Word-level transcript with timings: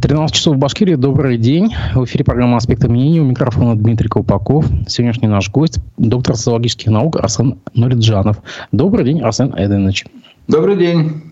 13 0.00 0.34
часов 0.34 0.56
в 0.56 0.58
Башкирии. 0.58 0.94
Добрый 0.94 1.36
день. 1.36 1.74
В 1.94 2.04
эфире 2.04 2.24
программа 2.24 2.56
«Аспекты 2.56 2.88
мнений». 2.88 3.20
У 3.20 3.24
микрофона 3.24 3.76
Дмитрий 3.76 4.08
Колпаков. 4.08 4.64
Сегодняшний 4.88 5.28
наш 5.28 5.50
гость– 5.50 5.78
доктор 5.98 6.36
социологических 6.36 6.86
наук 6.86 7.16
Арсен 7.16 7.58
Нуриджанов. 7.74 8.38
Добрый 8.72 9.04
день, 9.04 9.20
Арсен 9.20 9.52
Эденович. 9.54 10.06
Добрый 10.48 10.76
день. 10.76 11.29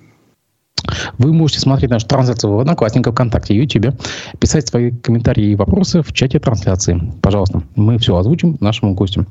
Вы 1.18 1.32
можете 1.32 1.60
смотреть 1.60 1.90
нашу 1.90 2.06
трансляцию 2.06 2.54
в 2.54 2.60
Одноклассниках, 2.60 3.14
ВКонтакте, 3.14 3.54
Ютубе, 3.54 3.94
писать 4.38 4.68
свои 4.68 4.90
комментарии 4.90 5.50
и 5.50 5.54
вопросы 5.56 6.02
в 6.02 6.12
чате 6.12 6.38
трансляции. 6.38 7.12
Пожалуйста, 7.20 7.62
мы 7.74 7.98
все 7.98 8.16
озвучим 8.16 8.56
нашему 8.60 8.94
гостю. 8.94 9.26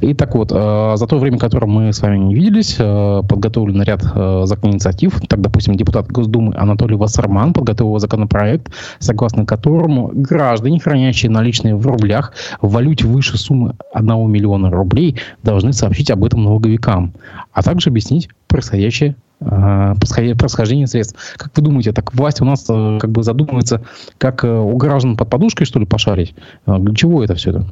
Итак, 0.00 0.34
вот, 0.34 0.52
э, 0.52 0.92
за 0.96 1.06
то 1.06 1.18
время, 1.18 1.38
которое 1.38 1.66
мы 1.66 1.92
с 1.92 2.00
вами 2.00 2.18
не 2.18 2.34
виделись, 2.34 2.76
э, 2.78 3.22
подготовлен 3.28 3.82
ряд 3.82 4.02
э, 4.14 4.42
законных 4.44 4.74
инициатив. 4.74 5.20
Так, 5.28 5.40
допустим, 5.40 5.76
депутат 5.76 6.10
Госдумы 6.10 6.54
Анатолий 6.56 6.96
Вассерман 6.96 7.52
подготовил 7.52 7.98
законопроект, 7.98 8.72
согласно 8.98 9.46
которому 9.46 10.10
граждане, 10.12 10.80
хранящие 10.80 11.30
наличные 11.30 11.76
в 11.76 11.86
рублях 11.86 12.32
в 12.60 12.72
валюте 12.72 13.06
выше 13.06 13.38
суммы 13.38 13.74
1 13.92 14.30
миллиона 14.30 14.70
рублей, 14.70 15.16
должны 15.42 15.72
сообщить 15.72 16.10
об 16.10 16.24
этом 16.24 16.44
налоговикам, 16.44 17.12
а 17.52 17.62
также 17.62 17.90
объяснить 17.90 18.28
происходящее 18.48 19.16
Э, 19.50 19.94
происхождение 19.98 20.86
средств. 20.86 21.16
Как 21.36 21.50
вы 21.56 21.62
думаете, 21.62 21.92
так 21.92 22.14
власть 22.14 22.40
у 22.40 22.44
нас 22.44 22.66
э, 22.68 22.98
как 23.00 23.10
бы 23.10 23.22
задумывается, 23.22 23.82
как 24.18 24.44
э, 24.44 24.48
у 24.48 24.76
граждан 24.76 25.16
под 25.16 25.28
подушкой, 25.30 25.66
что 25.66 25.78
ли, 25.78 25.86
пошарить? 25.86 26.34
Для 26.66 26.94
чего 26.94 27.22
это 27.22 27.34
все 27.34 27.50
это? 27.50 27.66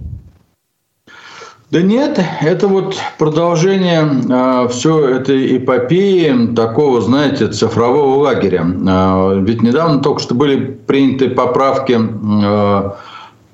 Да 1.73 1.81
нет, 1.81 2.23
это 2.43 2.69
вот 2.69 2.97
продолжение 3.19 4.07
э, 4.29 4.69
все 4.69 5.09
этой 5.09 5.57
эпопеи 5.57 6.55
такого, 6.55 7.01
знаете, 7.01 7.49
цифрового 7.49 8.25
лагеря. 8.25 8.63
Э, 8.63 9.41
ведь 9.41 9.63
недавно 9.63 10.01
только 10.01 10.21
что 10.21 10.35
были 10.35 10.67
приняты 10.87 11.31
поправки 11.31 11.99
э, 11.99 12.91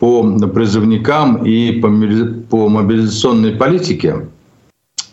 по 0.01 0.23
призывникам 0.49 1.45
и 1.45 1.81
по, 1.81 1.89
по 2.51 2.69
мобилизационной 2.69 3.53
политике. 3.53 4.27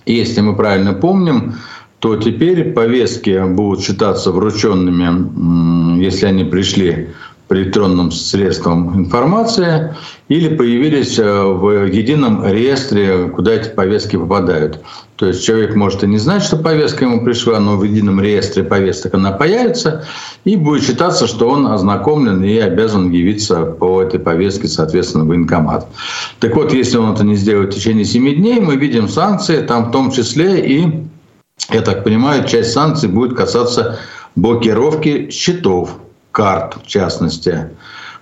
Если 0.08 0.42
мы 0.42 0.56
правильно 0.56 0.94
помним, 0.94 1.54
то 2.00 2.16
теперь 2.18 2.74
повестки 2.74 3.44
будут 3.48 3.82
считаться 3.82 4.32
врученными, 4.32 6.02
если 6.02 6.26
они 6.28 6.44
пришли 6.44 7.10
по 7.48 7.54
электронным 7.54 8.12
средствам 8.12 8.98
информации 8.98 9.96
или 10.30 10.56
появились 10.56 11.20
э, 11.20 11.44
в 11.44 11.86
едином 11.86 12.44
реестре, 12.44 13.30
куда 13.30 13.54
эти 13.54 13.70
повестки 13.70 14.16
попадают. 14.16 14.80
То 15.18 15.28
есть 15.28 15.46
человек 15.46 15.76
может 15.76 16.04
и 16.04 16.08
не 16.08 16.18
знать, 16.18 16.44
что 16.44 16.58
повестка 16.58 17.06
ему 17.06 17.24
пришла, 17.24 17.60
но 17.60 17.78
в 17.78 17.84
едином 17.84 18.20
реестре 18.20 18.64
повесток 18.64 19.14
она 19.14 19.32
появится, 19.32 20.06
и 20.44 20.56
будет 20.56 20.84
считаться, 20.84 21.28
что 21.28 21.48
он 21.50 21.68
ознакомлен 21.68 22.44
и 22.44 22.58
обязан 22.58 23.12
явиться 23.12 23.66
по 23.66 24.02
этой 24.02 24.20
повестке, 24.20 24.68
соответственно, 24.68 25.24
в 25.24 25.28
военкомат. 25.28 25.88
Так 26.40 26.56
вот, 26.56 26.74
если 26.74 26.98
он 26.98 27.14
это 27.14 27.24
не 27.24 27.36
сделает 27.36 27.74
в 27.74 27.78
течение 27.78 28.06
7 28.06 28.36
дней, 28.36 28.60
мы 28.60 28.76
видим 28.76 29.08
санкции, 29.08 29.62
там 29.62 29.86
в 29.86 29.92
том 29.92 30.12
числе 30.12 30.66
и 30.66 31.06
я 31.70 31.82
так 31.82 32.04
понимаю, 32.04 32.48
часть 32.48 32.72
санкций 32.72 33.10
будет 33.10 33.36
касаться 33.36 34.00
блокировки 34.36 35.30
счетов, 35.30 35.98
карт 36.32 36.78
в 36.84 36.88
частности. 36.88 37.70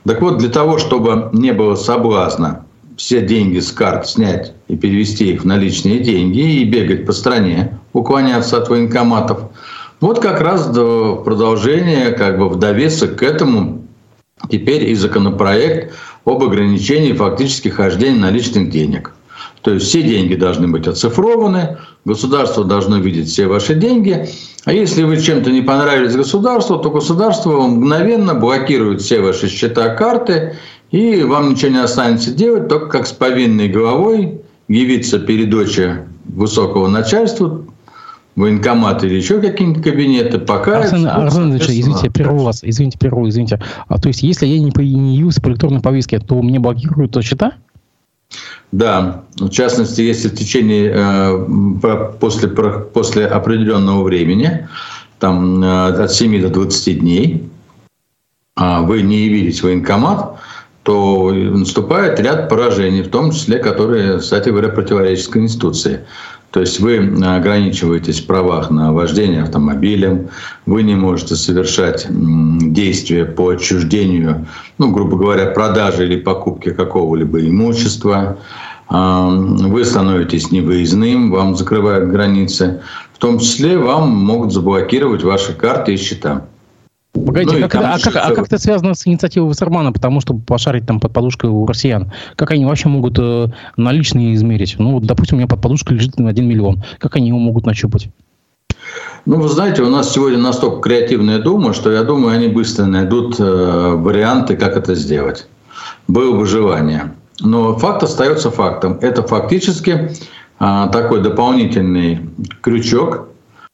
Так 0.06 0.22
вот, 0.22 0.38
для 0.38 0.50
того, 0.50 0.78
чтобы 0.78 1.30
не 1.34 1.54
было 1.54 1.76
соблазна 1.76 2.66
все 2.98 3.22
деньги 3.22 3.60
с 3.60 3.72
карт 3.72 4.08
снять 4.08 4.54
и 4.68 4.76
перевести 4.76 5.32
их 5.32 5.42
в 5.42 5.46
наличные 5.46 6.00
деньги 6.00 6.62
и 6.62 6.64
бегать 6.64 7.06
по 7.06 7.12
стране, 7.12 7.80
уклоняться 7.92 8.58
от 8.58 8.70
военкоматов, 8.70 9.50
вот 10.00 10.20
как 10.20 10.42
раз 10.42 10.68
до 10.68 11.16
продолжения, 11.16 12.12
как 12.12 12.38
бы 12.38 12.50
в 12.50 12.60
довесок 12.60 13.18
к 13.18 13.24
этому, 13.24 13.88
теперь 14.52 14.90
и 14.90 14.96
законопроект 14.96 15.94
об 16.26 16.44
ограничении 16.44 17.14
фактически 17.14 17.70
хождения 17.70 18.20
наличных 18.20 18.70
денег– 18.70 19.14
то 19.64 19.72
есть 19.72 19.88
все 19.88 20.04
деньги 20.04 20.36
должны 20.36 20.68
быть 20.68 20.88
оцифрованы, 20.88 21.78
государство 22.04 22.66
должно 22.66 22.98
видеть 22.98 23.30
все 23.30 23.48
ваши 23.48 23.76
деньги. 23.76 24.28
А 24.66 24.74
если 24.74 25.04
вы 25.04 25.20
чем-то 25.22 25.52
не 25.52 25.62
понравились 25.62 26.16
государству, 26.16 26.78
то 26.78 26.92
государство 26.92 27.62
мгновенно 27.62 28.34
блокирует 28.34 29.02
все 29.02 29.22
ваши 29.22 29.48
счета, 29.48 29.96
карты, 29.96 30.58
и 30.92 31.24
вам 31.24 31.52
ничего 31.52 31.72
не 31.72 31.82
останется 31.82 32.32
делать, 32.32 32.68
только 32.68 32.88
как 32.88 33.08
с 33.08 33.14
повинной 33.14 33.70
головой 33.70 34.42
явиться 34.68 35.18
перед 35.18 35.54
очи 35.54 35.98
высокого 36.26 36.90
начальства, 36.90 37.66
военкомат 38.36 39.04
или 39.06 39.16
еще 39.16 39.40
какие-нибудь 39.40 39.82
кабинеты, 39.82 40.40
пока... 40.40 40.80
Арсен, 40.80 41.08
Арсен 41.08 41.56
извините, 41.56 42.12
прерву 42.12 42.40
вас, 42.40 42.60
извините, 42.64 42.98
прерву, 42.98 43.30
извините. 43.30 43.62
А, 43.88 43.98
то 43.98 44.10
есть, 44.10 44.24
если 44.24 44.46
я 44.46 44.60
не, 44.60 44.72
не 44.76 45.16
явился 45.16 45.42
по 45.42 45.48
электронной 45.48 45.82
повестке, 45.82 46.20
то 46.20 46.42
мне 46.42 46.60
блокируют 46.60 47.16
счета? 47.24 47.54
Да, 48.72 49.24
в 49.38 49.50
частности, 49.50 50.02
если 50.02 50.30
в 50.30 50.36
течение 50.36 50.92
э, 50.96 52.10
после, 52.20 52.48
после 52.50 53.28
определенного 53.28 54.04
времени, 54.04 54.68
там 55.20 55.64
э, 55.64 56.04
от 56.04 56.12
7 56.12 56.42
до 56.42 56.50
20 56.50 57.00
дней, 57.00 57.50
а 58.56 58.82
вы 58.82 59.02
не 59.02 59.26
явились 59.26 59.62
в 59.62 59.64
военкомат, 59.64 60.40
то 60.84 61.32
наступает 61.32 62.20
ряд 62.20 62.50
поражений, 62.50 63.04
в 63.04 63.10
том 63.10 63.32
числе, 63.32 63.60
которые, 63.60 64.20
кстати 64.20 64.50
говоря, 64.50 64.70
противоречат 64.70 65.32
Конституции. 65.32 66.02
То 66.54 66.60
есть 66.60 66.80
вы 66.80 66.98
ограничиваетесь 67.24 68.22
в 68.22 68.28
правах 68.28 68.70
на 68.70 68.94
вождение 68.94 69.42
автомобилем, 69.42 70.30
вы 70.68 70.84
не 70.84 70.94
можете 70.94 71.36
совершать 71.36 72.06
действия 72.10 73.26
по 73.26 73.50
отчуждению, 73.50 74.46
ну, 74.78 74.92
грубо 74.92 75.18
говоря, 75.18 75.48
продажи 75.48 76.06
или 76.06 76.16
покупки 76.16 76.70
какого-либо 76.70 77.40
имущества, 77.40 78.38
вы 78.88 79.84
становитесь 79.84 80.52
невыездным, 80.52 81.32
вам 81.32 81.56
закрывают 81.56 82.12
границы. 82.12 82.84
В 83.14 83.18
том 83.18 83.40
числе 83.40 83.80
вам 83.80 84.12
могут 84.12 84.54
заблокировать 84.54 85.24
ваши 85.24 85.54
карты 85.54 85.96
и 85.96 85.98
счета. 85.98 86.46
Погодите, 87.14 87.58
ну, 87.58 87.62
как 87.62 87.76
это, 87.76 87.94
а, 87.94 88.00
как, 88.00 88.16
а 88.16 88.34
как 88.34 88.48
это 88.48 88.58
связано 88.58 88.96
с 88.96 89.06
инициативой 89.06 89.48
Вассермана, 89.48 89.92
потому 89.92 90.20
чтобы 90.20 90.42
пошарить 90.42 90.88
там 90.88 91.00
под 91.00 91.14
подушкой 91.14 91.52
у 91.52 91.66
россиян? 91.68 92.12
Как 92.36 92.50
они 92.52 92.66
вообще 92.66 92.90
могут 92.90 93.20
э, 93.20 93.50
наличные 93.78 94.34
измерить? 94.34 94.76
Ну, 94.80 95.00
допустим, 95.00 95.38
у 95.38 95.40
меня 95.40 95.48
под 95.48 95.62
подушкой 95.62 95.98
лежит 95.98 96.20
1 96.20 96.46
миллион. 96.46 96.84
Как 96.98 97.16
они 97.16 97.28
его 97.28 97.38
могут 97.38 97.68
нащупать? 97.68 98.10
Ну, 99.26 99.40
вы 99.40 99.48
знаете, 99.48 99.84
у 99.84 99.90
нас 99.90 100.12
сегодня 100.12 100.40
настолько 100.40 100.82
креативная 100.82 101.38
дума, 101.40 101.74
что 101.74 101.92
я 101.92 102.04
думаю, 102.04 102.36
они 102.36 102.48
быстро 102.48 102.86
найдут 102.86 103.40
э, 103.40 103.44
варианты, 103.96 104.58
как 104.58 104.76
это 104.76 104.96
сделать. 104.96 105.48
Было 106.08 106.36
бы 106.36 106.48
желание. 106.48 107.14
Но 107.40 107.78
факт 107.78 108.02
остается 108.02 108.50
фактом. 108.50 108.98
Это 109.02 109.22
фактически 109.22 110.12
э, 110.60 110.88
такой 110.92 111.22
дополнительный 111.22 112.22
крючок, 112.62 113.28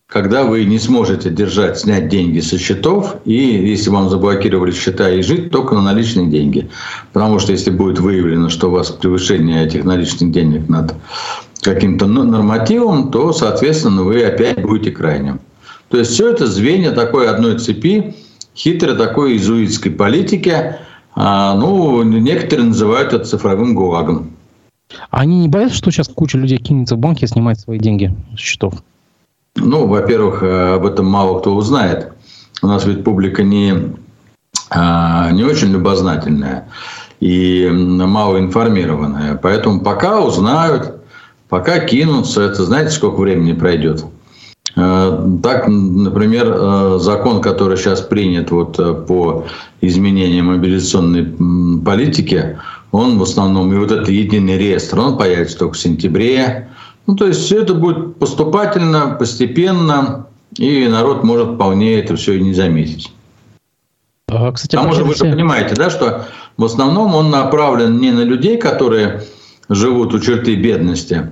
когда 0.10 0.44
вы 0.44 0.66
не 0.66 0.80
сможете 0.80 1.30
держать, 1.30 1.78
снять 1.78 2.10
деньги 2.10 2.40
со 2.40 2.58
счетов, 2.58 3.18
и 3.26 3.36
если 3.36 3.92
вам 3.92 4.10
заблокировали 4.10 4.72
счета, 4.72 5.08
и 5.12 5.22
жить 5.22 5.52
только 5.52 5.76
на 5.76 5.84
наличные 5.84 6.26
деньги. 6.26 6.68
Потому 7.14 7.38
что 7.38 7.52
если 7.52 7.70
будет 7.70 8.00
выявлено, 8.00 8.50
что 8.50 8.70
у 8.70 8.72
вас 8.72 8.90
превышение 8.90 9.64
этих 9.64 9.84
наличных 9.84 10.32
денег 10.32 10.68
над 10.68 10.96
каким-то 11.62 12.08
нормативом, 12.08 13.12
то, 13.12 13.34
соответственно, 13.34 14.02
вы 14.02 14.24
опять 14.24 14.64
будете 14.64 14.92
крайним. 14.92 15.42
То 15.90 16.00
есть 16.00 16.12
все 16.12 16.32
это 16.32 16.48
звенья 16.48 16.92
такой 16.92 17.30
одной 17.30 17.60
цепи, 17.60 18.16
хитрой 18.56 18.98
такой 18.98 19.38
изуитской 19.38 19.92
политики. 19.92 20.76
А, 21.16 21.54
ну, 21.54 22.02
некоторые 22.02 22.70
называют 22.70 23.14
это 23.14 23.26
цифровым 23.26 23.76
ГУЛАГом. 23.76 24.32
Они 25.12 25.42
не 25.42 25.48
боятся, 25.50 25.76
что 25.78 25.92
сейчас 25.92 26.08
куча 26.08 26.40
людей 26.40 26.58
кинется 26.58 26.96
в 26.96 27.00
банки 27.00 27.26
и 27.26 27.28
снимает 27.28 27.60
свои 27.60 27.78
деньги 27.78 28.16
с 28.36 28.40
счетов? 28.40 28.74
Ну, 29.62 29.88
во-первых, 29.88 30.44
э, 30.44 30.76
об 30.76 30.86
этом 30.86 31.06
мало 31.06 31.40
кто 31.40 31.56
узнает. 31.56 32.12
У 32.62 32.68
нас 32.68 32.86
ведь 32.86 33.04
публика 33.04 33.44
не, 33.44 33.96
а, 34.70 35.32
не 35.32 35.44
очень 35.44 35.72
любознательная 35.72 36.68
и 37.20 37.70
мало 37.70 38.40
информированная. 38.40 39.36
Поэтому 39.42 39.82
пока 39.82 40.22
узнают, 40.22 41.02
пока 41.48 41.80
кинутся, 41.80 42.42
это 42.42 42.64
знаете, 42.64 42.92
сколько 42.92 43.22
времени 43.22 43.54
пройдет. 43.54 44.06
Э, 44.76 45.38
так, 45.42 45.68
например, 45.68 46.54
э, 46.54 46.98
закон, 47.00 47.42
который 47.42 47.78
сейчас 47.78 48.02
принят 48.02 48.52
вот 48.52 49.08
по 49.08 49.46
изменению 49.82 50.46
мобилизационной 50.46 51.82
политики, 51.84 52.58
он 52.92 53.20
в 53.20 53.24
основном, 53.24 53.74
и 53.74 53.78
вот 53.78 53.92
этот 53.92 54.10
единый 54.10 54.58
реестр, 54.58 55.00
он 55.00 55.18
появится 55.18 55.58
только 55.58 55.76
в 55.76 55.80
сентябре. 55.80 56.70
Ну, 57.10 57.16
то 57.16 57.26
есть 57.26 57.44
все 57.44 57.64
это 57.64 57.74
будет 57.74 58.18
поступательно, 58.18 59.16
постепенно, 59.18 60.28
и 60.56 60.88
народ 60.88 61.24
может 61.24 61.56
вполне 61.56 61.98
это 61.98 62.16
все 62.16 62.34
и 62.34 62.40
не 62.40 62.54
заметить. 62.54 63.12
А, 64.28 64.52
кстати, 64.52 64.76
К 64.76 64.80
тому 64.80 64.94
же 64.94 65.04
вы 65.04 65.16
же 65.16 65.22
понимаете, 65.22 65.74
да, 65.74 65.90
что 65.90 66.28
в 66.56 66.64
основном 66.64 67.16
он 67.16 67.32
направлен 67.32 68.00
не 68.00 68.12
на 68.12 68.20
людей, 68.20 68.58
которые 68.58 69.24
живут 69.70 70.14
у 70.14 70.20
черты 70.20 70.56
бедности, 70.56 71.32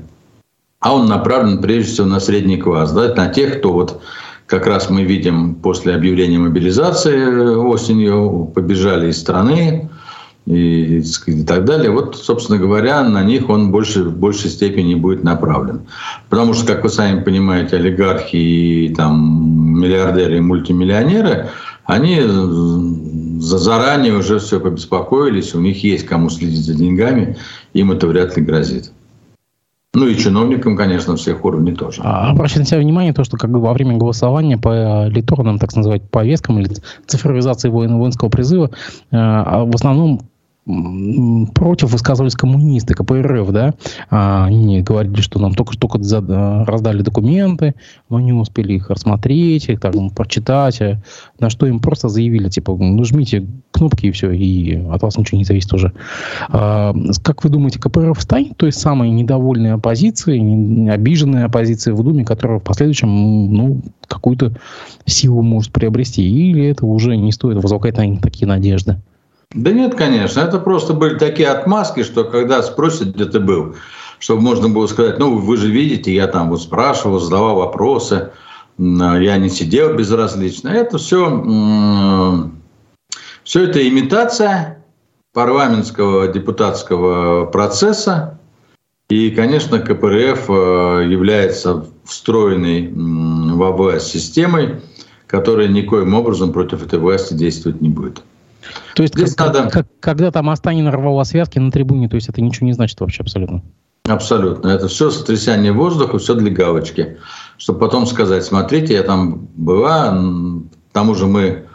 а 0.79 0.95
он 0.95 1.05
направлен 1.05 1.61
прежде 1.61 1.91
всего 1.91 2.07
на 2.07 2.19
средний 2.19 2.57
класс, 2.57 2.91
да, 2.91 3.13
на 3.13 3.27
тех, 3.27 3.59
кто 3.59 3.71
вот 3.71 4.01
как 4.47 4.65
раз 4.65 4.89
мы 4.89 5.03
видим 5.03 5.53
после 5.53 5.93
объявления 5.93 6.39
мобилизации 6.39 7.55
осенью, 7.55 8.51
побежали 8.55 9.11
из 9.11 9.19
страны 9.19 9.91
и, 10.47 11.03
и 11.25 11.43
так 11.43 11.65
далее. 11.65 11.91
Вот, 11.91 12.15
собственно 12.15 12.57
говоря, 12.57 13.03
на 13.03 13.21
них 13.23 13.49
он 13.49 13.69
больше, 13.71 14.03
в 14.03 14.17
большей 14.17 14.49
степени 14.49 14.95
будет 14.95 15.23
направлен. 15.23 15.81
Потому 16.29 16.53
что, 16.53 16.65
как 16.65 16.83
вы 16.83 16.89
сами 16.89 17.21
понимаете, 17.21 17.75
олигархи 17.75 18.35
и 18.35 18.95
там, 18.95 19.79
миллиардеры 19.79 20.37
и 20.37 20.41
мультимиллионеры, 20.41 21.49
они 21.85 22.21
заранее 23.41 24.13
уже 24.13 24.39
все 24.39 24.59
побеспокоились, 24.59 25.53
у 25.53 25.59
них 25.59 25.83
есть 25.83 26.05
кому 26.05 26.29
следить 26.29 26.65
за 26.65 26.73
деньгами, 26.73 27.37
им 27.73 27.91
это 27.91 28.07
вряд 28.07 28.35
ли 28.37 28.43
грозит. 28.43 28.91
Ну 29.93 30.07
и 30.07 30.15
чиновникам, 30.15 30.77
конечно, 30.77 31.15
всех 31.15 31.43
уровней 31.43 31.73
тоже. 31.73 32.01
А, 32.03 32.29
обращаю 32.29 32.61
на 32.61 32.65
себя 32.67 32.79
внимание, 32.79 33.13
то, 33.13 33.23
что 33.23 33.37
как 33.37 33.49
бы 33.49 33.59
во 33.59 33.73
время 33.73 33.97
голосования 33.97 34.57
по 34.57 35.07
электронным, 35.07 35.59
так 35.59 35.75
называть, 35.75 36.09
повесткам 36.09 36.59
или 36.59 36.69
цифровизации 37.07 37.69
воинского 37.69 38.29
призыва, 38.29 38.67
э, 38.67 38.71
а 39.11 39.65
в 39.65 39.73
основном 39.73 40.21
против 41.53 41.91
высказывались 41.91 42.35
коммунисты, 42.35 42.93
КПРФ, 42.93 43.51
да, 43.51 43.73
а, 44.09 44.45
они 44.45 44.81
говорили, 44.81 45.21
что 45.21 45.39
нам 45.39 45.53
только 45.53 45.77
только 45.77 45.97
раздали 45.97 47.01
документы, 47.01 47.75
мы 48.09 48.21
не 48.21 48.33
успели 48.33 48.73
их 48.73 48.89
рассмотреть, 48.89 49.69
их 49.69 49.79
там 49.79 50.09
прочитать, 50.09 50.81
э, 50.81 51.01
на 51.39 51.49
что 51.49 51.67
им 51.67 51.79
просто 51.79 52.09
заявили, 52.09 52.49
типа, 52.49 52.75
ну, 52.75 53.03
жмите 53.05 53.47
кнопки 53.71 54.07
и 54.07 54.11
все, 54.11 54.31
и 54.31 54.75
от 54.89 55.01
вас 55.01 55.17
ничего 55.17 55.37
не 55.37 55.45
зависит 55.45 55.73
уже. 55.73 55.93
А, 56.49 56.93
как 57.23 57.43
вы 57.43 57.49
думаете, 57.49 57.79
КПРФ 57.79 58.21
станет 58.21 58.57
той 58.57 58.73
самой 58.73 59.09
недовольной 59.09 59.73
оппозицией, 59.73 60.89
обиженной 60.89 61.45
оппозицией 61.45 61.95
в 61.95 62.03
Думе, 62.03 62.25
которая 62.25 62.59
в 62.59 62.63
последующем, 62.63 63.07
ну, 63.53 63.81
какую-то 64.07 64.53
силу 65.05 65.41
может 65.41 65.71
приобрести, 65.71 66.27
или 66.27 66.65
это 66.65 66.85
уже 66.85 67.15
не 67.15 67.31
стоит 67.31 67.61
возлагать 67.61 67.97
на 67.97 68.05
них 68.05 68.21
такие 68.21 68.47
надежды? 68.47 68.99
Да 69.51 69.71
нет, 69.71 69.95
конечно. 69.95 70.41
Это 70.41 70.59
просто 70.59 70.93
были 70.93 71.17
такие 71.17 71.49
отмазки, 71.49 72.03
что 72.03 72.25
когда 72.25 72.61
спросят, 72.61 73.15
где 73.15 73.25
ты 73.25 73.39
был, 73.39 73.75
чтобы 74.19 74.41
можно 74.41 74.69
было 74.69 74.87
сказать, 74.87 75.19
ну, 75.19 75.37
вы 75.37 75.57
же 75.57 75.69
видите, 75.69 76.13
я 76.13 76.27
там 76.27 76.49
вот 76.49 76.61
спрашивал, 76.61 77.19
задавал 77.19 77.55
вопросы, 77.55 78.31
я 78.77 79.37
не 79.37 79.49
сидел 79.49 79.95
безразлично. 79.95 80.69
Это 80.69 80.97
все, 80.97 82.51
все 83.43 83.63
это 83.63 83.87
имитация 83.87 84.83
парламентского 85.33 86.27
депутатского 86.27 87.45
процесса. 87.45 88.39
И, 89.09 89.31
конечно, 89.31 89.79
КПРФ 89.79 90.49
э, 90.49 91.07
является 91.09 91.85
встроенной 92.03 92.91
во 92.93 93.71
власть 93.71 94.07
системой, 94.07 94.81
которая 95.27 95.69
никоим 95.69 96.13
образом 96.13 96.51
против 96.51 96.85
этой 96.85 96.99
власти 96.99 97.33
действовать 97.33 97.79
не 97.79 97.87
будет. 97.87 98.21
То 98.95 99.03
есть, 99.03 99.15
Здесь 99.15 99.35
как, 99.35 99.53
надо... 99.53 99.69
как, 99.69 99.87
когда 99.99 100.31
там 100.31 100.49
Астанин 100.49 100.87
рвал 100.87 101.23
связки 101.25 101.59
на 101.59 101.71
трибуне, 101.71 102.09
то 102.09 102.15
есть 102.15 102.29
это 102.29 102.41
ничего 102.41 102.67
не 102.67 102.73
значит 102.73 102.99
вообще 102.99 103.21
абсолютно? 103.21 103.61
Абсолютно. 104.07 104.69
Это 104.69 104.87
все 104.87 105.09
сотрясание 105.09 105.71
воздуха, 105.71 106.17
все 106.17 106.33
для 106.33 106.51
галочки. 106.51 107.17
Чтобы 107.57 107.79
потом 107.79 108.05
сказать, 108.05 108.43
смотрите, 108.45 108.93
я 108.93 109.03
там 109.03 109.47
была, 109.55 110.11
к 110.11 110.93
тому 110.93 111.15
же 111.15 111.27
мы 111.27 111.65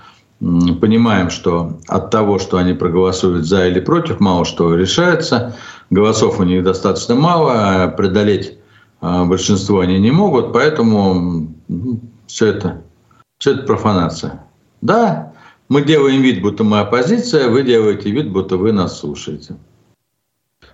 понимаем, 0.41 1.31
что 1.31 1.79
от 1.87 2.11
того, 2.11 2.39
что 2.39 2.57
они 2.57 2.73
проголосуют 2.73 3.47
за 3.47 3.69
или 3.69 3.81
против, 3.81 4.19
мало 4.21 4.45
что 4.45 4.75
решается. 4.75 5.55
Голосов 5.91 6.41
у 6.41 6.43
них 6.43 6.65
достаточно 6.65 7.15
мало, 7.15 7.53
а 7.85 7.89
преодолеть 7.89 8.59
а, 9.01 9.25
большинство 9.25 9.81
они 9.81 10.01
не 10.01 10.11
могут, 10.11 10.53
поэтому 10.53 11.49
все 12.27 12.47
это, 12.47 12.83
все 13.39 13.53
это 13.53 13.65
профанация. 13.65 14.45
Да, 14.81 15.32
мы 15.73 15.83
делаем 15.83 16.21
вид, 16.21 16.43
будто 16.43 16.65
мы 16.65 16.81
оппозиция, 16.81 17.49
вы 17.49 17.63
делаете 17.63 18.11
вид, 18.11 18.31
будто 18.31 18.57
вы 18.57 18.73
нас 18.73 19.01
слушаете. 19.01 19.57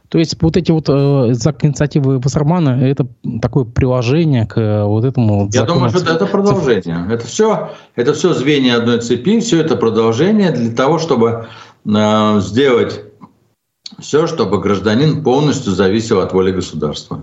То 0.08 0.18
есть 0.18 0.42
вот 0.42 0.56
эти 0.56 0.72
вот 0.72 0.88
э, 0.88 0.92
инициативы 0.92 2.18
Вассермана– 2.18 2.70
это 2.82 3.06
такое 3.42 3.64
приложение 3.64 4.46
к 4.46 4.58
э, 4.58 4.84
вот 4.84 5.04
этому 5.04 5.50
Я 5.52 5.64
думаю, 5.64 5.90
что 5.90 6.12
это 6.12 6.26
продолжение. 6.26 7.06
Это 7.10 7.26
все, 7.26 7.70
это 7.94 8.14
все 8.14 8.32
звенья 8.32 8.78
одной 8.78 9.00
цепи, 9.00 9.38
все 9.40 9.60
это 9.60 9.76
продолжение 9.76 10.50
для 10.50 10.74
того, 10.74 10.98
чтобы 10.98 11.46
э, 11.84 12.40
сделать 12.40 13.02
все, 13.98 14.26
чтобы 14.26 14.60
гражданин 14.60 15.22
полностью 15.22 15.72
зависел 15.72 16.20
от 16.20 16.32
воли 16.32 16.52
государства. 16.52 17.22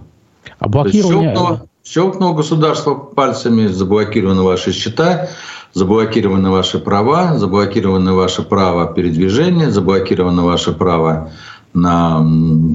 А 0.59 0.69
блокирование... 0.69 1.33
Щелкнуло, 1.33 1.67
щелкнуло 1.85 2.33
государство 2.33 2.95
пальцами, 2.95 3.67
заблокированы 3.67 4.41
ваши 4.41 4.73
счета, 4.73 5.29
заблокированы 5.73 6.49
ваши 6.49 6.79
права, 6.79 7.37
заблокированы 7.37 8.13
ваше 8.13 8.41
право 8.41 8.93
передвижения, 8.93 9.69
заблокировано 9.69 10.43
ваше 10.43 10.73
право 10.73 11.31
на 11.73 12.25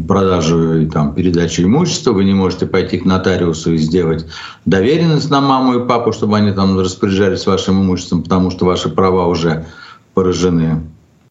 продажу 0.07 0.83
и 0.83 0.87
там, 0.87 1.15
передачу 1.15 1.63
имущества, 1.63 2.13
вы 2.13 2.25
не 2.25 2.35
можете 2.35 2.67
пойти 2.67 2.99
к 2.99 3.07
нотариусу 3.07 3.73
и 3.73 3.79
сделать 3.79 4.27
доверенность 4.67 5.31
на 5.31 5.41
маму 5.41 5.79
и 5.79 5.89
папу, 5.89 6.13
чтобы 6.13 6.37
они 6.37 6.53
там 6.53 6.79
распоряжались 6.79 7.47
вашим 7.47 7.83
имуществом, 7.83 8.23
потому 8.23 8.51
что 8.51 8.67
ваши 8.67 8.91
права 8.91 9.27
уже 9.27 9.67
поражены. 10.13 10.87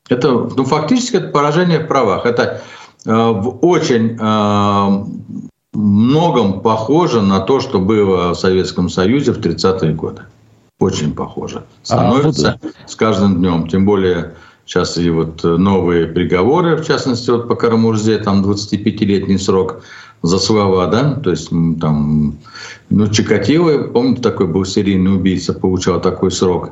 Это, 0.09 0.31
ну, 0.31 0.65
фактически 0.65 1.17
это 1.17 1.27
поражение 1.27 1.79
в 1.79 1.87
правах. 1.87 2.25
Это 2.25 2.61
э, 3.05 3.11
в 3.11 3.59
очень 3.61 4.17
э, 4.19 5.48
многом 5.73 6.61
похоже 6.61 7.21
на 7.21 7.39
то, 7.39 7.59
что 7.59 7.79
было 7.79 8.33
в 8.33 8.35
Советском 8.35 8.89
Союзе 8.89 9.31
в 9.31 9.39
30-е 9.39 9.93
годы. 9.93 10.23
Очень 10.79 11.13
похоже. 11.13 11.63
Становится 11.83 12.51
а, 12.51 12.59
вот... 12.61 12.73
с 12.87 12.95
каждым 12.95 13.37
днем. 13.37 13.67
Тем 13.67 13.85
более 13.85 14.33
сейчас 14.65 14.97
и 14.97 15.09
вот 15.09 15.43
новые 15.43 16.07
приговоры, 16.07 16.77
в 16.77 16.85
частности, 16.85 17.29
вот 17.29 17.47
по 17.47 17.55
Карамурзе, 17.55 18.19
там 18.19 18.43
25-летний 18.45 19.37
срок 19.37 19.81
за 20.21 20.37
слова, 20.37 20.87
да, 20.87 21.15
то 21.15 21.31
есть 21.31 21.49
там, 21.79 22.35
ну, 22.89 23.07
Чикатило, 23.07 23.83
помните, 23.83 24.21
такой 24.21 24.47
был 24.47 24.65
серийный 24.65 25.15
убийца, 25.15 25.53
получал 25.53 26.01
такой 26.01 26.31
срок. 26.31 26.71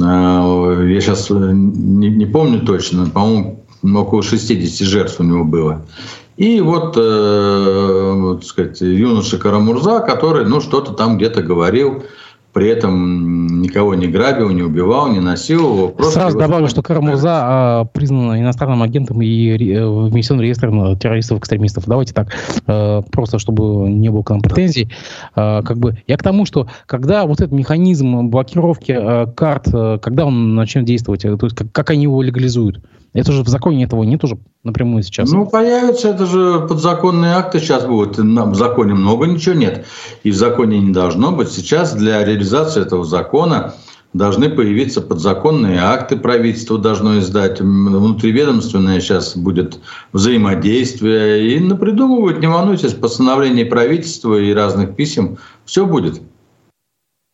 А, 0.00 0.82
я 0.82 1.00
сейчас 1.00 1.28
не, 1.30 2.08
не 2.08 2.26
помню 2.26 2.60
точно, 2.60 3.06
по-моему, 3.06 3.64
около 3.82 4.22
60 4.22 4.86
жертв 4.86 5.20
у 5.20 5.24
него 5.24 5.44
было. 5.44 5.82
И 6.36 6.60
вот, 6.60 6.96
э, 6.96 8.12
вот 8.16 8.44
сказать, 8.44 8.80
юноша 8.80 9.38
Карамурза, 9.38 10.00
который, 10.00 10.44
ну, 10.44 10.60
что-то 10.60 10.92
там 10.92 11.16
где-то 11.16 11.42
говорил, 11.42 12.04
при 12.54 12.68
этом 12.68 13.60
никого 13.60 13.94
не 13.94 14.06
грабил, 14.06 14.48
не 14.50 14.62
убивал, 14.62 15.08
не 15.08 15.18
насиловал. 15.18 15.88
Просто 15.88 16.20
Сразу 16.20 16.38
добавлю, 16.38 16.68
что 16.68 16.82
Карамурза 16.82 17.30
а, 17.32 17.84
признан 17.84 18.38
иностранным 18.40 18.82
агентом 18.82 19.20
и 19.20 19.48
э, 19.48 19.86
внесен 19.86 20.38
в 20.38 20.40
реестр 20.40 20.68
террористов-экстремистов. 20.96 21.84
Давайте 21.86 22.14
так, 22.14 22.28
э, 22.66 23.02
просто 23.10 23.40
чтобы 23.40 23.90
не 23.90 24.08
было 24.08 24.22
к 24.22 24.30
нам 24.30 24.40
претензий. 24.40 24.88
Э, 25.34 25.62
как 25.62 25.78
бы, 25.78 25.98
я 26.06 26.16
к 26.16 26.22
тому, 26.22 26.46
что 26.46 26.68
когда 26.86 27.26
вот 27.26 27.40
этот 27.40 27.52
механизм 27.52 28.28
блокировки 28.28 29.34
карт, 29.34 29.66
когда 30.00 30.24
он 30.24 30.54
начнет 30.54 30.84
действовать, 30.84 31.22
то 31.22 31.38
есть 31.42 31.56
как, 31.56 31.72
как 31.72 31.90
они 31.90 32.04
его 32.04 32.22
легализуют? 32.22 32.80
Это 33.14 33.30
же 33.30 33.44
в 33.44 33.48
законе 33.48 33.84
этого 33.84 34.02
нет 34.02 34.24
уже 34.24 34.38
напрямую 34.64 35.04
сейчас. 35.04 35.30
Ну, 35.30 35.46
появятся, 35.46 36.08
это 36.08 36.26
же 36.26 36.66
подзаконные 36.68 37.34
акты 37.34 37.60
сейчас 37.60 37.86
будут. 37.86 38.18
В 38.18 38.54
законе 38.54 38.94
много 38.94 39.26
ничего 39.26 39.54
нет. 39.54 39.86
И 40.24 40.32
в 40.32 40.34
законе 40.34 40.80
не 40.80 40.92
должно 40.92 41.30
быть. 41.30 41.48
Сейчас 41.48 41.94
для 41.94 42.24
реализации 42.24 42.43
этого 42.52 43.04
закона 43.04 43.74
должны 44.14 44.48
появиться 44.48 45.02
подзаконные 45.02 45.80
акты, 45.80 46.16
правительство 46.16 46.78
должно 46.78 47.18
издать, 47.18 47.60
внутриведомственное 47.60 49.00
сейчас 49.00 49.36
будет 49.36 49.78
взаимодействие. 50.12 51.56
И 51.56 51.60
напридумывают, 51.60 52.40
не 52.40 52.46
волнуйтесь, 52.46 52.94
постановление 52.94 53.66
правительства 53.66 54.36
и 54.38 54.52
разных 54.54 54.94
писем. 54.96 55.38
Все 55.64 55.84
будет. 55.84 56.22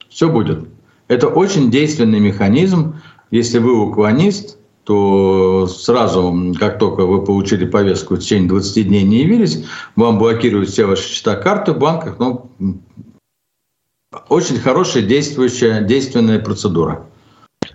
Все 0.08 0.28
будет. 0.28 0.68
Это 1.08 1.28
очень 1.28 1.70
действенный 1.70 2.20
механизм. 2.20 2.96
Если 3.30 3.58
вы 3.58 3.78
уклонист, 3.78 4.58
то 4.84 5.66
сразу, 5.66 6.54
как 6.58 6.78
только 6.78 7.04
вы 7.04 7.24
получили 7.24 7.64
повестку, 7.64 8.16
в 8.16 8.18
течение 8.18 8.48
20 8.48 8.88
дней 8.88 9.04
не 9.04 9.18
явились, 9.18 9.64
вам 9.94 10.18
блокируют 10.18 10.70
все 10.70 10.86
ваши 10.86 11.08
счета 11.08 11.36
карты 11.36 11.72
в 11.72 11.78
банках. 11.78 12.16
Ну, 12.18 12.50
очень 14.28 14.58
хорошая 14.58 15.02
действующая, 15.02 15.82
действенная 15.82 16.38
процедура. 16.38 17.06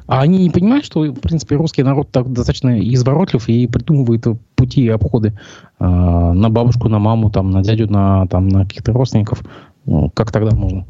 А 0.08 0.22
они 0.22 0.38
не 0.40 0.50
понимают, 0.50 0.86
что, 0.86 1.02
в 1.02 1.20
принципе, 1.20 1.56
русский 1.56 1.84
народ 1.84 2.12
так 2.12 2.32
достаточно 2.32 2.80
изворотлив 2.80 3.48
и 3.48 3.68
придумывает 3.68 4.26
пути 4.56 4.84
и 4.84 4.90
обходы 4.90 5.38
э, 5.80 5.84
на 5.86 6.50
бабушку, 6.50 6.90
на 6.90 7.00
маму, 7.00 7.32
там, 7.32 7.50
на 7.52 7.64
дядю, 7.64 7.90
на, 7.92 8.28
там, 8.28 8.48
на 8.48 8.66
каких-то 8.66 8.94
родственников. 8.94 9.42
Ну, 9.86 10.12
как 10.12 10.32
тогда 10.32 10.56
можно? 10.56 10.86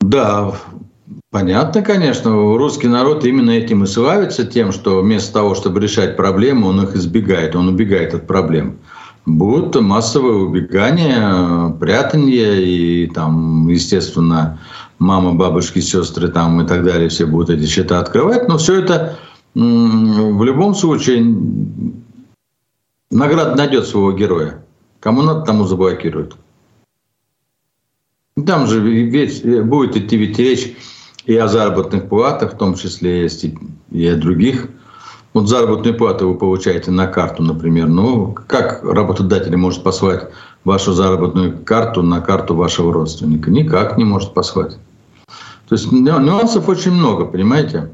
Да, 0.00 0.54
Понятно, 1.30 1.82
конечно. 1.82 2.30
Русский 2.56 2.88
народ 2.88 3.24
именно 3.24 3.50
этим 3.50 3.84
и 3.84 3.86
славится, 3.86 4.44
тем, 4.44 4.72
что 4.72 5.02
вместо 5.02 5.34
того, 5.34 5.54
чтобы 5.54 5.80
решать 5.80 6.16
проблемы, 6.16 6.68
он 6.68 6.82
их 6.82 6.96
избегает, 6.96 7.54
он 7.54 7.68
убегает 7.68 8.14
от 8.14 8.26
проблем. 8.26 8.78
Будут 9.26 9.74
массовые 9.80 10.36
убегания, 10.36 11.70
прятания 11.80 12.54
и, 12.54 13.08
там, 13.08 13.66
естественно, 13.68 14.60
мамы, 15.00 15.34
бабушки, 15.34 15.80
сестры 15.80 16.28
там 16.28 16.60
и 16.62 16.66
так 16.66 16.84
далее, 16.84 17.08
все 17.08 17.26
будут 17.26 17.50
эти 17.50 17.66
счета 17.66 17.98
открывать. 17.98 18.48
Но 18.48 18.56
все 18.56 18.80
это 18.80 19.18
в 19.54 20.44
любом 20.44 20.76
случае 20.76 21.36
награда 23.10 23.56
найдет 23.56 23.86
своего 23.86 24.12
героя. 24.12 24.64
Кому 25.00 25.22
надо, 25.22 25.42
тому 25.42 25.64
заблокируют. 25.64 26.36
Там 28.46 28.68
же 28.68 28.80
ведь 28.80 29.64
будет 29.64 29.96
идти 29.96 30.16
ведь 30.16 30.38
речь 30.38 30.76
и 31.24 31.34
о 31.36 31.48
заработных 31.48 32.08
платах, 32.08 32.54
в 32.54 32.58
том 32.58 32.74
числе 32.74 33.28
и 33.90 34.06
о 34.06 34.16
других. 34.16 34.68
Вот 35.36 35.50
заработную 35.50 35.94
плату 35.94 36.30
вы 36.30 36.34
получаете 36.34 36.90
на 36.90 37.06
карту, 37.06 37.42
например. 37.42 37.88
Ну, 37.88 38.34
как 38.46 38.82
работодатель 38.82 39.54
может 39.54 39.82
послать 39.82 40.30
вашу 40.64 40.94
заработную 40.94 41.58
карту 41.62 42.00
на 42.00 42.22
карту 42.22 42.54
вашего 42.54 42.90
родственника? 42.90 43.50
Никак 43.50 43.98
не 43.98 44.04
может 44.04 44.32
послать. 44.32 44.78
То 45.68 45.74
есть 45.74 45.92
нюансов 45.92 46.70
очень 46.70 46.92
много, 46.92 47.26
понимаете? 47.26 47.90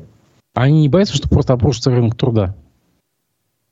Они 0.55 0.83
не 0.83 0.89
боятся, 0.89 1.17
что 1.17 1.29
просто 1.29 1.55
обрушится 1.55 1.91
рынок 1.91 2.15
труда? 2.15 2.55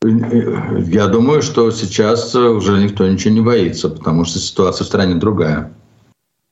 Я 0.03 1.07
думаю, 1.07 1.41
что 1.41 1.71
сейчас 1.71 2.35
уже 2.35 2.83
никто 2.83 3.07
ничего 3.07 3.33
не 3.33 3.41
боится, 3.41 3.89
потому 3.89 4.25
что 4.25 4.41
ситуация 4.41 4.85
в 4.85 4.89
стране 4.89 5.15
другая. 5.15 5.73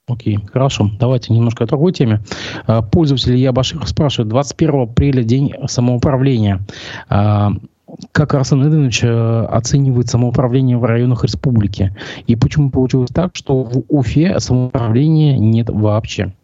Окей, 0.09 0.38
хорошо. 0.53 0.91
Давайте 0.99 1.33
немножко 1.33 1.65
о 1.65 1.67
другой 1.67 1.93
теме. 1.93 2.23
А, 2.67 2.83
пользователь 2.83 3.37
Ябаширов 3.37 3.88
спрашивает. 3.88 4.29
21 4.29 4.83
апреля 4.83 5.23
день 5.23 5.53
самоуправления. 5.67 6.61
А, 7.09 7.53
как 8.12 8.35
Арсен 8.35 8.62
Эдович 8.62 9.03
э, 9.03 9.47
оценивает 9.47 10.09
самоуправление 10.09 10.77
в 10.77 10.85
районах 10.85 11.25
республики? 11.25 11.97
И 12.27 12.37
почему 12.37 12.71
получилось 12.71 13.11
так, 13.12 13.31
что 13.35 13.62
в 13.62 13.85
Уфе 13.88 14.38
самоуправления 14.41 15.38
нет 15.38 15.71
вообще? 15.71 16.35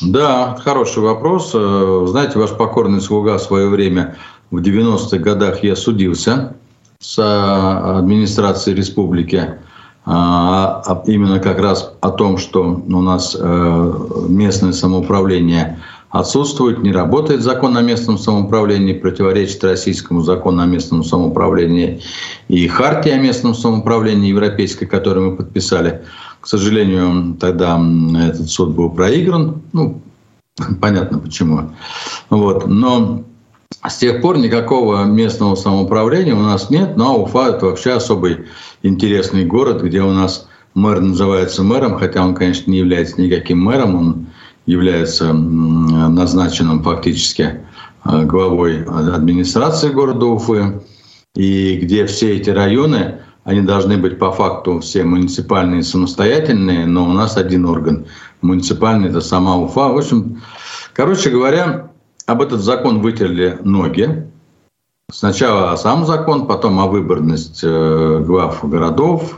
Да, 0.00 0.56
хороший 0.56 1.02
вопрос. 1.02 1.52
Э, 1.54 2.06
знаете, 2.08 2.38
ваш 2.38 2.56
покорный 2.56 3.00
слуга 3.00 3.36
в 3.36 3.42
свое 3.42 3.68
время 3.68 4.16
в 4.50 4.60
90-х 4.60 5.18
годах 5.18 5.62
я 5.62 5.76
судился 5.76 6.56
с 6.98 7.18
э, 7.18 7.98
администрацией 7.98 8.76
республики 8.76 9.58
а, 10.04 10.82
а 10.86 11.02
именно 11.06 11.38
как 11.40 11.58
раз 11.58 11.92
о 12.00 12.10
том, 12.10 12.38
что 12.38 12.62
у 12.62 13.00
нас 13.00 13.36
э, 13.38 13.92
местное 14.28 14.72
самоуправление 14.72 15.78
отсутствует, 16.10 16.82
не 16.82 16.90
работает 16.90 17.42
закон 17.42 17.76
о 17.76 17.82
местном 17.82 18.18
самоуправлении, 18.18 18.94
противоречит 18.94 19.62
российскому 19.62 20.22
закону 20.22 20.62
о 20.62 20.66
местном 20.66 21.04
самоуправлении 21.04 22.02
и 22.48 22.66
хартии 22.66 23.12
о 23.12 23.18
местном 23.18 23.54
самоуправлении 23.54 24.30
европейской, 24.30 24.86
которую 24.86 25.32
мы 25.32 25.36
подписали. 25.36 26.02
К 26.40 26.46
сожалению, 26.46 27.36
тогда 27.38 27.80
этот 28.18 28.48
суд 28.50 28.70
был 28.70 28.90
проигран. 28.90 29.62
Ну, 29.72 30.00
понятно 30.80 31.18
почему. 31.18 31.70
Вот. 32.30 32.66
Но 32.66 33.22
с 33.86 33.96
тех 33.98 34.20
пор 34.20 34.38
никакого 34.38 35.04
местного 35.04 35.54
самоуправления 35.54 36.34
у 36.34 36.40
нас 36.40 36.70
нет, 36.70 36.96
но 36.96 37.22
Уфа– 37.22 37.48
это 37.50 37.66
вообще 37.66 37.92
особый 37.92 38.46
интересный 38.82 39.44
город, 39.44 39.82
где 39.82 40.02
у 40.02 40.12
нас 40.12 40.48
мэр 40.74 41.00
называется 41.00 41.62
мэром, 41.62 41.98
хотя 41.98 42.24
он, 42.24 42.34
конечно, 42.34 42.70
не 42.70 42.78
является 42.78 43.20
никаким 43.20 43.60
мэром, 43.60 43.94
он 43.94 44.26
является 44.66 45.32
назначенным 45.32 46.82
фактически 46.82 47.60
э, 48.04 48.24
главой 48.24 48.84
администрации 48.84 49.90
города 49.90 50.26
Уфы, 50.26 50.80
и 51.34 51.76
где 51.76 52.06
все 52.06 52.36
эти 52.36 52.50
районы, 52.50 53.20
они 53.44 53.62
должны 53.62 53.96
быть 53.96 54.18
по 54.18 54.30
факту 54.30 54.80
все 54.80 55.02
муниципальные 55.02 55.82
самостоятельные, 55.82 56.86
но 56.86 57.08
у 57.08 57.12
нас 57.12 57.36
один 57.36 57.64
орган 57.64 58.06
муниципальный– 58.42 59.08
это 59.10 59.20
сама 59.20 59.56
Уфа. 59.56 59.88
В 59.88 59.98
общем, 59.98 60.42
короче 60.92 61.30
говоря, 61.30 61.90
об 62.26 62.42
этот 62.42 62.60
закон 62.60 63.00
вытерли 63.00 63.58
ноги, 63.62 64.29
Сначала 65.12 65.76
сам 65.76 66.06
закон, 66.06 66.46
потом 66.46 66.78
о 66.80 66.86
выборность 66.86 67.60
э, 67.62 68.22
глав 68.24 68.68
городов, 68.68 69.36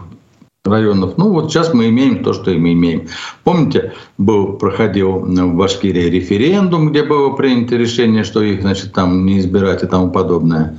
районов. 0.65 1.15
Ну 1.17 1.31
вот 1.31 1.51
сейчас 1.51 1.75
мы 1.75 1.89
имеем 1.89 2.23
то, 2.23 2.33
что 2.33 2.51
мы 2.53 2.73
имеем. 2.73 3.09
Помните, 3.43 3.95
был, 4.19 4.55
проходил 4.55 5.21
в 5.21 5.55
Башкирии 5.55 6.09
референдум, 6.09 6.91
где 6.91 7.03
было 7.03 7.31
принято 7.31 7.77
решение, 7.77 8.23
что 8.23 8.43
их 8.43 8.63
значит, 8.63 8.93
там 8.93 9.27
не 9.27 9.39
избирать 9.39 9.83
и 9.83 9.87
тому 9.87 10.11
подобное. 10.11 10.79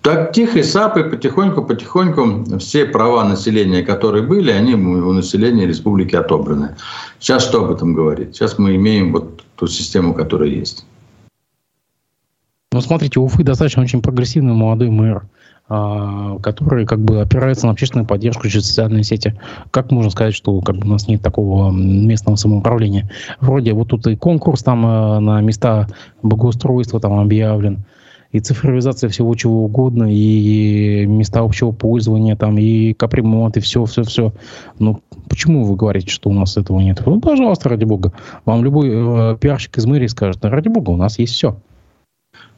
Так 0.00 0.32
тихо 0.32 0.62
сапой, 0.62 1.04
потихоньку-потихоньку 1.04 2.58
все 2.58 2.86
права 2.86 3.24
населения, 3.24 3.82
которые 3.82 4.22
были, 4.24 4.50
они 4.50 4.74
у 4.74 5.12
населения 5.12 5.66
республики 5.66 6.16
отобраны. 6.16 6.74
Сейчас 7.20 7.44
что 7.44 7.64
об 7.64 7.70
этом 7.70 7.92
говорить? 7.92 8.34
Сейчас 8.34 8.58
мы 8.58 8.74
имеем 8.76 9.12
вот 9.12 9.42
ту 9.56 9.66
систему, 9.66 10.14
которая 10.14 10.48
есть. 10.48 10.86
Ну, 12.72 12.80
смотрите, 12.80 13.20
Уфы 13.20 13.44
достаточно 13.44 13.82
очень 13.82 14.00
прогрессивный 14.00 14.54
молодой 14.54 14.88
мэр, 14.88 15.24
а, 15.68 16.38
который 16.38 16.86
как 16.86 17.00
бы 17.00 17.20
опирается 17.20 17.66
на 17.66 17.72
общественную 17.72 18.06
поддержку 18.06 18.48
через 18.48 18.66
социальные 18.66 19.04
сети. 19.04 19.38
Как 19.70 19.90
можно 19.90 20.10
сказать, 20.10 20.34
что 20.34 20.58
как 20.62 20.76
бы, 20.76 20.86
у 20.86 20.90
нас 20.90 21.06
нет 21.06 21.20
такого 21.20 21.70
местного 21.70 22.36
самоуправления? 22.36 23.10
Вроде 23.40 23.74
вот 23.74 23.88
тут 23.88 24.06
и 24.06 24.16
конкурс 24.16 24.62
там 24.62 24.86
а, 24.86 25.20
на 25.20 25.40
места 25.42 25.86
благоустройства 26.22 26.98
там 26.98 27.20
объявлен, 27.20 27.84
и 28.32 28.40
цифровизация 28.40 29.10
всего 29.10 29.34
чего 29.34 29.64
угодно, 29.64 30.04
и 30.10 31.04
места 31.04 31.40
общего 31.40 31.72
пользования, 31.72 32.34
там, 32.34 32.56
и 32.56 32.94
капремонт, 32.94 33.58
и 33.58 33.60
все, 33.60 33.84
все, 33.84 34.04
все. 34.04 34.32
Ну, 34.78 35.02
почему 35.28 35.64
вы 35.64 35.76
говорите, 35.76 36.10
что 36.10 36.30
у 36.30 36.32
нас 36.32 36.56
этого 36.56 36.80
нет? 36.80 37.02
Ну, 37.04 37.20
пожалуйста, 37.20 37.68
ради 37.68 37.84
бога. 37.84 38.14
Вам 38.46 38.64
любой 38.64 38.88
э, 38.90 39.36
пиарщик 39.38 39.76
из 39.76 39.84
мэрии 39.84 40.06
скажет, 40.06 40.42
ради 40.46 40.68
бога, 40.68 40.90
у 40.90 40.96
нас 40.96 41.18
есть 41.18 41.34
все. 41.34 41.58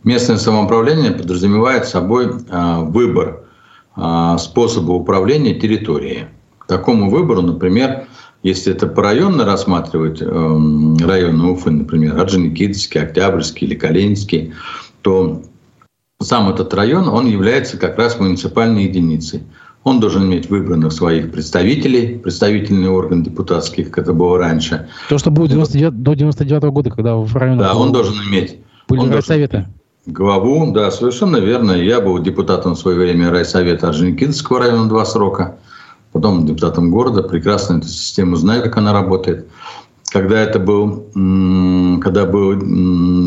Местное 0.05 0.37
самоуправление 0.37 1.13
подразумевает 1.13 1.87
собой 1.87 2.31
а, 2.51 2.81
выбор 2.81 3.41
а, 3.97 4.37
способа 4.37 4.93
управления 4.93 5.55
территорией. 5.55 6.27
К 6.59 6.67
такому 6.67 7.11
выбору, 7.11 7.41
например, 7.41 8.07
если 8.43 8.75
это 8.75 8.87
по 8.87 9.03
районно 9.03 9.47
рассматривать 9.47 10.21
эм, 10.21 10.99
районы 10.99 11.51
Уфы, 11.51 11.71
например, 11.71 12.19
Орджоникидзевский, 12.19 13.01
Октябрьский 13.01 13.67
или 13.67 13.75
Калининский, 13.75 14.53
то 15.01 15.43
сам 16.21 16.51
этот 16.51 16.73
район, 16.75 17.09
он 17.09 17.27
является 17.27 17.79
как 17.79 17.97
раз 17.97 18.19
муниципальной 18.21 18.85
единицей. 18.85 19.43
Он 19.83 20.01
должен 20.01 20.25
иметь 20.27 20.51
выбранных 20.51 20.93
своих 20.93 21.33
представителей, 21.33 22.19
представительный 22.19 22.89
орган 22.89 23.23
депутатских, 23.23 23.91
как 23.91 24.05
это 24.05 24.13
было 24.13 24.39
раньше. 24.39 24.89
То, 25.09 25.17
что 25.17 25.31
было 25.31 25.49
99, 25.49 26.03
до 26.03 26.15
99 26.15 26.65
-го 26.65 26.71
года, 26.71 26.91
когда 26.91 27.17
в 27.17 27.35
районе... 27.37 27.61
Да, 27.61 27.75
он 27.75 27.93
должен 27.93 28.15
иметь... 28.29 28.59
Были 28.89 29.01
он 29.01 29.11
райсоветы. 29.11 29.67
Главу, 30.07 30.71
да, 30.71 30.91
совершенно 30.91 31.39
верно. 31.39 31.73
Я 31.73 32.01
был 32.01 32.19
депутатом 32.19 32.75
в 32.75 32.79
свое 32.79 32.99
время 32.99 33.31
райсовета 33.31 33.89
Орджоникидзевского 33.89 34.59
района 34.59 34.87
два 34.87 35.07
срока, 35.07 35.57
потом 36.13 36.45
депутатом 36.45 36.91
города, 36.91 37.23
прекрасно 37.23 37.79
эту 37.79 37.89
систему 37.89 38.37
знаю, 38.37 38.63
как 38.63 38.77
она 38.77 38.93
работает. 38.93 39.49
Когда 40.11 40.39
это 40.39 40.59
был, 40.59 41.09
когда 42.03 42.27
был 42.27 42.55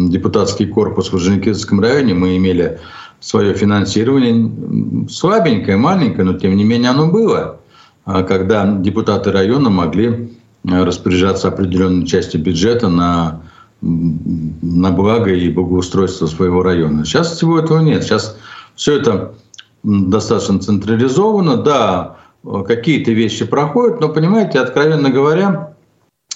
депутатский 0.10 0.68
корпус 0.68 1.10
в 1.12 1.16
Орджоникидзевском 1.16 1.80
районе, 1.80 2.14
мы 2.14 2.38
имели 2.38 2.80
свое 3.20 3.56
финансирование 3.56 5.08
слабенькое, 5.10 5.78
маленькое, 5.78 6.26
но 6.26 6.34
тем 6.38 6.56
не 6.56 6.64
менее 6.64 6.92
оно 6.92 7.08
было, 7.08 7.60
а 8.06 8.22
когда 8.22 8.72
депутаты 8.72 9.32
района 9.32 9.72
могли 9.72 10.38
распоряжаться 10.64 11.48
определенной 11.48 12.06
частью 12.06 12.42
бюджета 12.42 12.88
на 12.88 13.42
на 13.82 14.92
благо 14.92 15.32
и 15.32 15.50
благоустройство 15.50 16.26
своего 16.28 16.64
района. 16.64 17.06
Сейчас 17.06 17.36
всего 17.36 17.60
этого 17.60 17.80
нет. 17.80 18.04
Сейчас 18.04 18.38
все 18.76 19.00
это 19.00 19.36
достаточно 19.84 20.60
централизовано. 20.60 21.58
Да, 21.58 22.18
какие-то 22.66 23.12
вещи 23.12 23.46
проходят, 23.46 24.02
но, 24.02 24.10
понимаете, 24.10 24.60
откровенно 24.60 25.10
говоря, 25.10 25.76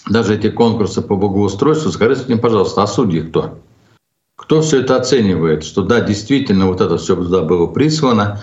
даже 0.09 0.35
эти 0.35 0.49
конкурсы 0.49 1.01
по 1.01 1.15
благоустройству, 1.15 1.91
скажите 1.91 2.25
мне, 2.27 2.37
пожалуйста, 2.37 2.83
а 2.83 2.87
судьи 2.87 3.21
кто? 3.21 3.59
Кто 4.35 4.61
все 4.61 4.81
это 4.81 4.95
оценивает? 4.97 5.63
Что 5.63 5.83
да, 5.83 6.01
действительно, 6.01 6.67
вот 6.67 6.81
это 6.81 6.97
все 6.97 7.15
туда 7.15 7.41
было 7.41 7.67
прислано. 7.67 8.41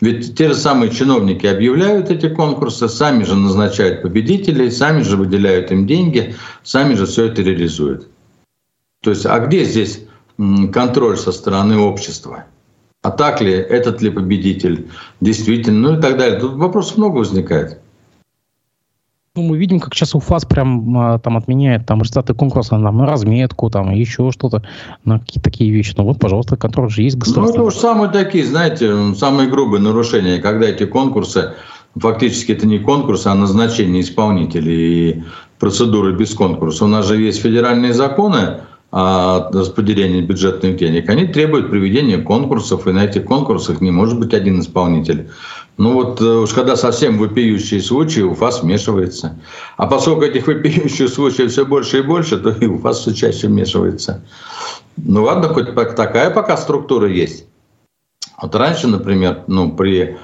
Ведь 0.00 0.34
те 0.36 0.48
же 0.48 0.54
самые 0.54 0.90
чиновники 0.90 1.46
объявляют 1.46 2.10
эти 2.10 2.28
конкурсы, 2.28 2.88
сами 2.88 3.24
же 3.24 3.34
назначают 3.34 4.00
победителей, 4.00 4.70
сами 4.70 5.02
же 5.02 5.16
выделяют 5.16 5.70
им 5.72 5.86
деньги, 5.86 6.34
сами 6.62 6.94
же 6.94 7.04
все 7.04 7.26
это 7.26 7.42
реализуют. 7.42 8.08
То 9.02 9.10
есть, 9.10 9.24
а 9.26 9.38
где 9.40 9.64
здесь 9.64 10.04
контроль 10.72 11.16
со 11.16 11.32
стороны 11.32 11.78
общества? 11.78 12.44
А 13.02 13.10
так 13.10 13.40
ли, 13.40 13.52
этот 13.52 14.02
ли 14.02 14.10
победитель 14.10 14.88
действительно, 15.20 15.90
ну 15.90 15.98
и 15.98 16.02
так 16.02 16.18
далее. 16.18 16.38
Тут 16.38 16.54
вопросов 16.54 16.98
много 16.98 17.18
возникает. 17.18 17.80
Ну, 19.36 19.44
мы 19.44 19.56
видим, 19.56 19.80
как 19.80 19.94
сейчас 19.94 20.14
УФАС 20.14 20.44
прям 20.44 20.98
а, 20.98 21.18
там 21.18 21.36
отменяет 21.36 21.86
там 21.86 22.02
результаты 22.02 22.34
конкурса 22.34 22.70
там, 22.70 22.96
на 22.96 23.06
разметку, 23.06 23.70
там 23.70 23.90
еще 23.92 24.32
что-то, 24.32 24.64
на 25.04 25.20
какие-то 25.20 25.50
такие 25.50 25.70
вещи. 25.70 25.94
Ну 25.96 26.04
вот, 26.04 26.18
пожалуйста, 26.18 26.56
контроль 26.56 26.90
же 26.90 27.02
есть 27.02 27.16
государственный. 27.16 27.58
Ну, 27.58 27.68
это 27.68 27.76
уж 27.76 27.80
самые 27.80 28.10
такие, 28.10 28.44
знаете, 28.44 29.14
самые 29.14 29.48
грубые 29.48 29.80
нарушения, 29.80 30.38
когда 30.38 30.66
эти 30.66 30.84
конкурсы 30.84 31.54
фактически 31.96 32.52
это 32.52 32.66
не 32.66 32.80
конкурс, 32.80 33.26
а 33.26 33.34
назначение 33.34 34.02
исполнителей 34.02 35.10
и 35.10 35.24
процедуры 35.58 36.12
без 36.12 36.34
конкурса. 36.34 36.84
У 36.84 36.88
нас 36.88 37.06
же 37.06 37.16
есть 37.16 37.40
федеральные 37.40 37.94
законы 37.94 38.62
о 38.90 39.50
распределении 39.52 40.20
бюджетных 40.20 40.76
денег. 40.76 41.08
Они 41.08 41.26
требуют 41.26 41.70
проведения 41.70 42.18
конкурсов, 42.18 42.86
и 42.86 42.92
на 42.92 43.04
этих 43.04 43.24
конкурсах 43.24 43.80
не 43.80 43.92
может 43.92 44.18
быть 44.18 44.34
один 44.34 44.60
исполнитель. 44.60 45.30
Ну 45.76 45.92
вот 45.92 46.20
э, 46.20 46.24
уж 46.24 46.50
когда 46.52 46.76
совсем 46.76 47.16
вопиющие 47.18 47.80
случаи, 47.80 48.22
УФА 48.22 48.50
смешивается. 48.50 49.38
А 49.76 49.86
поскольку 49.86 50.22
этих 50.22 50.48
вопиющих 50.48 51.08
случаев 51.08 51.52
все 51.52 51.64
больше 51.64 51.98
и 51.98 52.02
больше, 52.02 52.36
то 52.38 52.50
и 52.50 52.66
УФА 52.66 52.92
все 52.92 53.14
чаще 53.14 53.46
вмешивается. 53.46 54.24
Ну 54.96 55.22
ладно, 55.22 55.48
хоть 55.48 55.72
такая 55.74 56.30
пока 56.30 56.56
структура 56.56 57.08
есть. 57.08 57.46
Вот 58.42 58.54
раньше, 58.56 58.88
например, 58.88 59.44
ну, 59.46 59.70
при 59.72 60.16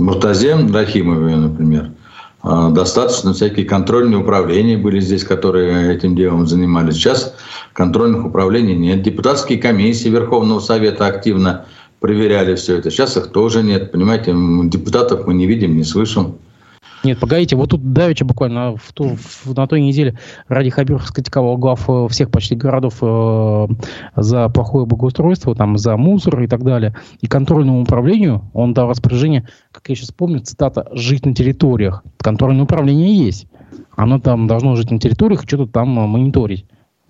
Муртазе 0.00 0.54
Рахимове, 0.54 1.36
например, 1.36 1.84
а, 1.84 1.99
достаточно 2.42 3.32
всякие 3.32 3.66
контрольные 3.66 4.18
управления 4.18 4.76
были 4.76 5.00
здесь, 5.00 5.24
которые 5.24 5.94
этим 5.94 6.16
делом 6.16 6.46
занимались. 6.46 6.94
Сейчас 6.94 7.34
контрольных 7.72 8.24
управлений 8.24 8.76
нет. 8.76 9.02
Депутатские 9.02 9.58
комиссии 9.58 10.08
Верховного 10.08 10.60
Совета 10.60 11.06
активно 11.06 11.66
проверяли 12.00 12.54
все 12.54 12.78
это. 12.78 12.90
Сейчас 12.90 13.16
их 13.16 13.28
тоже 13.28 13.62
нет. 13.62 13.92
Понимаете, 13.92 14.34
депутатов 14.68 15.26
мы 15.26 15.34
не 15.34 15.46
видим, 15.46 15.76
не 15.76 15.84
слышим. 15.84 16.36
Нет, 17.02 17.18
погодите, 17.18 17.56
вот 17.56 17.70
тут 17.70 17.92
давеча 17.92 18.24
буквально 18.24 18.76
в 18.76 18.92
ту, 18.92 19.16
в, 19.16 19.54
на 19.56 19.66
той 19.66 19.80
неделе 19.80 20.18
Ради 20.48 20.68
Хабиров 20.68 21.06
скритиковал 21.06 21.56
глав 21.56 21.88
э, 21.88 22.08
всех 22.10 22.30
почти 22.30 22.54
городов 22.54 22.98
э, 23.00 23.66
за 24.16 24.48
плохое 24.50 24.84
благоустройство, 24.84 25.54
там, 25.54 25.78
за 25.78 25.96
мусор 25.96 26.42
и 26.42 26.46
так 26.46 26.62
далее. 26.62 26.94
И 27.20 27.26
контрольному 27.26 27.82
управлению 27.82 28.50
он 28.52 28.74
дал 28.74 28.90
распоряжение, 28.90 29.48
как 29.72 29.88
я 29.88 29.94
сейчас 29.94 30.12
помню, 30.12 30.40
цитата, 30.40 30.88
«жить 30.92 31.24
на 31.24 31.34
территориях». 31.34 32.02
Контрольное 32.18 32.64
управление 32.64 33.14
есть. 33.14 33.46
Оно 33.96 34.20
там 34.20 34.46
должно 34.46 34.76
жить 34.76 34.90
на 34.90 34.98
территориях 34.98 35.44
и 35.44 35.46
что-то 35.46 35.66
там 35.66 35.98
э, 35.98 36.06
мониторить. 36.06 36.66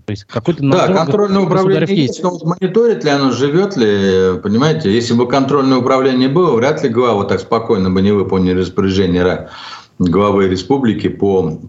То 0.06 0.12
есть 0.12 0.25
какой-то 0.25 0.68
Да, 0.68 0.88
контрольное 0.88 1.42
управление 1.42 1.97
есть, 1.97 2.20
но 2.23 2.30
вот 2.30 2.44
мониторит 2.44 3.04
ли 3.04 3.11
оно, 3.11 3.30
живет 3.30 3.76
ли, 3.76 4.40
понимаете, 4.42 4.92
если 4.92 5.14
бы 5.14 5.28
контрольное 5.28 5.78
управление 5.78 6.28
было, 6.28 6.56
вряд 6.56 6.82
ли 6.82 6.88
глава 6.88 7.25
так 7.25 7.38
спокойно 7.38 7.90
бы 7.90 8.02
не 8.02 8.11
выполнили 8.11 8.59
распоряжение 8.59 9.23
главы 10.00 10.49
республики 10.49 11.09
по 11.09 11.61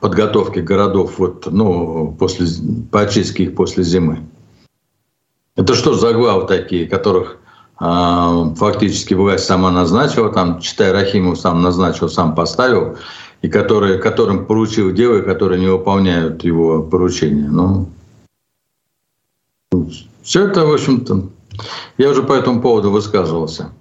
подготовке 0.00 0.62
городов 0.62 1.18
вот, 1.18 1.46
ну, 1.50 2.14
после, 2.18 2.46
по 2.90 3.02
очистке 3.02 3.44
их 3.44 3.54
после 3.54 3.84
зимы. 3.84 4.20
Это 5.56 5.74
что 5.74 5.94
за 5.94 6.12
главы 6.12 6.46
такие, 6.46 6.86
которых 6.86 7.38
э, 7.80 8.54
фактически 8.56 9.14
власть 9.14 9.44
сама 9.44 9.70
назначила, 9.70 10.32
там, 10.32 10.60
читай 10.60 10.92
Рахимов 10.92 11.40
сам 11.40 11.62
назначил, 11.62 12.08
сам 12.08 12.34
поставил, 12.34 12.96
и 13.42 13.48
которые, 13.48 13.98
которым 13.98 14.46
поручил 14.46 14.92
дело, 14.92 15.20
которые 15.20 15.60
не 15.60 15.68
выполняют 15.68 16.44
его 16.44 16.82
поручения. 16.82 17.48
Ну, 17.48 17.88
все 20.22 20.46
это, 20.46 20.66
в 20.66 20.72
общем-то, 20.72 21.28
я 21.98 22.10
уже 22.10 22.22
по 22.22 22.32
этому 22.32 22.60
поводу 22.60 22.90
высказывался. 22.90 23.72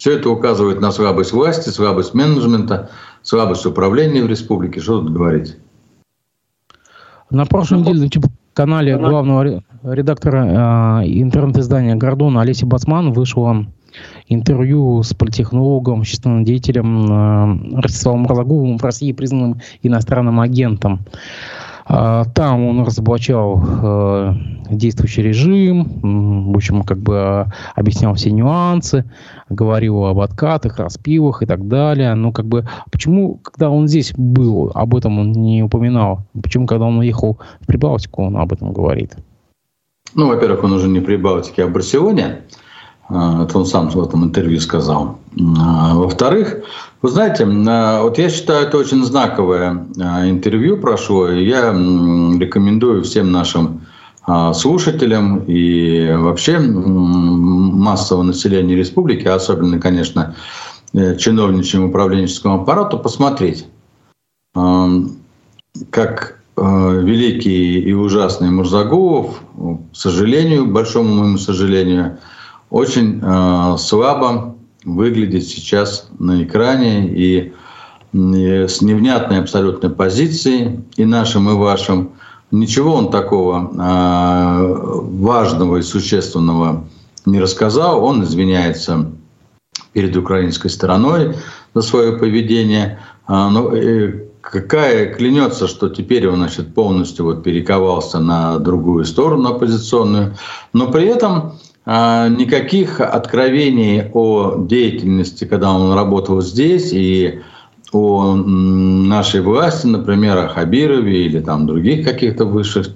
Все 0.00 0.14
это 0.14 0.30
указывает 0.30 0.80
на 0.80 0.92
слабость 0.92 1.32
власти, 1.32 1.68
слабость 1.68 2.14
менеджмента, 2.14 2.88
слабость 3.20 3.66
управления 3.66 4.24
в 4.24 4.28
республике. 4.28 4.80
Что 4.80 5.02
тут 5.02 5.12
говорить? 5.12 5.58
На 7.28 7.44
прошлой 7.44 7.80
неделе 7.80 7.98
на 7.98 8.04
YouTube-канале 8.04 8.96
главного 8.96 9.62
редактора 9.82 11.02
э, 11.02 11.06
интернет-издания 11.06 11.96
«Гордона» 11.96 12.40
Олеси 12.40 12.64
Бацман 12.64 13.12
вышло 13.12 13.66
интервью 14.26 15.02
с 15.02 15.12
политехнологом, 15.12 16.00
общественным 16.00 16.46
деятелем 16.46 17.74
э, 17.74 17.80
Ростиславом 17.82 18.26
Разаговым 18.26 18.78
в 18.78 18.82
России 18.82 19.12
признанным 19.12 19.60
иностранным 19.82 20.40
агентом. 20.40 21.00
Там 21.90 22.66
он 22.66 22.84
разоблачал 22.84 23.60
э, 23.60 24.34
действующий 24.70 25.22
режим, 25.22 26.52
в 26.52 26.56
общем, 26.56 26.82
как 26.82 26.98
бы 26.98 27.14
э, 27.14 27.44
объяснял 27.74 28.14
все 28.14 28.30
нюансы, 28.30 29.04
говорил 29.48 30.04
об 30.04 30.20
откатах, 30.20 30.78
распивах 30.78 31.42
и 31.42 31.46
так 31.46 31.66
далее. 31.66 32.14
Но 32.14 32.30
как 32.32 32.46
бы 32.46 32.68
почему, 32.92 33.40
когда 33.42 33.70
он 33.70 33.88
здесь 33.88 34.12
был, 34.16 34.70
об 34.74 34.94
этом 34.94 35.18
он 35.18 35.32
не 35.32 35.62
упоминал? 35.62 36.22
Почему, 36.40 36.66
когда 36.66 36.84
он 36.84 36.98
уехал 36.98 37.38
в 37.60 37.66
Прибалтику, 37.66 38.22
он 38.22 38.36
об 38.36 38.52
этом 38.52 38.72
говорит? 38.72 39.16
Ну, 40.14 40.28
во-первых, 40.28 40.64
он 40.64 40.72
уже 40.72 40.88
не 40.88 41.00
в 41.00 41.04
Прибалтике, 41.04 41.64
а 41.64 41.66
в 41.66 41.72
Барселоне. 41.72 42.42
А, 43.08 43.44
это 43.44 43.58
он 43.58 43.66
сам 43.66 43.88
в 43.88 44.00
этом 44.00 44.24
интервью 44.24 44.60
сказал. 44.60 45.18
А, 45.58 45.94
во-вторых, 45.94 46.62
вы 47.02 47.08
знаете, 47.08 47.46
а, 47.68 48.02
вот 48.02 48.18
я 48.18 48.28
считаю, 48.28 48.66
это 48.66 48.76
очень 48.76 49.04
знаковое 49.04 49.86
интервью 49.96 50.76
прошло, 50.76 51.28
я 51.28 51.72
рекомендую 51.72 53.02
всем 53.04 53.32
нашим 53.32 53.82
слушателям 54.54 55.44
и 55.46 56.12
вообще 56.14 56.58
массового 56.60 58.22
населения 58.22 58.76
республики, 58.76 59.26
особенно, 59.26 59.80
конечно, 59.80 60.36
э, 60.92 61.16
чиновничьему 61.16 61.88
управленческому 61.88 62.62
аппарату, 62.62 62.98
посмотреть, 62.98 63.66
как 65.90 66.40
великий 66.56 67.80
и 67.80 67.92
ужасный 67.92 68.50
Мурзагулов, 68.50 69.40
к 69.56 69.96
сожалению, 69.96 70.66
большому 70.66 71.14
моему 71.14 71.38
сожалению, 71.38 72.18
очень 72.70 73.20
э, 73.22 73.76
слабо 73.78 74.56
выглядит 74.84 75.44
сейчас 75.44 76.08
на 76.18 76.42
экране 76.42 77.08
и, 77.08 77.52
с 78.12 78.82
невнятной 78.82 79.38
абсолютной 79.38 79.90
позицией 79.90 80.80
и 80.96 81.04
нашим, 81.04 81.48
и 81.48 81.54
вашим. 81.54 82.10
Ничего 82.50 82.94
он 82.94 83.12
такого 83.12 83.70
э, 83.72 85.00
важного 85.22 85.76
и 85.76 85.82
существенного 85.82 86.84
не 87.24 87.40
рассказал. 87.40 88.04
Он 88.04 88.24
извиняется 88.24 89.12
перед 89.92 90.16
украинской 90.16 90.68
стороной 90.68 91.36
за 91.74 91.82
свое 91.82 92.18
поведение. 92.18 92.98
А, 93.28 93.48
но, 93.48 93.72
э, 93.72 94.26
какая 94.40 95.14
клянется, 95.14 95.68
что 95.68 95.88
теперь 95.88 96.28
он 96.28 96.36
значит, 96.36 96.74
полностью 96.74 97.26
вот 97.26 97.44
перековался 97.44 98.18
на 98.18 98.58
другую 98.58 99.04
сторону 99.04 99.50
оппозиционную, 99.50 100.34
но 100.72 100.90
при 100.90 101.06
этом 101.06 101.52
никаких 101.90 103.00
откровений 103.00 104.04
о 104.12 104.58
деятельности, 104.58 105.44
когда 105.44 105.72
он 105.72 105.92
работал 105.92 106.40
здесь, 106.40 106.92
и 106.92 107.40
о 107.92 108.34
нашей 108.36 109.40
власти, 109.40 109.88
например, 109.88 110.38
о 110.38 110.48
Хабирове 110.48 111.26
или 111.26 111.40
там 111.40 111.66
других 111.66 112.06
каких-то 112.06 112.44
высших 112.44 112.90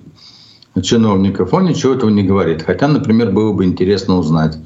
чиновников, 0.81 1.53
он 1.53 1.65
ничего 1.65 1.95
этого 1.95 2.11
не 2.11 2.23
говорит. 2.23 2.63
Хотя, 2.63 2.87
например, 2.87 3.33
было 3.33 3.53
бы 3.53 3.65
интересно 3.65 4.17
узнать. 4.17 4.57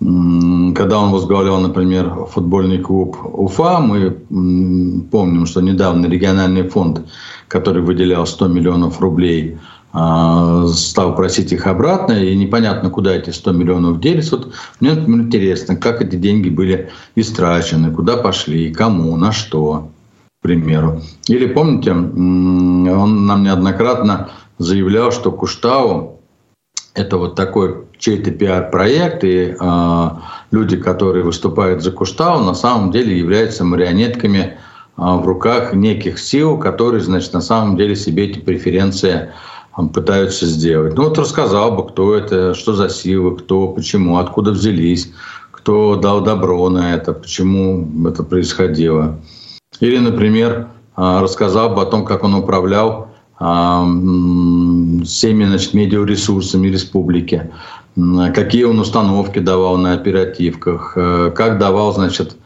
Когда 0.00 0.98
он 0.98 1.12
возглавлял, 1.12 1.58
например, 1.60 2.26
футбольный 2.30 2.78
клуб 2.78 3.16
Уфа, 3.22 3.80
мы 3.80 4.10
помним, 5.10 5.46
что 5.46 5.62
недавно 5.62 6.04
региональный 6.06 6.68
фонд, 6.68 7.00
который 7.48 7.80
выделял 7.80 8.26
100 8.26 8.48
миллионов 8.48 9.00
рублей– 9.00 9.56
а, 9.66 9.73
стал 9.94 11.14
просить 11.14 11.52
их 11.52 11.68
обратно, 11.68 12.12
и 12.12 12.34
непонятно, 12.34 12.90
куда 12.90 13.14
эти 13.14 13.30
100 13.30 13.52
миллионов 13.52 14.00
делись. 14.00 14.32
Вот 14.32 14.52
мне 14.80 14.90
интересно, 14.90 15.76
как 15.76 16.02
эти 16.02 16.16
деньги 16.16 16.48
были 16.48 16.90
истрачены, 17.14 17.92
куда 17.92 18.16
пошли, 18.16 18.74
кому, 18.74 19.16
на 19.16 19.30
что, 19.30 19.90
к 20.40 20.42
примеру. 20.42 21.00
Или 21.28 21.46
помните, 21.46 21.92
он 21.92 23.26
нам 23.26 23.44
неоднократно 23.44 24.30
заявлял, 24.58 25.12
что 25.12 25.30
Куштау– 25.30 26.20
это 26.94 27.16
вот 27.16 27.36
такой 27.36 27.84
чей-то 27.98 28.30
пиар-проект, 28.30 29.24
и 29.24 29.56
э, 29.58 30.10
люди, 30.50 30.76
которые 30.76 31.24
выступают 31.24 31.82
за 31.82 31.90
Куштау, 31.92 32.42
на 32.42 32.54
самом 32.54 32.90
деле 32.90 33.18
являются 33.18 33.64
марионетками 33.64 34.38
э, 34.38 34.52
в 34.96 35.24
руках 35.24 35.72
неких 35.72 36.18
сил, 36.18 36.58
которые, 36.58 37.00
значит, 37.00 37.32
на 37.32 37.40
самом 37.40 37.76
деле 37.76 37.96
себе 37.96 38.28
эти 38.28 38.38
преференции 38.38 39.32
пытаются 39.92 40.46
сделать. 40.46 40.96
Ну 40.96 41.04
вот 41.04 41.18
рассказал 41.18 41.72
бы, 41.72 41.86
кто 41.86 42.14
это, 42.14 42.54
что 42.54 42.74
за 42.74 42.88
силы, 42.88 43.36
кто, 43.36 43.68
почему, 43.68 44.18
откуда 44.18 44.52
взялись, 44.52 45.12
кто 45.50 45.96
дал 45.96 46.20
добро 46.20 46.68
на 46.68 46.94
это, 46.94 47.12
почему 47.12 48.08
это 48.08 48.22
происходило. 48.22 49.18
Или, 49.80 49.98
например, 49.98 50.68
а, 50.96 51.20
рассказал 51.20 51.74
бы 51.74 51.82
о 51.82 51.86
том, 51.86 52.04
как 52.04 52.22
он 52.22 52.34
управлял 52.34 53.08
а, 53.38 53.84
всеми 55.04 55.44
значит, 55.44 55.74
медиаресурсами 55.74 56.68
республики, 56.68 57.50
какие 58.34 58.64
он 58.64 58.78
установки 58.78 59.38
давал 59.38 59.76
на 59.76 59.92
оперативках, 59.92 60.94
э, 60.96 61.32
как 61.34 61.58
давал, 61.58 61.92
значит, 61.92 62.36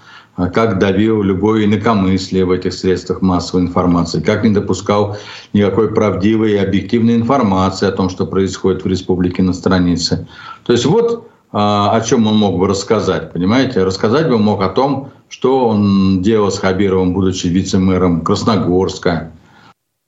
как 0.47 0.79
давил 0.79 1.23
любое 1.23 1.65
инакомыслие 1.65 2.45
в 2.45 2.53
этих 2.53 2.73
средствах 2.73 3.23
массовой 3.23 3.63
информации, 3.63 4.21
как 4.21 4.45
не 4.45 4.51
допускал 4.51 5.17
никакой 5.53 5.93
правдивой 5.93 6.53
и 6.53 6.57
объективной 6.57 7.17
информации 7.17 7.89
о 7.89 7.93
том, 7.93 8.09
что 8.09 8.27
происходит 8.27 8.85
в 8.85 8.87
республике 8.87 9.43
на 9.43 9.53
странице. 9.53 10.29
То 10.65 10.73
есть 10.73 10.87
вот 10.87 11.29
а, 11.51 11.97
о 11.97 12.01
чем 12.03 12.27
он 12.27 12.37
мог 12.37 12.59
бы 12.59 12.69
рассказать, 12.69 13.33
понимаете? 13.33 13.83
Рассказать 13.83 14.29
бы 14.29 14.39
мог 14.39 14.63
о 14.63 14.69
том, 14.69 15.11
что 15.29 15.69
он 15.69 16.23
делал 16.23 16.51
с 16.51 16.59
Хабировым, 16.59 17.15
будучи 17.15 17.47
вице-мэром 17.47 18.21
Красногорска. 18.21 19.33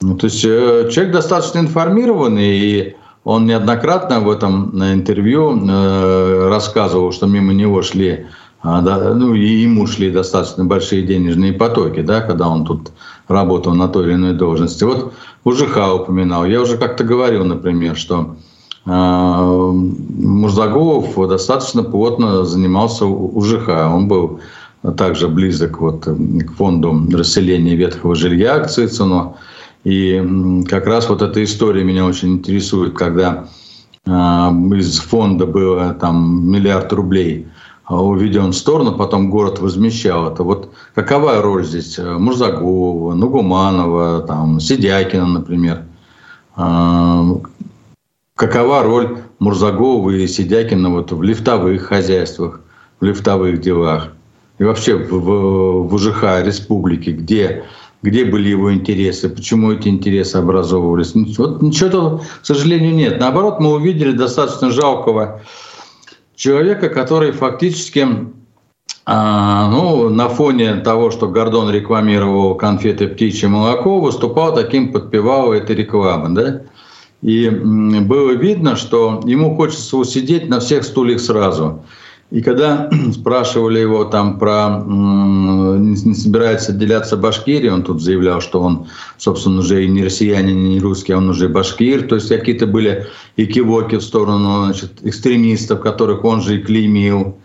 Ну, 0.03 0.16
то 0.16 0.27
есть 0.27 0.45
э, 0.45 0.88
человек 0.90 1.12
достаточно 1.12 1.59
информированный, 1.59 2.59
и 2.59 2.97
он 3.25 3.47
неоднократно 3.47 4.21
в 4.21 4.31
этом 4.31 4.71
интервью 4.83 5.59
э, 5.66 6.49
рассказывал, 6.49 7.12
что 7.12 7.27
мимо 7.27 7.53
него 7.53 7.83
шли, 7.83 8.27
а, 8.62 8.81
ну 9.14 9.35
и 9.35 9.62
ему 9.62 9.87
шли 9.87 10.11
достаточно 10.11 10.64
большие 10.64 11.03
денежные 11.03 11.53
потоки, 11.53 12.03
да, 12.03 12.20
когда 12.20 12.49
он 12.49 12.66
тут 12.66 12.92
работал 13.27 13.75
на 13.75 13.88
той 13.88 14.07
или 14.07 14.14
иной 14.14 14.35
должности. 14.35 14.85
Вот 14.85 15.14
УЖХ 15.44 16.03
упоминал. 16.03 16.44
Я 16.44 16.61
уже 16.61 16.77
как-то 16.77 17.05
говорил, 17.05 17.44
например, 17.44 17.96
что 17.96 18.37
а, 18.85 19.42
Мурзагулов 19.42 21.16
достаточно 21.29 21.83
плотно 21.83 22.44
занимался 22.44 23.07
УЖХ. 23.07 23.68
Он 23.68 24.09
был 24.09 24.40
также 24.96 25.29
близок 25.29 25.81
вот 25.81 26.05
к 26.05 26.53
фонду 26.53 27.07
расселения 27.12 27.77
ветхого 27.77 28.14
жилья 28.14 28.59
к 28.59 28.70
Цицину. 28.70 29.37
И 29.85 30.23
как 30.68 30.87
раз 30.87 31.09
вот 31.09 31.23
эта 31.23 31.42
история 31.42 31.83
меня 31.83 32.05
очень 32.05 32.35
интересует, 32.35 32.92
когда 32.92 33.46
а, 34.07 34.53
из 34.75 34.99
фонда 34.99 35.46
было 35.46 35.94
там 35.94 36.51
миллиард 36.51 36.92
рублей 36.92 37.46
уведен 37.96 38.50
в 38.50 38.57
сторону, 38.57 38.96
потом 38.96 39.31
город 39.31 39.59
возмещал 39.59 40.33
это. 40.33 40.42
Вот 40.42 40.70
какова 40.94 41.42
роль 41.42 41.64
здесь 41.64 41.98
Мурзагова, 41.98 43.14
Нугуманова, 43.14 44.20
там, 44.20 44.61
Сидякина, 44.61 45.26
например? 45.26 45.85
какова 48.35 48.83
роль 48.83 49.18
Мурзагова 49.38 50.11
и 50.11 50.26
Сидякина 50.26 50.90
вот 50.90 51.12
в 51.12 51.22
лифтовых 51.22 51.83
хозяйствах, 51.83 52.61
в 53.00 53.05
лифтовых 53.05 53.61
делах 53.61 54.09
и 54.59 54.64
вообще 54.64 54.94
в, 54.94 55.11
в, 55.11 55.88
в 55.88 55.94
УЖХ 55.94 56.44
республики, 56.44 57.11
где, 57.11 57.64
где 58.03 58.26
были 58.26 58.50
его 58.50 58.72
интересы, 58.72 59.31
почему 59.31 59.72
эти 59.72 59.88
интересы 59.88 60.37
образовывались. 60.37 61.14
Вот 61.38 61.62
ничего, 61.62 62.22
к 62.42 62.46
сожалению, 62.46 62.94
нет. 62.94 63.18
Наоборот, 63.18 63.59
мы 63.61 63.72
увидели 63.72 64.12
достаточно 64.12 64.70
жалкого 64.70 65.40
человека, 66.40 66.88
который 66.88 67.33
фактически 67.33 68.09
а, 69.05 69.68
ну, 69.70 70.09
на 70.09 70.31
фоне 70.31 70.76
того, 70.76 71.11
что 71.11 71.29
Гордон 71.29 71.70
рекламировал 71.70 72.55
конфеты 72.55 73.09
«Птичье 73.09 73.48
молоко», 73.48 74.00
выступал 74.00 74.55
таким, 74.55 74.90
подпевал 74.90 75.53
этой 75.53 75.76
рекламы. 75.76 76.31
Да? 76.31 76.62
И 77.20 77.50
было 77.50 78.31
видно, 78.31 78.76
что 78.76 79.20
ему 79.26 79.55
хочется 79.55 79.98
усидеть 79.98 80.48
на 80.48 80.61
всех 80.61 80.85
стульях 80.85 81.20
сразу. 81.20 81.85
И 82.31 82.43
когда 82.43 82.88
спрашивали 83.12 83.81
его 83.81 84.05
там 84.05 84.38
про 84.38 84.83
не 84.87 86.14
собирается 86.14 86.73
отделяться 86.73 87.16
Башкирия, 87.16 87.73
он 87.73 87.83
тут 87.83 88.03
заявлял, 88.03 88.40
что 88.40 88.61
он, 88.61 88.87
собственно, 89.19 89.61
уже 89.61 89.85
и 89.85 89.88
не 89.88 90.05
россиянин, 90.05 90.57
и 90.57 90.69
не 90.75 90.81
русский, 90.81 91.12
а 91.12 91.19
он 91.19 91.29
уже 91.31 91.49
башкир. 91.49 92.07
То 92.07 92.16
есть 92.16 92.29
какие-то 92.29 92.66
были 92.66 93.07
и 93.37 93.47
в 93.47 94.01
сторону 94.01 94.64
значит, 94.64 94.93
экстремистов, 95.03 95.81
которых 95.81 96.25
он 96.25 96.43
же 96.43 96.57
и 96.57 96.62
клеймил. 96.62 97.37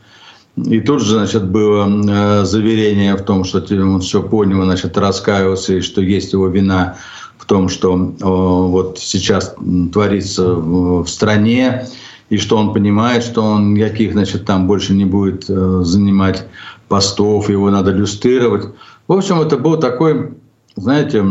И 0.55 0.79
тут 0.79 1.01
же, 1.01 1.15
значит, 1.15 1.49
было 1.49 1.85
э, 1.85 2.45
заверение 2.45 3.15
в 3.15 3.23
том, 3.23 3.43
что 3.43 3.59
он 3.59 3.99
все 3.99 4.23
понял, 4.23 4.63
значит, 4.63 4.97
раскаивался, 4.97 5.75
и 5.75 5.81
что 5.81 6.01
есть 6.01 6.31
его 6.31 6.47
вина 6.47 6.97
в 7.37 7.45
том, 7.45 7.67
что 7.67 7.95
вот 7.95 8.97
сейчас 8.99 9.53
творится 9.91 10.55
в 10.55 11.05
стране, 11.07 11.87
и 12.29 12.37
что 12.37 12.57
он 12.57 12.73
понимает, 12.73 13.23
что 13.23 13.43
он 13.43 13.73
никаких, 13.73 14.13
значит, 14.13 14.45
там 14.45 14.67
больше 14.67 14.93
не 14.93 15.05
будет 15.05 15.49
э, 15.49 15.81
занимать 15.83 16.45
постов, 16.87 17.49
его 17.49 17.69
надо 17.69 17.91
люстрировать. 17.91 18.67
В 19.07 19.13
общем, 19.13 19.39
это 19.39 19.57
был 19.57 19.77
такой, 19.77 20.31
знаете, 20.75 21.23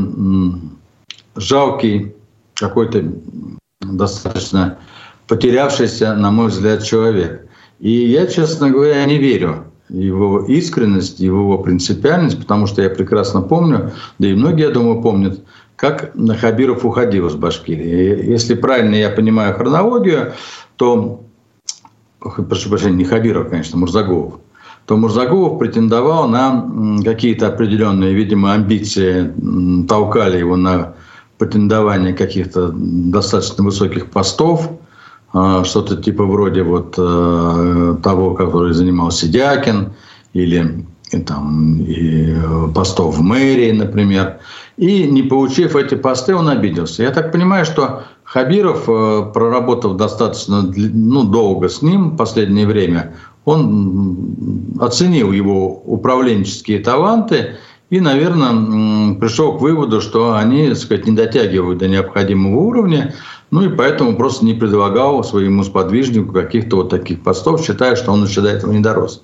жалкий, 1.37 2.15
какой-то 2.55 3.13
достаточно 3.81 4.79
потерявшийся, 5.27 6.15
на 6.15 6.31
мой 6.31 6.49
взгляд, 6.49 6.85
человек. 6.85 7.49
И 7.81 7.91
я, 7.91 8.27
честно 8.27 8.71
говоря, 8.71 9.05
не 9.05 9.19
верю 9.19 9.65
его 9.89 10.41
искренность, 10.41 11.21
его 11.21 11.59
принципиальность, 11.59 12.39
потому 12.39 12.67
что 12.67 12.83
я 12.83 12.91
прекрасно 12.91 13.43
помню, 13.43 13.93
да 14.19 14.29
и 14.29 14.35
многие, 14.35 14.63
я 14.63 14.71
думаю, 14.71 15.03
помнят, 15.03 15.41
как 15.85 16.15
Хабиров 16.41 16.87
уходил 16.87 17.27
из 17.27 17.35
Башкирии. 17.35 18.31
Если 18.31 18.55
правильно 18.55 18.95
я 18.95 19.11
понимаю 19.11 19.55
хронологию, 19.55 20.33
то, 20.77 21.21
прошу 22.21 22.71
прощения, 22.71 22.97
не 22.97 23.05
Хабиров, 23.05 23.51
конечно, 23.51 23.77
Мурзагулов, 23.77 24.41
то 24.87 24.97
Мурзагулов 24.97 25.59
претендовал 25.59 26.27
на 26.27 27.03
какие-то 27.05 27.49
определенные, 27.49 28.15
видимо, 28.15 28.55
амбиции, 28.55 29.35
толкали 29.87 30.39
его 30.39 30.57
на 30.57 30.95
претендование 31.37 32.15
каких-то 32.15 32.71
достаточно 32.73 33.63
высоких 33.63 34.07
постов, 34.07 34.71
а, 35.35 35.65
что-то 35.65 35.97
типа 35.97 36.25
вроде 36.25 36.63
вот 36.63 36.95
э, 36.97 37.97
того, 38.03 38.33
который 38.35 38.73
занимался 38.73 39.29
Дякин, 39.29 39.93
или 40.33 40.87
и, 41.11 41.19
там, 41.19 41.81
и 41.81 42.33
э, 42.33 42.69
постов 42.75 43.19
в 43.19 43.23
мэрии, 43.23 43.73
например. 43.73 44.39
И 44.77 45.07
не 45.07 45.23
получив 45.23 45.77
эти 45.77 45.95
посты, 45.95 46.35
он 46.35 46.49
обиделся. 46.49 47.03
Я 47.03 47.11
так 47.11 47.31
понимаю, 47.33 47.65
что 47.65 48.03
Хабиров, 48.25 48.89
э, 48.89 49.31
проработав 49.33 49.97
достаточно 49.97 50.63
ну, 50.63 51.25
долго 51.25 51.69
с 51.69 51.83
ним 51.83 52.11
в 52.11 52.17
последнее 52.17 52.67
время, 52.67 53.15
он 53.45 54.75
оценил 54.81 55.31
его 55.33 55.83
управленческие 55.85 56.81
таланты 56.81 57.57
и, 57.91 58.01
наверное, 58.01 59.15
пришел 59.15 59.59
к 59.59 59.61
выводу, 59.61 60.01
что 60.01 60.35
они, 60.35 60.69
так 60.69 60.79
сказать, 60.79 61.07
не 61.07 61.13
дотягивают 61.13 61.79
до 61.79 61.87
необходимого 61.87 62.61
уровня, 62.61 63.15
ну 63.51 63.63
и 63.63 63.69
поэтому 63.69 64.17
просто 64.17 64.45
не 64.45 64.55
предлагал 64.55 65.23
своему 65.23 65.63
сподвижнику 65.63 66.33
каких-то 66.33 66.77
вот 66.77 66.89
таких 66.89 67.23
постов, 67.23 67.63
считая, 67.63 67.95
что 67.95 68.13
он 68.13 68.25
еще 68.25 68.41
до 68.41 68.49
этого 68.49 68.73
не 68.73 68.81
дорос. 68.81 69.23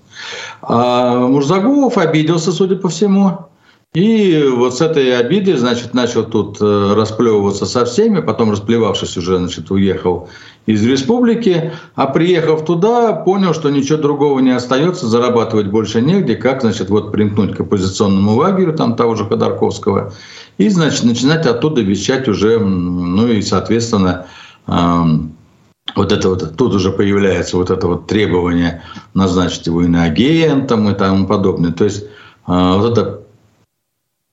А 0.62 1.26
Мурзагулов 1.26 1.98
обиделся, 1.98 2.52
судя 2.52 2.76
по 2.76 2.88
всему, 2.88 3.50
и 3.92 4.44
вот 4.54 4.78
с 4.78 4.80
этой 4.80 5.18
обидой, 5.18 5.56
значит, 5.56 5.94
начал 5.94 6.22
тут 6.22 6.58
э, 6.60 6.92
расплевываться 6.94 7.66
со 7.66 7.84
всеми, 7.84 8.20
потом, 8.20 8.52
расплевавшись 8.52 9.16
уже, 9.16 9.38
значит, 9.38 9.68
уехал 9.72 10.28
из 10.66 10.86
республики, 10.86 11.72
а 11.96 12.06
приехав 12.06 12.64
туда, 12.64 13.12
понял, 13.12 13.52
что 13.52 13.68
ничего 13.68 13.98
другого 13.98 14.38
не 14.38 14.52
остается, 14.52 15.08
зарабатывать 15.08 15.66
больше 15.66 16.00
негде, 16.02 16.36
как, 16.36 16.60
значит, 16.60 16.88
вот 16.88 17.10
примкнуть 17.10 17.56
к 17.56 17.60
оппозиционному 17.62 18.36
лагерю, 18.36 18.74
там 18.74 18.94
того 18.94 19.16
же 19.16 19.24
Ходорковского, 19.24 20.12
и, 20.56 20.68
значит, 20.68 21.02
начинать 21.02 21.46
оттуда 21.46 21.80
вещать 21.80 22.28
уже, 22.28 22.60
ну 22.60 23.26
и, 23.26 23.42
соответственно, 23.42 24.26
вот 25.96 26.12
это 26.12 26.28
вот, 26.28 26.56
тут 26.56 26.74
уже 26.74 26.90
появляется 26.90 27.56
вот 27.56 27.70
это 27.70 27.86
вот 27.86 28.06
требование 28.06 28.82
назначить 29.14 29.66
его 29.66 29.82
иноагентом 29.82 30.88
и 30.88 30.94
тому 30.94 31.26
подобное. 31.26 31.72
То 31.72 31.84
есть 31.84 32.04
а, 32.46 32.76
вот 32.76 32.92
это 32.96 33.20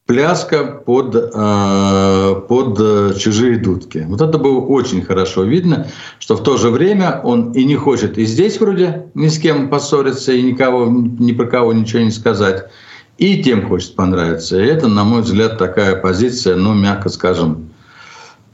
пляска 0.07 0.63
под, 0.63 1.15
э, 1.15 2.41
под 2.47 3.17
чужие 3.19 3.59
дудки. 3.59 4.05
Вот 4.07 4.21
это 4.21 4.37
было 4.37 4.59
очень 4.61 5.01
хорошо 5.03 5.43
видно, 5.43 5.87
что 6.17 6.37
в 6.37 6.43
то 6.43 6.57
же 6.57 6.69
время 6.69 7.19
он 7.23 7.51
и 7.51 7.65
не 7.65 7.75
хочет 7.75 8.17
и 8.17 8.25
здесь 8.25 8.59
вроде 8.59 9.07
ни 9.13 9.27
с 9.27 9.37
кем 9.37 9.69
поссориться, 9.69 10.31
и 10.31 10.41
никого, 10.41 10.87
ни 10.87 11.33
про 11.33 11.45
кого 11.45 11.73
ничего 11.73 12.03
не 12.03 12.11
сказать, 12.11 12.69
и 13.17 13.43
тем 13.43 13.67
хочет 13.67 13.95
понравиться. 13.95 14.57
И 14.57 14.65
это, 14.65 14.87
на 14.87 15.03
мой 15.03 15.23
взгляд, 15.23 15.57
такая 15.57 15.97
позиция, 15.97 16.55
ну, 16.55 16.73
мягко 16.73 17.09
скажем, 17.09 17.69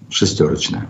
шестерочная. 0.10 0.88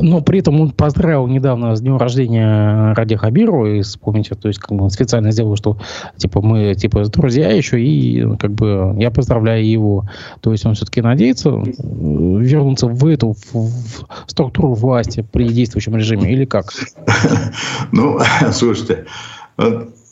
Но 0.00 0.20
при 0.20 0.40
этом 0.40 0.60
он 0.60 0.70
поздравил 0.70 1.26
недавно 1.26 1.74
с 1.76 1.80
днем 1.80 1.96
рождения 1.96 2.92
Ради 2.94 3.16
Хабиру, 3.16 3.66
и 3.66 3.82
вспомните, 3.82 4.34
то 4.34 4.48
есть 4.48 4.60
как 4.60 4.76
бы 4.76 4.90
специально 4.90 5.30
сделал, 5.30 5.56
что 5.56 5.78
типа 6.16 6.40
мы 6.40 6.74
типа 6.74 7.04
друзья 7.06 7.50
еще, 7.50 7.80
и 7.80 8.26
как 8.36 8.52
бы 8.52 8.94
я 8.98 9.10
поздравляю 9.10 9.68
его. 9.68 10.08
То 10.40 10.52
есть 10.52 10.66
он 10.66 10.74
все-таки 10.74 11.00
надеется 11.02 11.50
вернуться 11.50 12.86
в 12.86 13.06
эту 13.06 13.34
в, 13.52 13.54
в 13.54 14.06
структуру 14.26 14.74
власти 14.74 15.26
при 15.32 15.48
действующем 15.48 15.96
режиме 15.96 16.32
или 16.32 16.44
как? 16.44 16.72
Ну, 17.92 18.18
слушайте, 18.52 19.06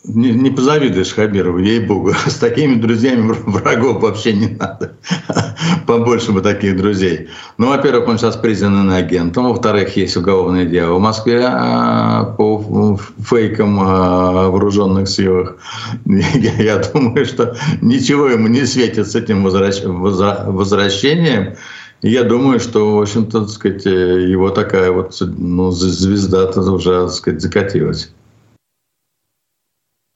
не, 0.04 0.32
не 0.32 0.50
позавидуешь 0.50 1.14
Хабирову, 1.14 1.58
ей-богу. 1.58 2.12
С 2.26 2.34
такими 2.34 2.74
друзьями 2.74 3.34
врагов 3.46 4.02
вообще 4.02 4.34
не 4.34 4.48
надо. 4.48 4.96
Побольше 5.86 6.32
бы 6.32 6.42
таких 6.42 6.76
друзей. 6.76 7.28
Ну, 7.56 7.68
во-первых, 7.68 8.08
он 8.08 8.18
сейчас 8.18 8.36
признанный 8.36 8.98
агентом. 8.98 9.48
Во-вторых, 9.48 9.96
есть 9.96 10.16
уголовное 10.16 10.66
дело 10.66 10.96
в 10.96 11.00
Москве 11.00 11.46
а, 11.46 12.24
по 12.36 12.98
фейкам 13.18 13.80
а, 13.80 14.46
о 14.46 14.50
вооруженных 14.50 15.08
силах. 15.08 15.56
Я, 16.04 16.78
думаю, 16.78 17.24
что 17.24 17.56
ничего 17.80 18.28
ему 18.28 18.48
не 18.48 18.66
светит 18.66 19.08
с 19.08 19.14
этим 19.14 19.42
возвращ, 19.42 19.82
возвращением. 19.84 21.56
Я 22.02 22.24
думаю, 22.24 22.60
что, 22.60 22.98
в 22.98 23.00
общем-то, 23.00 23.48
сказать, 23.48 23.86
его 23.86 24.50
такая 24.50 24.90
вот 24.90 25.16
ну, 25.20 25.70
звезда 25.70 26.50
уже, 26.50 27.06
так 27.06 27.12
сказать, 27.12 27.40
закатилась. 27.40 28.10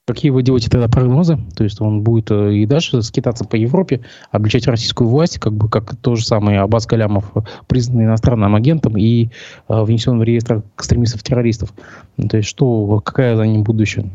Какие 0.09 0.31
вы 0.31 0.43
делаете 0.43 0.71
тогда 0.71 0.89
прогнозы? 0.89 1.39
То 1.55 1.65
есть 1.65 1.83
он 1.83 2.01
будет 2.01 2.31
э, 2.31 2.55
и 2.55 2.65
дальше 2.65 3.03
скитаться 3.03 3.45
по 3.45 3.57
Европе, 3.57 4.01
обличать 4.31 4.67
российскую 4.67 5.07
власть, 5.07 5.39
как 5.39 5.53
бы 5.53 5.69
как 5.69 5.97
то 5.97 6.17
же 6.17 6.25
самое 6.25 6.61
Аббас 6.61 6.87
Галямов, 6.87 7.31
признанный 7.67 8.07
иностранным 8.07 8.55
агентом 8.55 8.97
и 8.97 9.27
э, 9.27 9.29
внесен 9.83 10.19
в 10.19 10.23
реестр 10.23 10.63
экстремистов-террористов. 10.79 11.75
То 12.31 12.39
есть 12.39 12.49
что, 12.49 13.03
какая 13.05 13.37
за 13.37 13.47
ним 13.47 13.65
будущее? 13.65 14.09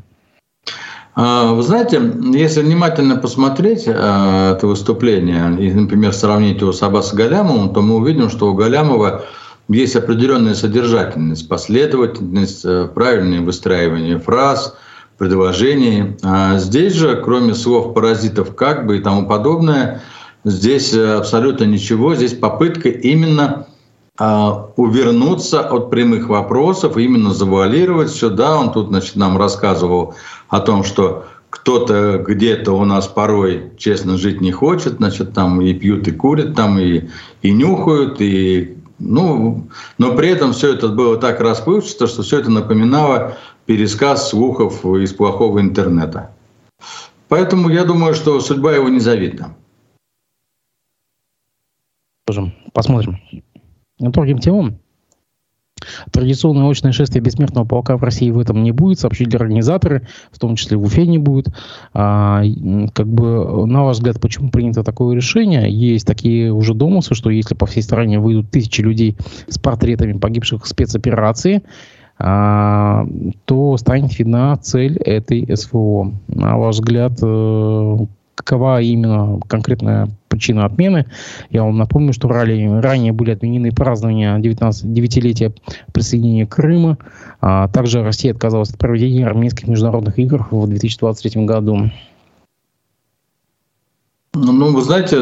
А, 1.13 1.53
вы 1.53 1.61
знаете, 1.61 2.01
если 2.33 2.63
внимательно 2.63 3.17
посмотреть 3.17 3.83
э, 3.85 3.91
это 3.91 4.65
выступление 4.65 5.55
и, 5.59 5.71
например, 5.71 6.11
сравнить 6.11 6.59
его 6.59 6.73
с 6.73 6.81
Аббасом 6.81 7.19
Галямовым, 7.19 7.71
то 7.71 7.83
мы 7.83 7.97
увидим, 7.97 8.31
что 8.31 8.51
у 8.51 8.55
Галямова 8.55 9.25
есть 9.67 9.95
определенная 9.95 10.55
содержательность, 10.55 11.47
последовательность, 11.47 12.65
правильное 12.95 13.41
выстраивание 13.41 14.17
фраз– 14.17 14.75
предложений. 15.17 16.17
А 16.23 16.57
здесь 16.57 16.93
же, 16.93 17.21
кроме 17.23 17.53
слов 17.53 17.93
паразитов 17.93 18.55
как 18.55 18.85
бы 18.85 18.97
и 18.97 19.01
тому 19.01 19.27
подобное, 19.27 20.01
здесь 20.43 20.93
э, 20.93 21.15
абсолютно 21.15 21.65
ничего. 21.65 22.15
Здесь 22.15 22.33
попытка 22.33 22.89
именно 22.89 23.67
а, 24.17 24.69
увернуться 24.75 25.61
от 25.61 25.89
прямых 25.89 26.29
вопросов, 26.29 26.97
именно 26.97 27.33
завуалировать 27.33 28.11
все. 28.11 28.29
Да, 28.29 28.57
он 28.57 28.71
тут 28.71 28.89
значит, 28.89 29.15
нам 29.15 29.37
рассказывал 29.37 30.13
о 30.49 30.59
том, 30.59 30.83
что 30.83 31.25
кто-то 31.49 32.17
где-то 32.17 32.73
у 32.73 32.85
нас 32.85 33.07
порой 33.07 33.71
честно 33.77 34.17
жить 34.17 34.41
не 34.41 34.51
хочет, 34.51 34.93
значит, 34.97 35.33
там 35.33 35.61
и 35.61 35.73
пьют, 35.73 36.07
и 36.07 36.11
курят, 36.11 36.55
там 36.55 36.79
и, 36.79 37.09
и 37.41 37.51
нюхают, 37.51 38.21
и 38.21 38.77
ну, 38.99 39.67
но 39.97 40.13
при 40.13 40.29
этом 40.29 40.53
все 40.53 40.73
это 40.73 40.87
было 40.87 41.17
так 41.17 41.39
расплывчато, 41.41 42.07
что 42.07 42.21
все 42.21 42.39
это 42.39 42.51
напоминало 42.51 43.37
пересказ 43.65 44.29
слухов 44.29 44.85
из 44.85 45.13
плохого 45.13 45.59
интернета. 45.59 46.31
Поэтому 47.27 47.69
я 47.69 47.83
думаю, 47.83 48.13
что 48.13 48.39
судьба 48.39 48.73
его 48.73 48.89
незавидна. 48.89 49.55
Посмотрим. 52.73 53.19
Другим 53.99 54.39
темам. 54.39 54.79
Традиционное 56.11 56.69
очное 56.69 56.91
шествие 56.91 57.21
бессмертного 57.21 57.65
полка 57.65 57.97
в 57.97 58.03
России 58.03 58.31
в 58.31 58.39
этом 58.39 58.63
не 58.63 58.71
будет, 58.71 58.99
сообщили 58.99 59.35
организаторы, 59.35 60.07
в 60.31 60.39
том 60.39 60.55
числе 60.55 60.77
в 60.77 60.83
Уфе 60.83 61.05
не 61.05 61.17
будет. 61.17 61.47
А, 61.93 62.41
как 62.93 63.07
бы, 63.07 63.65
на 63.67 63.83
ваш 63.83 63.97
взгляд, 63.97 64.19
почему 64.21 64.49
принято 64.49 64.83
такое 64.83 65.15
решение? 65.15 65.69
Есть 65.69 66.07
такие 66.07 66.53
уже 66.53 66.73
домыслы, 66.73 67.15
что 67.15 67.29
если 67.29 67.55
по 67.55 67.65
всей 67.65 67.83
стране 67.83 68.19
выйдут 68.19 68.51
тысячи 68.51 68.81
людей 68.81 69.17
с 69.47 69.57
портретами 69.59 70.13
погибших 70.13 70.63
в 70.63 70.67
спецоперации, 70.67 71.63
то 72.17 73.77
станет 73.77 74.17
видна 74.17 74.55
цель 74.57 74.97
этой 74.97 75.55
СВО. 75.55 76.13
На 76.27 76.57
ваш 76.57 76.75
взгляд, 76.75 77.13
э, 77.21 77.97
какова 78.35 78.81
именно 78.81 79.39
конкретная 79.47 80.09
причина 80.29 80.65
отмены? 80.65 81.05
Я 81.49 81.63
вам 81.63 81.77
напомню, 81.77 82.13
что 82.13 82.27
ранее, 82.27 82.79
ранее 82.79 83.13
были 83.13 83.31
отменены 83.31 83.71
празднования 83.71 84.37
19-летия 84.37 85.53
присоединения 85.91 86.45
Крыма. 86.45 86.97
А 87.41 87.67
также 87.67 88.03
Россия 88.03 88.33
отказалась 88.33 88.69
от 88.69 88.77
проведения 88.77 89.25
армейских 89.25 89.67
международных 89.67 90.17
игр 90.19 90.47
в 90.51 90.67
2023 90.67 91.45
году. 91.45 91.89
Ну, 94.35 94.73
вы 94.73 94.81
знаете, 94.81 95.17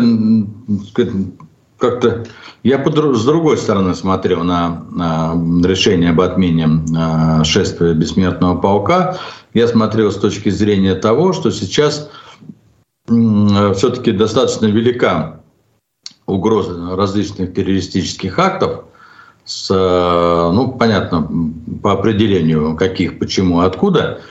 как-то 1.82 2.24
я 2.64 2.78
с 2.86 3.26
другой 3.26 3.58
стороны 3.58 3.96
смотрел 3.96 4.44
на, 4.44 4.86
на 4.92 5.68
решение 5.68 6.12
об 6.12 6.22
отмене 6.22 6.70
э, 6.96 7.44
шествия 7.44 7.94
бессмертного 7.94 8.56
полка. 8.58 9.18
Я 9.54 9.68
смотрел 9.68 10.12
с 10.12 10.18
точки 10.18 10.50
зрения 10.50 10.94
того, 10.94 11.34
что 11.34 11.50
сейчас 11.50 12.10
все-таки 13.08 14.12
достаточно 14.12 14.68
велика 14.68 15.42
угроза 16.28 16.96
различных 16.96 17.54
террористических 17.54 18.38
актов, 18.38 18.86
с, 19.44 19.70
э, 19.72 20.52
ну, 20.54 20.74
понятно, 20.74 21.28
по 21.82 21.94
определению 21.94 22.78
каких, 22.78 23.18
почему, 23.18 23.62
откуда. 23.62 24.22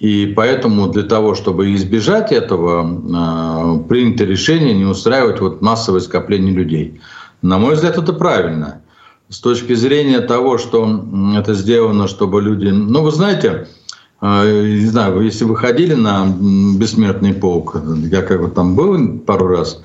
И 0.00 0.32
поэтому 0.34 0.88
для 0.88 1.02
того, 1.02 1.34
чтобы 1.34 1.74
избежать 1.74 2.32
этого, 2.32 2.82
э, 2.82 3.88
принято 3.88 4.24
решение 4.24 4.74
не 4.74 4.86
устраивать 4.86 5.40
вот 5.40 5.60
массовое 5.60 6.00
скопление 6.00 6.54
людей. 6.54 7.00
На 7.42 7.58
мой 7.58 7.74
взгляд, 7.74 7.98
это 7.98 8.14
правильно. 8.14 8.80
С 9.28 9.40
точки 9.40 9.74
зрения 9.74 10.20
того, 10.20 10.56
что 10.56 11.04
это 11.36 11.52
сделано, 11.52 12.08
чтобы 12.08 12.40
люди... 12.40 12.68
Ну, 12.68 13.02
вы 13.02 13.10
знаете, 13.10 13.68
э, 14.22 14.66
не 14.80 14.86
знаю, 14.86 15.20
если 15.20 15.44
вы 15.44 15.54
ходили 15.54 15.92
на 15.92 16.26
бессмертный 16.26 17.34
полк, 17.34 17.76
я 18.10 18.22
как 18.22 18.40
бы 18.40 18.48
там 18.48 18.74
был 18.74 19.18
пару 19.18 19.48
раз, 19.48 19.82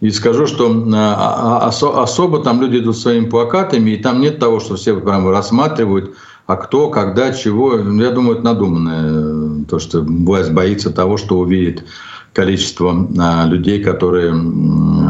и 0.00 0.10
скажу, 0.10 0.48
что 0.48 0.68
а, 0.92 1.70
а, 1.70 2.02
особо 2.02 2.40
там 2.40 2.60
люди 2.60 2.78
идут 2.78 2.98
своими 2.98 3.26
плакатами, 3.26 3.92
и 3.92 4.02
там 4.02 4.20
нет 4.20 4.40
того, 4.40 4.58
что 4.58 4.74
все 4.74 4.98
прямо 4.98 5.30
рассматривают, 5.30 6.16
а 6.46 6.56
кто, 6.56 6.90
когда, 6.90 7.32
чего. 7.32 7.76
Я 7.76 8.10
думаю, 8.10 8.38
это 8.38 8.44
надуманное, 8.44 9.51
то, 9.68 9.78
что 9.78 10.02
власть 10.02 10.52
боится 10.52 10.90
того, 10.90 11.16
что 11.16 11.38
увидит 11.38 11.84
количество 12.32 13.08
а, 13.18 13.46
людей, 13.46 13.82
которые... 13.82 14.32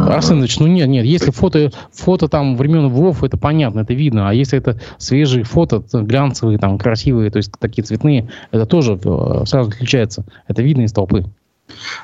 Арсен 0.09 0.41
Ильич, 0.41 0.59
ну 0.59 0.67
нет, 0.67 0.89
нет, 0.89 1.05
если 1.05 1.31
фото, 1.31 1.71
фото 1.93 2.29
там 2.29 2.57
времен 2.57 2.89
ВОВ, 2.89 3.23
это 3.23 3.37
понятно, 3.37 3.81
это 3.81 3.95
видно, 3.95 4.29
а 4.29 4.35
если 4.35 4.59
это 4.59 4.81
свежие 4.99 5.45
фото, 5.45 5.85
глянцевые, 5.93 6.59
там, 6.59 6.79
красивые, 6.79 7.31
то 7.31 7.37
есть 7.37 7.53
такие 7.59 7.85
цветные, 7.85 8.29
это 8.51 8.67
тоже 8.67 8.99
э, 9.03 9.45
сразу 9.47 9.71
отличается, 9.71 10.25
это 10.49 10.63
видно 10.63 10.83
из 10.83 10.93
толпы. 10.93 11.25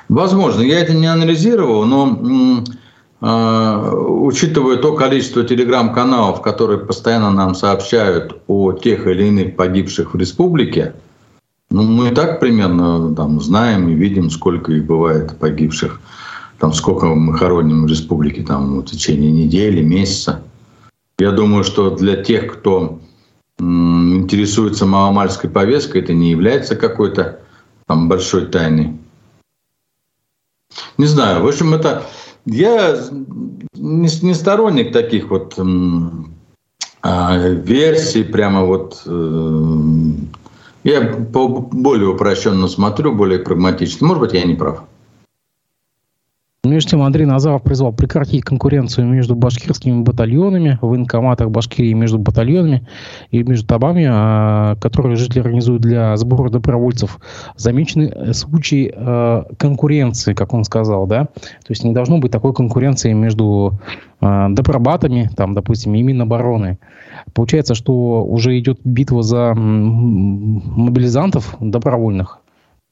Возможно, 0.07 0.61
я 0.61 0.79
это 0.79 0.93
не 0.93 1.07
анализировал, 1.07 1.85
но 1.85 2.63
э, 3.21 3.91
учитывая 4.07 4.77
то 4.77 4.93
количество 4.93 5.43
телеграм-каналов, 5.43 6.41
которые 6.41 6.79
постоянно 6.79 7.31
нам 7.31 7.55
сообщают 7.55 8.41
о 8.47 8.71
тех 8.73 9.05
или 9.05 9.25
иных 9.25 9.55
погибших 9.57 10.13
в 10.13 10.17
республике, 10.17 10.93
ну, 11.71 11.83
мы 11.83 12.09
и 12.09 12.15
так 12.15 12.39
примерно 12.39 13.13
там, 13.13 13.39
знаем 13.41 13.89
и 13.89 13.93
видим, 13.93 14.29
сколько 14.29 14.71
их 14.71 14.85
бывает 14.85 15.37
погибших. 15.37 16.01
Там, 16.57 16.73
сколько 16.73 17.05
мы 17.05 17.37
хороним 17.37 17.83
в 17.83 17.87
республике 17.87 18.43
там, 18.43 18.79
в 18.79 18.85
течение 18.85 19.31
недели, 19.31 19.81
месяца. 19.81 20.41
Я 21.19 21.31
думаю, 21.31 21.63
что 21.63 21.95
для 21.95 22.21
тех, 22.23 22.51
кто 22.51 22.99
интересуется 23.59 24.85
маломальской 24.85 25.49
повесткой, 25.49 26.01
это 26.01 26.13
не 26.13 26.31
является 26.31 26.75
какой-то 26.75 27.39
там 27.85 28.09
большой 28.09 28.47
тайной. 28.47 28.97
Не 30.97 31.05
знаю, 31.05 31.43
в 31.43 31.47
общем, 31.47 31.73
это... 31.73 32.03
Я 32.45 32.97
не, 33.73 34.25
не 34.25 34.33
сторонник 34.33 34.91
таких 34.91 35.29
вот 35.29 35.57
а, 37.01 37.37
версий, 37.37 38.23
прямо 38.23 38.65
вот 38.65 39.01
э, 39.05 40.11
я 40.83 41.01
по 41.01 41.47
более 41.47 42.09
упрощенно 42.09 42.67
смотрю, 42.67 43.13
более 43.13 43.39
прагматично. 43.39 44.07
Может 44.07 44.21
быть, 44.21 44.33
я 44.33 44.43
не 44.43 44.55
прав. 44.55 44.83
Между 46.65 46.91
тем, 46.91 47.03
Андрей 47.03 47.25
Назаров 47.25 47.63
призвал 47.63 47.93
прекратить 47.93 48.43
конкуренцию 48.43 49.07
между 49.07 49.33
башкирскими 49.33 50.01
батальонами, 50.01 50.77
в 50.81 50.87
военкоматах 50.87 51.49
Башкирии 51.49 51.93
между 51.93 52.19
батальонами 52.19 52.85
и 53.31 53.43
между 53.43 53.65
табами, 53.65 54.05
а, 54.09 54.75
которые 54.75 55.15
жители 55.15 55.39
организуют 55.39 55.81
для 55.81 56.17
сбора 56.17 56.49
добровольцев. 56.49 57.17
Замечены 57.55 58.33
случаи 58.33 58.93
а, 58.93 59.45
конкуренции, 59.57 60.33
как 60.33 60.53
он 60.53 60.65
сказал, 60.65 61.07
да? 61.07 61.25
То 61.35 61.69
есть 61.69 61.85
не 61.85 61.93
должно 61.93 62.17
быть 62.17 62.33
такой 62.33 62.53
конкуренции 62.53 63.13
между 63.13 63.79
а, 64.19 64.49
добробатами, 64.49 65.29
там, 65.37 65.53
допустим, 65.53 65.95
и 65.95 66.01
Минобороны. 66.01 66.77
Получается, 67.33 67.75
что 67.75 68.23
уже 68.23 68.57
идет 68.59 68.79
битва 68.83 69.23
за 69.23 69.53
мобилизантов 69.55 71.55
добровольных. 71.59 72.39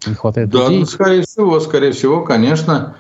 Не 0.05 0.13
хватает 0.13 0.49
да, 0.49 0.65
людей. 0.65 0.79
Ну, 0.79 0.85
скорее 0.85 1.21
всего, 1.23 1.59
скорее 1.59 1.91
всего, 1.91 2.23
конечно. 2.23 2.95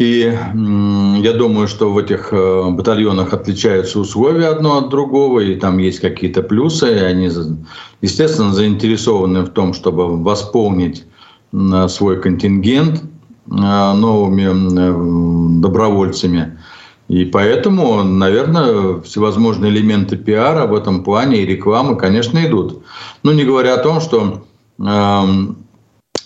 И 0.00 0.22
я 0.22 1.32
думаю, 1.34 1.68
что 1.68 1.92
в 1.92 1.98
этих 1.98 2.32
э, 2.32 2.70
батальонах 2.70 3.34
отличаются 3.34 4.00
условия 4.00 4.48
одно 4.48 4.78
от 4.78 4.88
другого, 4.88 5.40
и 5.40 5.56
там 5.56 5.76
есть 5.76 6.00
какие-то 6.00 6.42
плюсы, 6.42 6.90
и 6.90 6.98
они, 6.98 7.28
естественно, 8.00 8.54
заинтересованы 8.54 9.42
в 9.42 9.50
том, 9.50 9.74
чтобы 9.74 10.22
восполнить 10.22 11.04
свой 11.88 12.18
контингент 12.18 13.02
э, 13.02 13.50
новыми 13.50 15.60
добровольцами. 15.60 16.58
И 17.10 17.24
поэтому, 17.24 18.04
наверное, 18.04 19.00
всевозможные 19.00 19.72
элементы 19.72 20.16
пиара 20.16 20.68
в 20.68 20.74
этом 20.76 21.02
плане 21.02 21.42
и 21.42 21.46
рекламы, 21.46 21.96
конечно, 21.96 22.38
идут. 22.46 22.84
Ну, 23.24 23.32
не 23.32 23.42
говоря 23.42 23.74
о 23.74 23.82
том, 23.82 24.00
что 24.00 24.44
эм, 24.78 25.56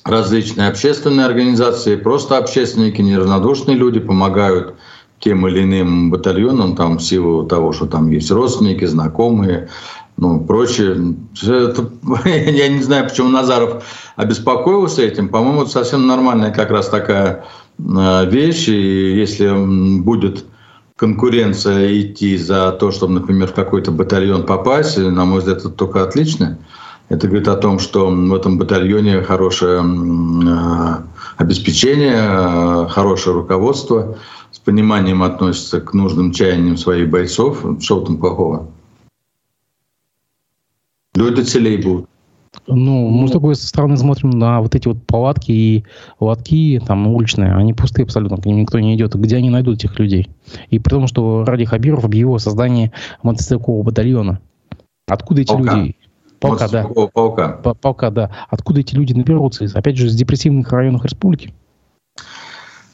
различные 0.05 0.69
общественные 0.69 1.25
организации, 1.25 1.97
просто 1.97 2.37
общественники, 2.37 3.01
неравнодушные 3.01 3.79
люди 3.79 3.99
помогают 3.99 4.75
тем 5.21 5.49
или 5.49 5.63
иным 5.63 6.11
батальонам 6.11 6.77
там, 6.77 6.99
в 6.99 7.03
силу 7.03 7.45
того, 7.47 7.73
что 7.73 7.87
там 7.87 8.11
есть 8.11 8.31
родственники, 8.31 8.85
знакомые, 8.85 9.71
ну, 10.19 10.45
прочее. 10.45 11.17
Это, 11.43 11.89
я 12.29 12.69
не 12.69 12.83
знаю, 12.83 13.09
почему 13.09 13.31
Назаров 13.31 13.85
обеспокоился 14.17 15.01
этим. 15.01 15.31
По-моему, 15.31 15.63
это 15.63 15.71
совсем 15.71 16.07
нормальная 16.07 16.53
как 16.53 16.71
раз 16.71 16.91
такая 16.91 17.47
э, 17.79 18.31
вещь. 18.31 18.69
И 18.69 19.17
если 19.17 19.49
будет 20.03 20.45
конкуренция 20.97 22.01
идти 22.01 22.37
за 22.37 22.73
то, 22.73 22.91
чтобы, 22.91 23.15
например, 23.15 23.49
в 23.49 23.55
какой-то 23.55 23.91
батальон 23.91 24.47
попасть, 24.47 24.97
на 24.97 25.25
мой 25.25 25.41
взгляд, 25.41 25.59
это 25.59 25.71
только 25.71 26.03
отлично. 26.03 26.59
Это 27.09 27.27
говорит 27.27 27.49
о 27.49 27.57
том, 27.57 27.79
что 27.79 28.09
в 28.09 28.35
этом 28.35 28.59
батальоне 28.59 29.23
хорошее 29.23 29.83
э, 29.83 31.03
обеспечение, 31.37 32.17
э, 32.17 32.87
хорошее 32.89 33.37
руководство, 33.37 34.19
с 34.51 34.59
пониманием 34.59 35.23
относится 35.23 35.81
к 35.81 35.93
нужным 35.93 36.33
чаяниям 36.33 36.77
своих 36.77 37.11
бойцов. 37.11 37.65
Что 37.81 38.01
там 38.01 38.17
плохого? 38.17 38.71
Люди 41.15 41.43
целей 41.43 41.77
будут. 41.77 42.09
Ну, 42.67 43.09
мы 43.09 43.29
с 43.29 43.31
другой 43.31 43.57
стороны 43.57 43.97
смотрим 43.97 44.31
на 44.31 44.61
вот 44.61 44.75
эти 44.75 44.89
вот 44.89 45.03
палатки 45.07 45.53
и 45.53 45.85
лотки 46.21 46.81
там 46.87 47.07
уличные, 47.07 47.55
они 47.55 47.75
пустые 47.75 48.05
абсолютно, 48.05 48.37
к 48.37 48.47
ним 48.47 48.59
никто 48.59 48.79
не 48.79 48.95
идет. 48.95 49.15
Где 49.15 49.37
они 49.37 49.51
найдут 49.51 49.77
этих 49.77 49.99
людей? 49.99 50.31
И 50.71 50.79
при 50.79 50.91
том, 50.91 51.07
что 51.07 51.45
Ради 51.45 51.65
Хабиров 51.65 52.05
объявил 52.05 52.35
о 52.35 52.39
создании 52.39 52.93
мотоциклового 53.23 53.83
батальона. 53.83 54.41
Откуда 55.07 55.43
эти 55.43 55.49
полка. 55.49 55.75
люди? 55.75 55.97
Полка, 56.41 56.69
да. 56.69 56.85
Полка. 57.13 57.49
Полка, 57.81 58.11
да. 58.11 58.31
Откуда 58.51 58.81
эти 58.81 58.95
люди 58.95 59.13
наберутся? 59.13 59.67
Опять 59.75 59.97
же, 59.97 60.07
из 60.07 60.15
депрессивных 60.15 60.71
районов 60.73 61.05
республики? 61.05 61.55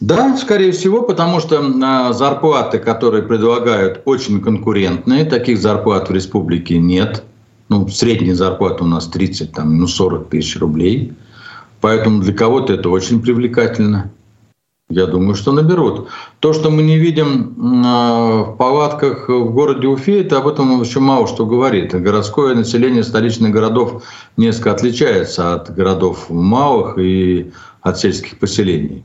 Да, 0.01 0.35
скорее 0.39 0.73
всего, 0.73 1.03
потому 1.03 1.41
что 1.41 1.61
а, 1.83 2.13
зарплаты, 2.13 2.79
которые 2.79 3.23
предлагают, 3.23 4.01
очень 4.07 4.41
конкурентные. 4.41 5.25
Таких 5.25 5.59
зарплат 5.59 6.09
в 6.09 6.13
республике 6.13 6.79
нет. 6.79 7.23
Ну, 7.71 7.87
средняя 7.89 8.35
зарплата 8.35 8.85
у 8.85 8.87
нас 8.87 9.07
30, 9.07 9.53
там, 9.53 9.79
ну, 9.79 9.87
40 9.87 10.29
тысяч 10.29 10.59
рублей. 10.59 11.13
Поэтому 11.81 12.21
для 12.21 12.35
кого-то 12.35 12.75
это 12.75 12.91
очень 12.91 13.23
привлекательно. 13.23 14.11
Я 14.91 15.07
думаю, 15.07 15.37
что 15.37 15.53
наберут. 15.53 16.09
То, 16.41 16.53
что 16.53 16.69
мы 16.71 16.83
не 16.83 16.99
видим 16.99 17.55
а, 17.87 18.43
в 18.43 18.57
палатках 18.57 19.29
в 19.29 19.53
городе 19.53 19.87
Уфе, 19.87 20.23
это 20.23 20.39
об 20.39 20.49
этом 20.49 20.83
еще 20.83 20.99
мало 20.99 21.29
что 21.29 21.47
говорит. 21.47 21.95
Городское 21.95 22.57
население 22.57 23.05
столичных 23.05 23.53
городов 23.53 24.03
несколько 24.37 24.73
отличается 24.73 25.55
от 25.55 25.73
городов 25.73 26.29
малых 26.29 26.99
и 26.99 27.53
от 27.83 28.01
сельских 28.01 28.41
поселений. 28.41 29.05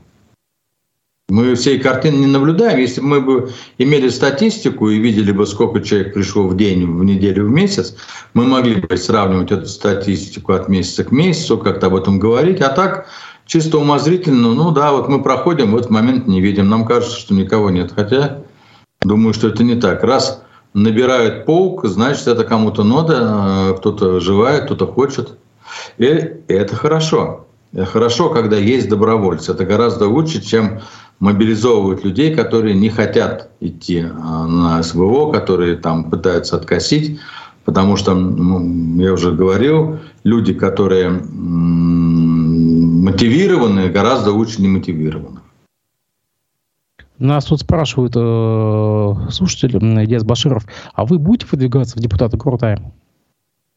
Мы 1.28 1.56
всей 1.56 1.80
картины 1.80 2.18
не 2.18 2.26
наблюдаем. 2.26 2.78
Если 2.78 3.00
бы 3.00 3.06
мы 3.08 3.20
бы 3.20 3.52
имели 3.78 4.08
статистику 4.10 4.90
и 4.90 5.00
видели 5.00 5.32
бы, 5.32 5.44
сколько 5.44 5.80
человек 5.80 6.14
пришло 6.14 6.46
в 6.46 6.56
день, 6.56 6.86
в 6.86 7.02
неделю, 7.02 7.46
в 7.46 7.50
месяц, 7.50 7.96
мы 8.32 8.44
могли 8.44 8.76
бы 8.76 8.96
сравнивать 8.96 9.50
эту 9.50 9.66
статистику 9.66 10.52
от 10.52 10.68
месяца 10.68 11.02
к 11.02 11.10
месяцу, 11.10 11.58
как-то 11.58 11.88
об 11.88 11.96
этом 11.96 12.20
говорить. 12.20 12.60
А 12.60 12.68
так, 12.68 13.08
чисто 13.44 13.78
умозрительно, 13.78 14.54
ну 14.54 14.70
да, 14.70 14.92
вот 14.92 15.08
мы 15.08 15.20
проходим, 15.20 15.72
в 15.72 15.76
этот 15.76 15.90
момент 15.90 16.28
не 16.28 16.40
видим. 16.40 16.68
Нам 16.68 16.86
кажется, 16.86 17.18
что 17.18 17.34
никого 17.34 17.70
нет. 17.70 17.90
Хотя, 17.92 18.44
думаю, 19.00 19.34
что 19.34 19.48
это 19.48 19.64
не 19.64 19.74
так. 19.74 20.04
Раз 20.04 20.44
набирают 20.74 21.44
полк, 21.44 21.84
значит, 21.86 22.28
это 22.28 22.44
кому-то 22.44 22.84
надо, 22.84 23.74
кто-то 23.78 24.20
желает, 24.20 24.66
кто-то 24.66 24.86
хочет. 24.86 25.36
И 25.98 26.04
это 26.04 26.76
хорошо. 26.76 27.46
Хорошо, 27.74 28.30
когда 28.30 28.56
есть 28.56 28.88
добровольцы. 28.88 29.52
Это 29.52 29.64
гораздо 29.64 30.06
лучше, 30.06 30.40
чем 30.40 30.80
мобилизовывают 31.20 32.04
людей, 32.04 32.34
которые 32.34 32.74
не 32.74 32.90
хотят 32.90 33.50
идти 33.60 34.04
а, 34.04 34.46
на 34.46 34.82
СВО, 34.82 35.32
которые 35.32 35.76
там 35.76 36.10
пытаются 36.10 36.56
откосить, 36.56 37.18
потому 37.64 37.96
что, 37.96 38.14
ну, 38.14 39.00
я 39.00 39.12
уже 39.12 39.32
говорил, 39.32 39.98
люди, 40.24 40.52
которые 40.52 41.10
мотивированы, 43.06 43.88
гораздо 43.88 44.32
лучше 44.32 44.60
не 44.62 44.68
мотивированы. 44.68 45.40
Нас 47.18 47.46
тут 47.46 47.60
спрашивают 47.60 48.12
э, 48.14 49.30
слушатели, 49.30 50.04
Диас 50.04 50.22
Баширов, 50.22 50.66
а 50.92 51.06
вы 51.06 51.18
будете 51.18 51.46
выдвигаться 51.50 51.96
в 51.96 52.00
депутаты 52.00 52.36
Крутая? 52.36 52.92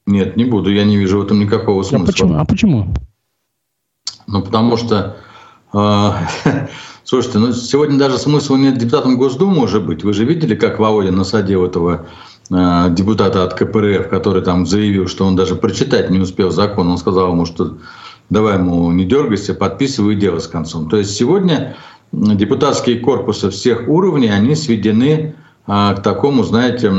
Нет, 0.06 0.36
не 0.36 0.44
буду, 0.44 0.70
я 0.72 0.84
не 0.84 0.98
вижу 0.98 1.20
в 1.20 1.24
этом 1.24 1.40
никакого 1.40 1.84
смысла. 1.84 2.04
А 2.04 2.08
почему? 2.08 2.36
А 2.36 2.46
почему? 2.46 2.94
Ну, 4.28 4.42
потому 4.42 4.76
что 4.76 5.16
э, 5.72 6.12
Слушайте, 7.10 7.40
ну 7.40 7.54
сегодня 7.54 7.98
даже 7.98 8.20
смысла 8.20 8.56
нет 8.56 8.78
депутатом 8.78 9.18
Госдумы 9.18 9.64
уже 9.64 9.80
быть. 9.80 10.04
Вы 10.04 10.14
же 10.14 10.26
видели, 10.26 10.54
как 10.54 10.78
Володя 10.78 11.12
насадил 11.12 11.66
этого 11.66 12.06
э, 12.52 12.88
депутата 12.92 13.44
от 13.44 13.56
КПРФ, 13.56 14.10
который 14.10 14.44
там 14.44 14.68
заявил, 14.68 15.08
что 15.08 15.26
он 15.26 15.36
даже 15.36 15.56
прочитать 15.56 16.12
не 16.12 16.20
успел 16.20 16.52
закон. 16.52 16.88
Он 16.88 17.00
сказал 17.00 17.32
ему, 17.32 17.48
что 17.48 17.80
давай 18.30 18.60
ему 18.60 18.92
не 18.92 19.06
дергайся, 19.06 19.56
подписывай 19.56 20.18
дело 20.18 20.38
с 20.38 20.46
концом. 20.46 20.88
То 20.88 20.98
есть 20.98 21.16
сегодня 21.16 21.76
депутатские 22.12 23.00
корпусы 23.00 23.50
всех 23.50 23.88
уровней, 23.88 24.30
они 24.30 24.54
сведены 24.54 25.34
э, 25.66 25.96
к 25.96 26.04
такому, 26.04 26.44
знаете, 26.44 26.94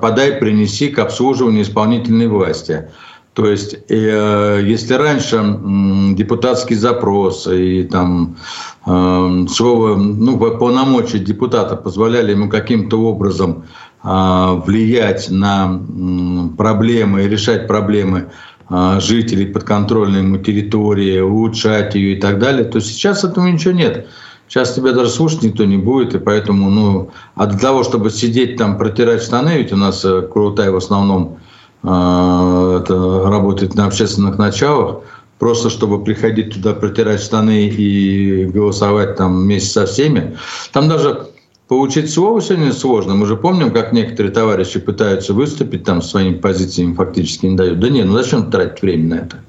подай, 0.00 0.34
принеси 0.34 0.90
к 0.90 1.00
обслуживанию 1.00 1.62
исполнительной 1.62 2.28
власти. 2.28 2.88
То 3.36 3.50
есть, 3.50 3.76
э, 3.90 4.62
если 4.64 4.94
раньше 4.94 5.36
э, 5.36 6.14
депутатский 6.14 6.74
запрос 6.74 7.46
и 7.46 7.82
там 7.82 8.36
э, 8.86 9.46
слово, 9.50 9.96
ну, 9.96 10.38
полномочия 10.38 11.18
депутата 11.18 11.76
позволяли 11.76 12.32
ему 12.32 12.48
каким-то 12.48 13.00
образом 13.00 13.64
э, 14.02 14.60
влиять 14.64 15.30
на 15.30 15.78
э, 15.78 16.56
проблемы 16.56 17.24
и 17.24 17.28
решать 17.28 17.66
проблемы 17.66 18.30
э, 18.70 19.00
жителей 19.00 19.46
подконтрольной 19.46 20.20
ему 20.20 20.38
территории, 20.38 21.20
улучшать 21.20 21.94
ее 21.94 22.16
и 22.16 22.20
так 22.20 22.38
далее, 22.38 22.64
то 22.64 22.80
сейчас 22.80 23.24
этого 23.24 23.46
ничего 23.46 23.74
нет. 23.74 24.06
Сейчас 24.48 24.74
тебя 24.74 24.92
даже 24.92 25.10
слушать 25.10 25.42
никто 25.42 25.64
не 25.64 25.76
будет, 25.76 26.14
и 26.14 26.18
поэтому, 26.18 26.70
ну, 26.70 27.10
а 27.34 27.46
для 27.46 27.58
того, 27.58 27.82
чтобы 27.82 28.10
сидеть 28.10 28.56
там, 28.56 28.78
протирать 28.78 29.22
штаны, 29.22 29.58
ведь 29.58 29.72
у 29.72 29.76
нас 29.76 30.04
э, 30.04 30.22
Крутай 30.22 30.70
в 30.70 30.76
основном 30.76 31.38
а, 31.82 32.80
это 32.80 33.28
работает 33.28 33.74
на 33.74 33.86
общественных 33.86 34.38
началах, 34.38 35.02
просто 35.38 35.70
чтобы 35.70 36.02
приходить 36.02 36.54
туда, 36.54 36.72
протирать 36.74 37.20
штаны 37.20 37.68
и 37.68 38.44
голосовать 38.46 39.16
там 39.16 39.42
вместе 39.42 39.70
со 39.70 39.86
всеми. 39.86 40.36
Там 40.72 40.88
даже 40.88 41.28
получить 41.68 42.10
слово 42.12 42.40
сегодня 42.40 42.72
сложно. 42.72 43.14
Мы 43.14 43.26
же 43.26 43.36
помним, 43.36 43.72
как 43.72 43.92
некоторые 43.92 44.32
товарищи 44.32 44.78
пытаются 44.78 45.34
выступить 45.34 45.84
там 45.84 46.02
своими 46.02 46.34
позициями, 46.34 46.94
фактически 46.94 47.46
не 47.46 47.56
дают. 47.56 47.80
Да 47.80 47.88
нет, 47.88 48.06
ну 48.06 48.12
зачем 48.12 48.50
тратить 48.50 48.82
время 48.82 49.16
на 49.16 49.20
это? 49.20 49.40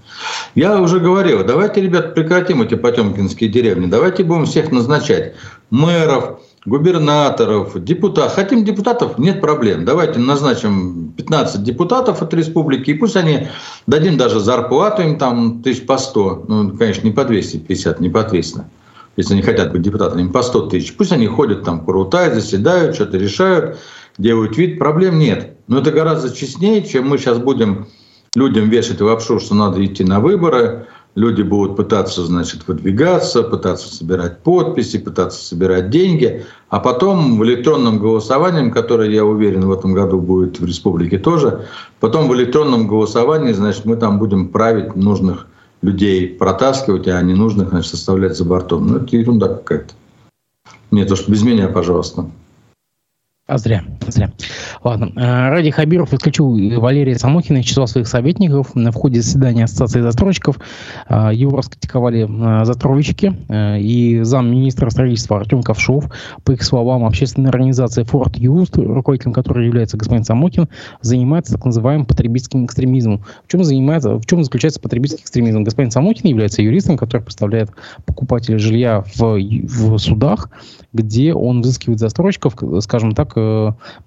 Я 0.56 0.82
уже 0.82 1.00
говорил, 1.00 1.43
давайте, 1.43 1.82
ребят, 1.82 2.15
прекратим 2.15 2.62
эти 2.62 2.76
потемкинские 2.76 3.50
деревни, 3.50 3.86
давайте 3.86 4.23
будем 4.23 4.45
всех 4.45 4.71
назначать 4.71 5.36
мэров, 5.69 6.39
губернаторов, 6.68 7.82
депутатов. 7.82 8.36
Хотим 8.36 8.66
депутатов, 8.66 9.18
нет 9.18 9.40
проблем. 9.40 9.86
Давайте 9.86 10.20
назначим 10.20 11.14
15 11.16 11.64
депутатов 11.64 12.22
от 12.22 12.34
республики, 12.34 12.92
и 12.92 12.94
пусть 12.94 13.16
они, 13.16 13.48
дадим 13.88 14.18
даже 14.18 14.42
зарплату 14.42 15.02
им 15.02 15.18
там 15.18 15.64
тысяч 15.64 15.86
по 15.86 15.98
100, 15.98 16.46
ну, 16.48 16.78
конечно, 16.78 17.08
не 17.08 17.14
по 17.14 17.24
250, 17.24 18.02
не 18.02 18.10
по 18.10 18.24
300, 18.24 18.70
если 19.16 19.34
они 19.34 19.44
хотят 19.44 19.72
быть 19.72 19.82
депутатами, 19.82 20.24
им 20.24 20.32
по 20.34 20.44
100 20.44 20.68
тысяч. 20.68 20.94
Пусть 20.98 21.14
они 21.14 21.28
ходят 21.28 21.64
там, 21.64 21.86
порутают, 21.86 22.34
заседают, 22.36 22.96
что-то 22.96 23.18
решают, 23.18 23.80
делают 24.18 24.58
вид, 24.58 24.78
проблем 24.78 25.20
нет. 25.20 25.58
Но 25.68 25.80
это 25.80 25.92
гораздо 25.92 26.36
честнее, 26.36 26.84
чем 26.84 27.08
мы 27.08 27.18
сейчас 27.18 27.38
будем 27.38 27.88
людям 28.36 28.70
вешать 28.70 29.00
лапшу, 29.00 29.40
что 29.40 29.56
надо 29.56 29.84
идти 29.86 30.04
на 30.04 30.20
выборы, 30.20 30.88
люди 31.18 31.42
будут 31.42 31.76
пытаться, 31.76 32.24
значит, 32.24 32.68
выдвигаться, 32.68 33.42
пытаться 33.42 33.94
собирать 33.94 34.44
подписи, 34.44 35.00
пытаться 35.00 35.44
собирать 35.44 35.90
деньги, 35.90 36.46
а 36.70 36.80
потом 36.80 37.40
в 37.40 37.44
электронном 37.44 37.98
голосовании, 37.98 38.70
которое, 38.70 39.10
я 39.10 39.26
уверен, 39.26 39.66
в 39.66 39.72
этом 39.72 39.94
году 39.94 40.22
будет 40.22 40.60
в 40.60 40.66
республике 40.66 41.18
тоже, 41.18 41.66
потом 42.00 42.30
в 42.30 42.36
электронном 42.36 42.88
голосовании, 42.88 43.52
значит, 43.52 43.86
мы 43.86 43.96
там 43.96 44.20
будем 44.20 44.50
править 44.50 44.96
нужных 44.96 45.48
людей 45.82 46.28
протаскивать, 46.28 47.08
а 47.08 47.20
ненужных, 47.24 47.70
значит, 47.70 47.96
оставлять 47.96 48.38
за 48.38 48.46
бортом. 48.46 48.86
Ну, 48.86 48.98
это 48.98 49.18
ерунда 49.18 49.48
какая-то. 49.48 49.96
Нет 50.92 51.12
уж, 51.12 51.28
без 51.28 51.42
меня, 51.42 51.68
пожалуйста. 51.68 52.30
А 53.48 53.58
зря, 53.58 53.81
зря. 54.06 54.29
Ладно. 54.83 55.13
Э, 55.15 55.50
Ради 55.50 55.69
Хабиров 55.71 56.13
исключил 56.13 56.50
Валерия 56.81 57.17
Самохина 57.17 57.60
из 57.60 57.65
числа 57.65 57.87
своих 57.87 58.10
советников. 58.10 58.71
В 58.73 58.91
ходе 58.91 59.21
заседания 59.21 59.63
Ассоциации 59.63 60.02
застройщиков 60.02 60.60
э, 61.08 61.29
его 61.33 61.56
раскритиковали 61.56 62.27
э, 62.27 62.65
застройщики 62.65 63.33
и 63.79 64.19
замминистра 64.23 64.89
строительства 64.89 65.37
Артем 65.37 65.63
Ковшов. 65.63 66.10
По 66.43 66.52
их 66.52 66.62
словам, 66.62 67.06
общественная 67.06 67.50
организация 67.50 68.04
Форт 68.04 68.35
Юст, 68.35 68.75
руководителем 68.75 69.31
которой 69.31 69.65
является 69.65 69.95
господин 69.95 70.25
Самохин, 70.25 70.67
занимается 71.00 71.54
так 71.54 71.63
называемым 71.63 72.06
потребительским 72.06 72.65
экстремизмом. 72.65 73.23
В 73.45 73.50
чем, 73.50 73.63
занимается, 73.63 74.15
в 74.15 74.25
чем 74.25 74.43
заключается 74.43 74.81
потребительский 74.81 75.23
экстремизм? 75.23 75.63
Господин 75.63 75.91
Самохин 75.91 76.27
является 76.27 76.62
юристом, 76.62 76.98
который 76.98 77.21
представляет 77.21 77.69
покупателя 78.06 78.60
жилья 78.60 79.06
в, 79.15 79.37
в 79.37 79.98
судах, 80.00 80.50
где 80.91 81.33
он 81.33 81.62
взыскивает 81.62 82.00
застройщиков, 82.00 82.54
скажем 82.81 83.13
так, 83.13 83.37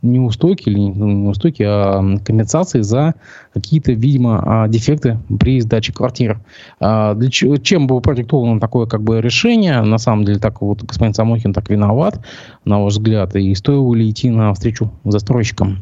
неустойки, 0.02 0.68
или 0.68 0.78
не 0.78 0.90
неустойки, 0.90 1.62
а 1.62 2.00
компенсации 2.24 2.80
за 2.80 3.14
какие-то, 3.52 3.92
видимо, 3.92 4.42
а, 4.44 4.68
дефекты 4.68 5.18
при 5.38 5.60
сдаче 5.60 5.92
квартир. 5.92 6.40
А, 6.78 7.14
для, 7.14 7.30
чем 7.30 7.86
было 7.86 8.00
продиктовано 8.00 8.60
такое 8.60 8.86
как 8.86 9.02
бы 9.02 9.20
решение? 9.20 9.82
На 9.82 9.98
самом 9.98 10.24
деле, 10.24 10.38
так 10.38 10.60
вот 10.62 10.82
господин 10.82 11.14
Самохин 11.14 11.52
так 11.52 11.68
виноват, 11.70 12.20
на 12.64 12.82
ваш 12.82 12.94
взгляд, 12.94 13.34
и 13.36 13.54
стоило 13.54 13.94
ли 13.94 14.10
идти 14.10 14.30
на 14.30 14.52
встречу 14.54 14.90
застройщикам? 15.04 15.78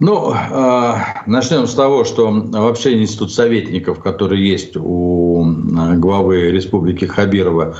Ну, 0.00 0.34
э, 0.34 0.94
начнем 1.26 1.66
с 1.66 1.74
того, 1.74 2.04
что 2.04 2.28
вообще 2.30 3.00
институт 3.00 3.32
советников, 3.32 4.00
который 4.00 4.40
есть 4.40 4.76
у 4.76 5.46
главы 5.96 6.50
республики 6.50 7.04
Хабирова, 7.04 7.76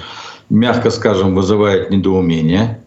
мягко 0.48 0.90
скажем, 0.90 1.34
вызывает 1.34 1.90
недоумение. 1.90 2.83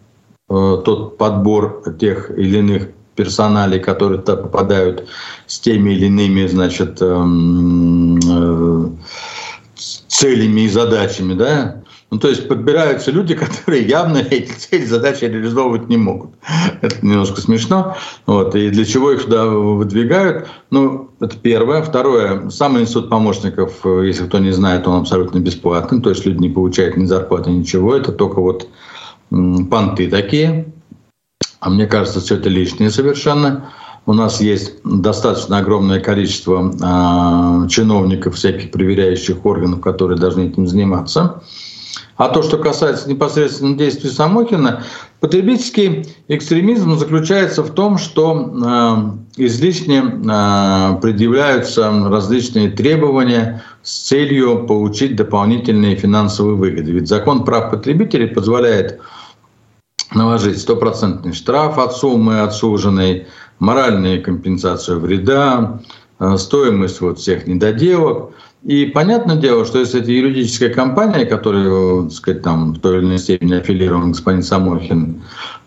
Э, 0.50 0.80
тот 0.84 1.18
подбор 1.18 1.82
тех 1.98 2.30
или 2.30 2.58
иных 2.58 2.88
персоналей, 3.14 3.80
которые 3.80 4.20
туда 4.20 4.36
попадают 4.36 5.08
с 5.46 5.58
теми 5.58 5.90
или 5.90 6.06
иными, 6.06 6.46
значит, 6.46 7.02
эм, 7.02 8.18
э, 8.18 8.90
целями 9.74 10.62
и 10.62 10.68
задачами, 10.68 11.34
да, 11.34 11.82
ну, 12.10 12.18
то 12.18 12.28
есть 12.28 12.48
подбираются 12.48 13.10
люди, 13.10 13.34
которые 13.44 13.86
явно 13.86 14.18
эти 14.18 14.52
цели, 14.52 14.86
задачи 14.86 15.24
реализовывать 15.24 15.88
не 15.88 15.98
могут. 15.98 16.30
Это 16.80 17.04
немножко 17.04 17.40
смешно. 17.42 17.96
Вот. 18.24 18.54
И 18.54 18.70
для 18.70 18.86
чего 18.86 19.12
их 19.12 19.24
туда 19.24 19.44
выдвигают? 19.46 20.48
Ну, 20.70 21.10
это 21.20 21.36
первое. 21.36 21.82
Второе. 21.82 22.48
Сам 22.48 22.78
институт 22.78 23.10
помощников, 23.10 23.84
если 23.84 24.24
кто 24.26 24.38
не 24.38 24.52
знает, 24.52 24.88
он 24.88 25.02
абсолютно 25.02 25.38
бесплатный. 25.40 26.00
То 26.00 26.08
есть 26.10 26.24
люди 26.24 26.40
не 26.40 26.48
получают 26.48 26.96
ни 26.96 27.04
зарплаты, 27.04 27.50
ничего. 27.50 27.94
Это 27.94 28.12
только 28.12 28.40
вот 28.40 28.68
понты 29.30 30.08
такие. 30.08 30.72
А 31.60 31.70
мне 31.70 31.86
кажется, 31.86 32.20
все 32.20 32.36
это 32.36 32.48
лишнее 32.48 32.90
совершенно. 32.90 33.70
У 34.06 34.14
нас 34.14 34.40
есть 34.40 34.76
достаточно 34.84 35.58
огромное 35.58 36.00
количество 36.00 36.72
э, 36.72 37.68
чиновников, 37.68 38.36
всяких 38.36 38.70
проверяющих 38.70 39.44
органов, 39.44 39.80
которые 39.80 40.18
должны 40.18 40.48
этим 40.48 40.66
заниматься. 40.66 41.42
А 42.16 42.30
то, 42.30 42.42
что 42.42 42.58
касается 42.58 43.08
непосредственно 43.08 43.76
действий 43.76 44.10
Самохина, 44.10 44.82
потребительский 45.20 46.06
экстремизм 46.26 46.98
заключается 46.98 47.62
в 47.62 47.70
том, 47.70 47.98
что 47.98 49.14
э, 49.36 49.44
излишне 49.44 50.02
э, 50.02 50.96
предъявляются 51.00 51.90
различные 52.08 52.70
требования 52.70 53.62
с 53.82 54.08
целью 54.08 54.66
получить 54.66 55.16
дополнительные 55.16 55.96
финансовые 55.96 56.56
выгоды. 56.56 56.92
Ведь 56.92 57.08
закон 57.08 57.44
прав 57.44 57.70
потребителей 57.70 58.26
позволяет 58.26 59.00
наложить 60.14 60.60
стопроцентный 60.60 61.32
штраф 61.32 61.78
от 61.78 61.96
суммы 61.96 62.40
отсуженной, 62.40 63.26
моральную 63.58 64.22
компенсацию 64.22 65.00
вреда, 65.00 65.80
э, 66.18 66.36
стоимость 66.36 67.00
вот 67.00 67.18
всех 67.18 67.46
недоделок– 67.46 68.30
и 68.64 68.86
понятное 68.86 69.36
дело, 69.36 69.64
что 69.64 69.78
если 69.78 70.00
это 70.00 70.10
юридическая 70.10 70.70
компания, 70.70 71.24
которая, 71.24 72.02
так 72.02 72.12
сказать, 72.12 72.42
там 72.42 72.74
в 72.74 72.80
той 72.80 72.98
или 72.98 73.04
иной 73.04 73.18
степени 73.18 73.54
аффилирован 73.54 74.12
господин 74.12 74.42
Самохин, 74.42 75.22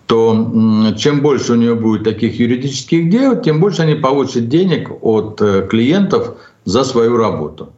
то 0.07 0.93
чем 0.97 1.21
больше 1.21 1.53
у 1.53 1.55
нее 1.55 1.75
будет 1.75 2.03
таких 2.03 2.37
юридических 2.37 3.09
дел, 3.09 3.41
тем 3.41 3.61
больше 3.61 3.83
они 3.83 3.95
получат 3.95 4.49
денег 4.49 4.89
от 5.01 5.41
э, 5.41 5.65
клиентов 5.69 6.35
за 6.65 6.83
свою 6.83 7.15
работу. 7.15 7.71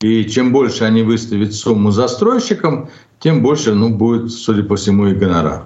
И 0.00 0.24
чем 0.26 0.52
больше 0.52 0.84
они 0.84 1.02
выставят 1.02 1.52
сумму 1.52 1.90
застройщикам, 1.90 2.88
тем 3.18 3.42
больше 3.42 3.74
ну, 3.74 3.88
будет, 3.88 4.30
судя 4.30 4.62
по 4.62 4.76
всему, 4.76 5.08
и 5.08 5.14
гонорар. 5.14 5.64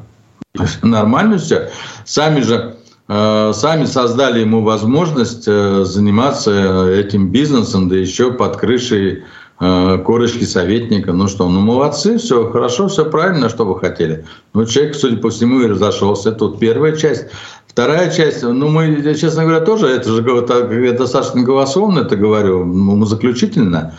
Нормально 0.82 1.38
все. 1.38 1.70
Сами 2.04 2.40
же 2.40 2.76
Э, 3.14 3.52
сами 3.54 3.84
создали 3.84 4.40
ему 4.40 4.62
возможность 4.62 5.44
э, 5.46 5.84
заниматься 5.84 6.88
этим 6.88 7.30
бизнесом, 7.30 7.88
да 7.88 7.96
еще 7.96 8.32
под 8.32 8.56
крышей 8.56 9.24
э, 9.60 9.98
корочки 9.98 10.44
советника. 10.44 11.12
Ну 11.12 11.28
что, 11.28 11.48
ну 11.50 11.60
молодцы, 11.60 12.16
все 12.16 12.48
хорошо, 12.50 12.88
все 12.88 13.04
правильно, 13.04 13.50
что 13.50 13.66
вы 13.66 13.78
хотели. 13.78 14.24
Ну, 14.54 14.64
человек, 14.64 14.94
судя 14.94 15.18
по 15.18 15.28
всему, 15.28 15.60
и 15.60 15.66
разошелся. 15.66 16.30
Это 16.30 16.46
вот 16.46 16.58
первая 16.58 16.96
часть. 16.96 17.26
Вторая 17.66 18.10
часть, 18.10 18.42
ну, 18.42 18.68
мы, 18.68 19.14
честно 19.14 19.42
говоря, 19.42 19.60
тоже, 19.60 19.88
это 19.88 20.10
же 20.10 20.84
я 20.84 20.92
достаточно 20.92 21.42
голословно 21.42 22.00
это 22.00 22.16
говорю, 22.16 22.64
ну, 22.64 23.04
заключительно. 23.04 23.94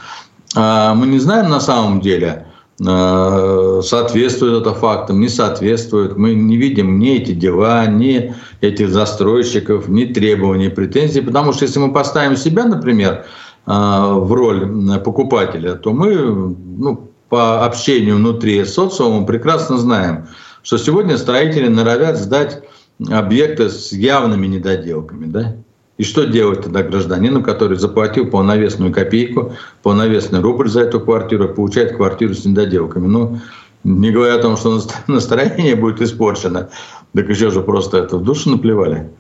А 0.56 0.94
мы 0.96 1.08
не 1.08 1.20
знаем 1.20 1.50
на 1.50 1.60
самом 1.60 2.00
деле, 2.00 2.46
Э, 2.46 2.53
соответствует 2.80 4.62
это 4.62 4.74
фактам, 4.74 5.20
не 5.20 5.30
соответствует. 5.30 6.18
Мы 6.18 6.34
не 6.34 6.58
видим 6.58 7.00
ни 7.00 7.18
эти 7.18 7.32
дела, 7.32 7.86
ни 7.86 8.36
этих 8.62 8.90
застройщиков, 8.90 9.88
ни 9.88 10.06
требований, 10.06 10.70
претензий. 10.70 11.22
Потому 11.22 11.54
что 11.54 11.66
если 11.66 11.80
мы 11.80 11.94
поставим 11.94 12.36
себя, 12.36 12.66
например, 12.66 13.26
э, 13.68 13.72
в 13.72 14.32
роль 14.34 15.00
покупателя, 15.04 15.76
то 15.76 15.94
мы 15.94 16.16
ну, 16.16 17.10
по 17.30 17.66
общению 17.66 18.16
внутри 18.16 18.66
социума 18.66 19.26
прекрасно 19.26 19.78
знаем, 19.78 20.28
что 20.64 20.78
сегодня 20.78 21.18
строители 21.18 21.68
норовят 21.68 22.18
сдать 22.18 22.64
объекты 23.10 23.70
с 23.70 23.92
явными 23.92 24.48
недоделками. 24.48 25.26
Да? 25.26 25.56
И 25.98 26.04
что 26.04 26.26
делать 26.26 26.64
тогда 26.64 26.82
гражданину, 26.82 27.44
который 27.44 27.78
заплатил 27.78 28.26
полновесную 28.26 28.92
копейку, 28.92 29.54
полновесный 29.84 30.40
рубль 30.40 30.68
за 30.68 30.82
эту 30.82 31.00
квартиру, 31.00 31.50
получает 31.50 31.96
квартиру 31.96 32.34
с 32.34 32.46
недоделками? 32.46 33.06
Ну, 33.06 33.40
не 33.84 34.12
говоря 34.12 34.36
о 34.36 34.42
том, 34.42 34.58
что 34.58 34.80
настроение 35.08 35.76
будет 35.76 36.02
испорчено, 36.02 36.70
так 37.14 37.30
еще 37.30 37.52
же 37.52 37.62
просто 37.62 37.98
это 37.98 38.18
в 38.18 38.24
душу 38.24 38.50
наплевали. 38.50 39.12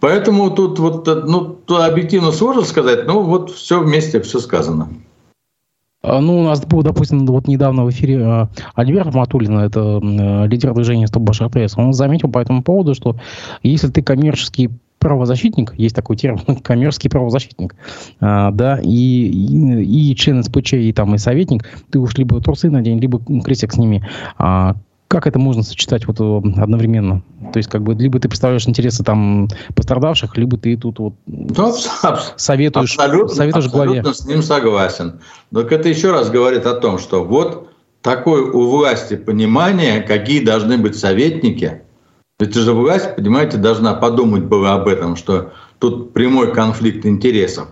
Поэтому 0.00 0.50
тут 0.50 0.78
вот, 0.78 1.06
ну, 1.06 1.58
объективно 1.68 2.32
сложно 2.32 2.62
сказать, 2.62 3.06
но 3.06 3.22
вот 3.22 3.50
все 3.50 3.80
вместе, 3.80 4.20
все 4.20 4.38
сказано. 4.40 4.88
А, 6.02 6.20
ну, 6.20 6.40
у 6.40 6.44
нас 6.44 6.64
был, 6.64 6.82
допустим, 6.82 7.26
вот 7.26 7.46
недавно 7.46 7.84
в 7.84 7.90
эфире 7.90 8.18
э, 8.18 8.46
Альберт 8.74 9.14
Матулина, 9.14 9.60
это 9.60 10.00
э, 10.02 10.46
лидер 10.46 10.72
движения 10.72 11.06
«Стоп 11.06 11.24
Башар 11.24 11.50
он 11.76 11.92
заметил 11.92 12.30
по 12.30 12.38
этому 12.38 12.62
поводу, 12.62 12.94
что 12.94 13.16
если 13.62 13.88
ты 13.88 14.02
коммерческий 14.02 14.70
правозащитник, 15.00 15.74
есть 15.76 15.96
такой 15.96 16.16
термин, 16.16 16.56
коммерческий 16.62 17.08
правозащитник, 17.08 17.74
а, 18.20 18.52
да, 18.52 18.78
и, 18.80 18.88
и, 18.88 20.10
и 20.12 20.14
член 20.14 20.44
СПЧ, 20.44 20.74
и 20.74 20.92
там, 20.92 21.14
и 21.14 21.18
советник, 21.18 21.68
ты 21.90 21.98
уж 21.98 22.14
либо 22.14 22.40
трусы 22.40 22.70
надень, 22.70 23.00
либо 23.00 23.20
крестик 23.42 23.72
с 23.72 23.76
ними. 23.76 24.06
А, 24.38 24.76
как 25.08 25.26
это 25.26 25.40
можно 25.40 25.64
сочетать 25.64 26.06
вот 26.06 26.20
э, 26.20 26.62
одновременно? 26.62 27.22
То 27.52 27.56
есть, 27.56 27.68
как 27.68 27.82
бы, 27.82 27.94
либо 27.94 28.20
ты 28.20 28.28
представляешь 28.28 28.68
интересы 28.68 29.02
там 29.02 29.48
пострадавших, 29.74 30.36
либо 30.36 30.56
ты 30.56 30.76
тут 30.76 31.00
вот 31.00 31.14
да, 31.26 31.72
советуешь, 32.36 32.94
абсолютно, 32.94 33.34
советуешь 33.34 33.66
абсолютно 33.66 34.02
главе. 34.02 34.14
с 34.14 34.24
ним 34.24 34.42
согласен. 34.42 35.20
Но 35.50 35.62
это 35.62 35.88
еще 35.88 36.12
раз 36.12 36.30
говорит 36.30 36.64
о 36.64 36.76
том, 36.76 37.00
что 37.00 37.24
вот 37.24 37.70
такое 38.02 38.44
у 38.52 38.70
власти 38.70 39.16
понимание, 39.16 40.00
какие 40.00 40.44
должны 40.44 40.78
быть 40.78 40.96
советники– 40.96 41.82
это 42.42 42.60
же 42.60 42.72
власть, 42.72 43.16
понимаете, 43.16 43.56
должна 43.56 43.94
подумать 43.94 44.44
было 44.44 44.74
об 44.74 44.88
этом, 44.88 45.16
что 45.16 45.52
тут 45.78 46.12
прямой 46.12 46.52
конфликт 46.52 47.04
интересов. 47.06 47.68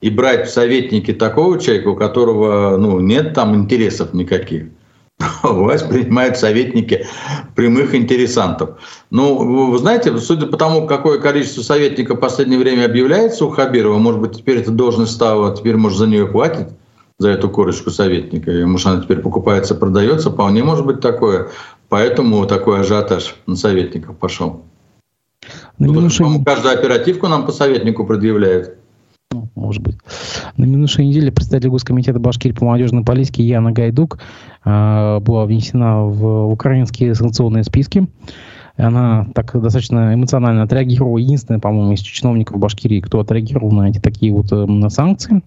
И 0.00 0.10
брать 0.10 0.48
в 0.48 0.52
советники 0.52 1.12
такого 1.12 1.58
человека, 1.58 1.88
у 1.88 1.96
которого 1.96 2.76
ну, 2.76 3.00
нет 3.00 3.34
там 3.34 3.54
интересов 3.56 4.14
никаких. 4.14 4.66
Власть 5.42 5.88
принимает 5.88 6.38
советники 6.38 7.06
прямых 7.56 7.94
интересантов. 7.94 8.78
Ну, 9.10 9.70
вы 9.70 9.78
знаете, 9.78 10.16
судя 10.18 10.46
по 10.46 10.56
тому, 10.56 10.86
какое 10.86 11.18
количество 11.18 11.62
советников 11.62 12.18
в 12.18 12.20
последнее 12.20 12.58
время 12.58 12.84
объявляется 12.84 13.44
у 13.44 13.50
Хабирова, 13.50 13.98
может 13.98 14.20
быть, 14.20 14.36
теперь 14.38 14.58
эта 14.58 14.70
должность 14.70 15.12
стала, 15.12 15.56
теперь, 15.56 15.76
может, 15.76 15.98
за 15.98 16.06
нее 16.06 16.26
платить, 16.26 16.68
за 17.18 17.30
эту 17.30 17.50
корочку 17.50 17.90
советника, 17.90 18.52
и, 18.52 18.64
может, 18.64 18.86
она 18.86 19.02
теперь 19.02 19.18
покупается, 19.18 19.74
продается, 19.74 20.30
вполне 20.30 20.62
может 20.62 20.86
быть 20.86 21.00
такое. 21.00 21.48
Поэтому 21.88 22.44
такой 22.46 22.80
ажиотаж 22.80 23.36
на 23.46 23.56
советников 23.56 24.16
пошел. 24.16 24.64
На 25.78 25.86
ну, 25.86 25.94
минувшей... 25.94 26.26
Каждую 26.44 26.74
оперативку 26.74 27.28
нам 27.28 27.46
по 27.46 27.52
советнику 27.52 28.04
предъявляют. 28.04 28.76
Ну, 29.30 29.48
может 29.54 29.82
быть. 29.82 29.96
На 30.56 30.64
минувшей 30.64 31.06
неделе 31.06 31.32
представитель 31.32 31.70
Госкомитета 31.70 32.18
Башкирии 32.18 32.54
по 32.54 32.64
молодежной 32.64 33.04
политике 33.04 33.42
Яна 33.42 33.72
Гайдук 33.72 34.18
э, 34.64 35.20
была 35.20 35.44
внесена 35.44 36.04
в 36.04 36.50
украинские 36.50 37.14
санкционные 37.14 37.64
списки. 37.64 38.08
Она 38.76 39.26
так 39.34 39.60
достаточно 39.60 40.14
эмоционально 40.14 40.62
отреагировала. 40.62 41.18
Единственная, 41.18 41.60
по-моему, 41.60 41.92
из 41.92 42.00
чиновников 42.00 42.58
Башкирии, 42.58 43.00
кто 43.00 43.20
отреагировал 43.20 43.72
на 43.72 43.88
эти 43.88 43.98
такие 43.98 44.32
вот 44.32 44.52
э, 44.52 44.90
санкции. 44.90 45.42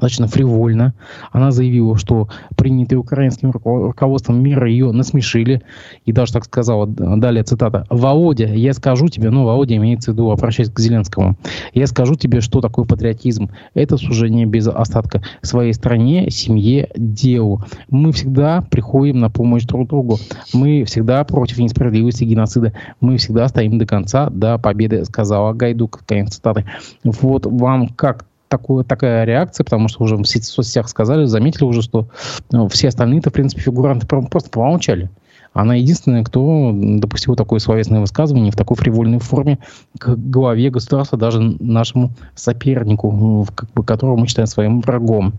Достаточно 0.00 0.26
фривольно. 0.26 0.94
Она 1.30 1.50
заявила, 1.50 1.96
что 1.96 2.28
принятые 2.56 2.98
украинским 2.98 3.50
руководством 3.50 4.42
мира 4.42 4.68
ее 4.68 4.92
насмешили. 4.92 5.62
И 6.06 6.12
даже 6.12 6.32
так 6.32 6.44
сказала, 6.44 6.86
далее 6.86 7.44
цитата. 7.44 7.86
«Володя, 7.90 8.46
я 8.46 8.72
скажу 8.72 9.08
тебе, 9.08 9.30
ну, 9.30 9.44
Володя 9.44 9.76
имеется 9.76 10.10
в 10.10 10.14
виду, 10.14 10.30
обращаясь 10.30 10.70
к 10.70 10.78
Зеленскому, 10.78 11.36
я 11.74 11.86
скажу 11.86 12.14
тебе, 12.14 12.40
что 12.40 12.60
такое 12.60 12.84
патриотизм. 12.84 13.50
Это 13.74 13.96
служение 13.96 14.46
без 14.46 14.66
остатка 14.68 15.22
своей 15.42 15.72
стране, 15.72 16.30
семье, 16.30 16.90
делу. 16.96 17.62
Мы 17.90 18.12
всегда 18.12 18.62
приходим 18.62 19.20
на 19.20 19.30
помощь 19.30 19.64
друг 19.64 19.88
другу. 19.88 20.18
Мы 20.52 20.84
всегда 20.84 21.22
против 21.24 21.58
несправедливости 21.58 22.24
геноцида. 22.24 22.72
Мы 23.00 23.18
всегда 23.18 23.48
стоим 23.48 23.78
до 23.78 23.86
конца, 23.86 24.30
до 24.30 24.58
победы», 24.58 25.04
сказала 25.04 25.52
Гайдук. 25.52 26.02
Конец 26.06 26.34
цитаты. 26.34 26.64
Вот 27.04 27.46
вам 27.46 27.88
как 27.88 28.24
такую, 28.50 28.84
такая 28.84 29.24
реакция, 29.24 29.64
потому 29.64 29.88
что 29.88 30.02
уже 30.02 30.16
в 30.16 30.24
соцсетях 30.26 30.88
сказали, 30.88 31.24
заметили 31.24 31.64
уже, 31.64 31.82
что 31.82 32.08
ну, 32.50 32.68
все 32.68 32.88
остальные-то, 32.88 33.30
в 33.30 33.32
принципе, 33.32 33.62
фигуранты 33.62 34.06
просто 34.06 34.50
помолчали. 34.50 35.08
Она 35.52 35.74
единственная, 35.74 36.22
кто 36.22 36.70
допустил 36.72 37.34
такое 37.34 37.58
словесное 37.58 38.00
высказывание 38.00 38.52
в 38.52 38.56
такой 38.56 38.76
фривольной 38.76 39.18
форме 39.18 39.58
к 39.98 40.14
главе 40.14 40.70
государства, 40.70 41.18
даже 41.18 41.40
нашему 41.40 42.10
сопернику, 42.34 43.46
как 43.54 43.70
бы, 43.72 43.84
которого 43.84 44.16
мы 44.16 44.26
считаем 44.26 44.46
своим 44.46 44.80
врагом. 44.80 45.32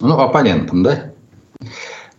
Ну, 0.00 0.18
оппонентом, 0.18 0.82
да? 0.84 1.12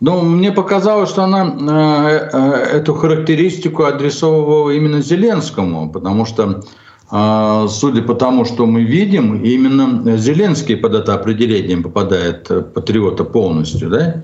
Ну, 0.00 0.22
мне 0.22 0.52
показалось, 0.52 1.10
что 1.10 1.24
она 1.24 1.44
э, 1.44 2.30
э, 2.32 2.78
эту 2.78 2.94
характеристику 2.94 3.84
адресовывала 3.84 4.70
именно 4.70 5.00
Зеленскому, 5.00 5.90
потому 5.90 6.24
что 6.24 6.62
судя 7.10 8.02
по 8.02 8.14
тому, 8.14 8.44
что 8.44 8.66
мы 8.66 8.84
видим, 8.84 9.42
именно 9.42 10.16
Зеленский 10.16 10.76
под 10.76 10.94
это 10.94 11.14
определение 11.14 11.76
попадает 11.76 12.48
э, 12.50 12.62
патриота 12.62 13.24
полностью. 13.24 13.90
Да? 13.90 14.22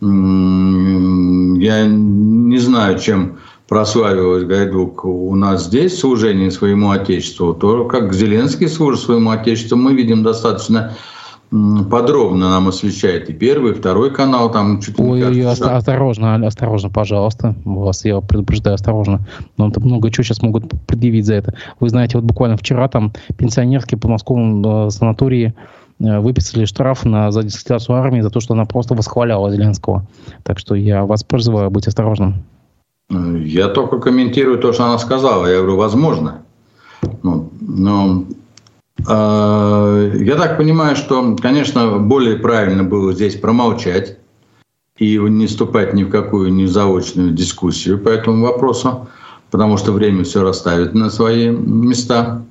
Я 0.00 1.86
не 1.86 2.58
знаю, 2.58 2.98
чем 3.00 3.38
прославилась 3.68 4.44
Гайдук 4.44 5.04
у 5.04 5.34
нас 5.34 5.66
здесь 5.66 5.98
служение 5.98 6.50
своему 6.50 6.90
Отечеству, 6.90 7.52
то 7.52 7.84
как 7.84 8.12
Зеленский 8.14 8.68
служит 8.68 9.00
своему 9.00 9.30
Отечеству, 9.30 9.76
мы 9.76 9.94
видим 9.94 10.22
достаточно 10.22 10.96
подробно 11.50 12.50
нам 12.50 12.68
освещает 12.68 13.28
и 13.28 13.32
первый, 13.32 13.72
и 13.72 13.74
второй 13.74 14.12
канал. 14.12 14.50
Там 14.52 14.80
чуть 14.80 14.98
Ой, 15.00 15.24
ой, 15.24 15.42
кажется, 15.42 15.76
осторожно, 15.76 16.46
осторожно, 16.46 16.90
пожалуйста. 16.90 17.56
Вас 17.64 18.04
я 18.04 18.20
предупреждаю, 18.20 18.74
осторожно. 18.74 19.26
Но 19.56 19.70
там 19.70 19.84
много 19.84 20.10
чего 20.10 20.22
сейчас 20.22 20.42
могут 20.42 20.70
предъявить 20.86 21.26
за 21.26 21.34
это. 21.34 21.54
Вы 21.80 21.88
знаете, 21.88 22.18
вот 22.18 22.24
буквально 22.24 22.56
вчера 22.56 22.88
там 22.88 23.12
пенсионерки 23.36 23.96
по 23.96 24.08
московскому 24.08 24.86
э, 24.86 24.90
санатории 24.90 25.54
э, 25.98 26.20
выписали 26.20 26.66
штраф 26.66 27.04
на 27.04 27.32
за 27.32 27.42
дискредитацию 27.42 27.96
армии 27.96 28.20
за 28.20 28.30
то, 28.30 28.38
что 28.40 28.54
она 28.54 28.64
просто 28.64 28.94
восхваляла 28.94 29.50
Зеленского. 29.50 30.06
Так 30.44 30.58
что 30.60 30.76
я 30.76 31.04
вас 31.04 31.24
призываю 31.24 31.70
быть 31.70 31.88
осторожным. 31.88 32.44
Я 33.10 33.68
только 33.68 33.98
комментирую 33.98 34.58
то, 34.58 34.72
что 34.72 34.84
она 34.84 34.98
сказала. 34.98 35.46
Я 35.46 35.58
говорю, 35.58 35.76
возможно. 35.76 36.42
Ну, 37.24 37.50
но 37.60 38.24
я 38.98 40.36
так 40.36 40.58
понимаю, 40.58 40.94
что, 40.94 41.36
конечно, 41.40 41.98
более 41.98 42.36
правильно 42.36 42.84
было 42.84 43.12
здесь 43.12 43.34
промолчать 43.34 44.18
и 44.98 45.16
не 45.16 45.46
вступать 45.46 45.94
ни 45.94 46.04
в 46.04 46.10
какую 46.10 46.52
ни 46.52 46.66
заочную 46.66 47.32
дискуссию 47.32 47.98
по 47.98 48.10
этому 48.10 48.44
вопросу, 48.44 49.08
потому 49.50 49.78
что 49.78 49.92
время 49.92 50.24
все 50.24 50.42
расставит 50.42 50.94
на 50.94 51.10
свои 51.10 51.48
места. 51.48 52.44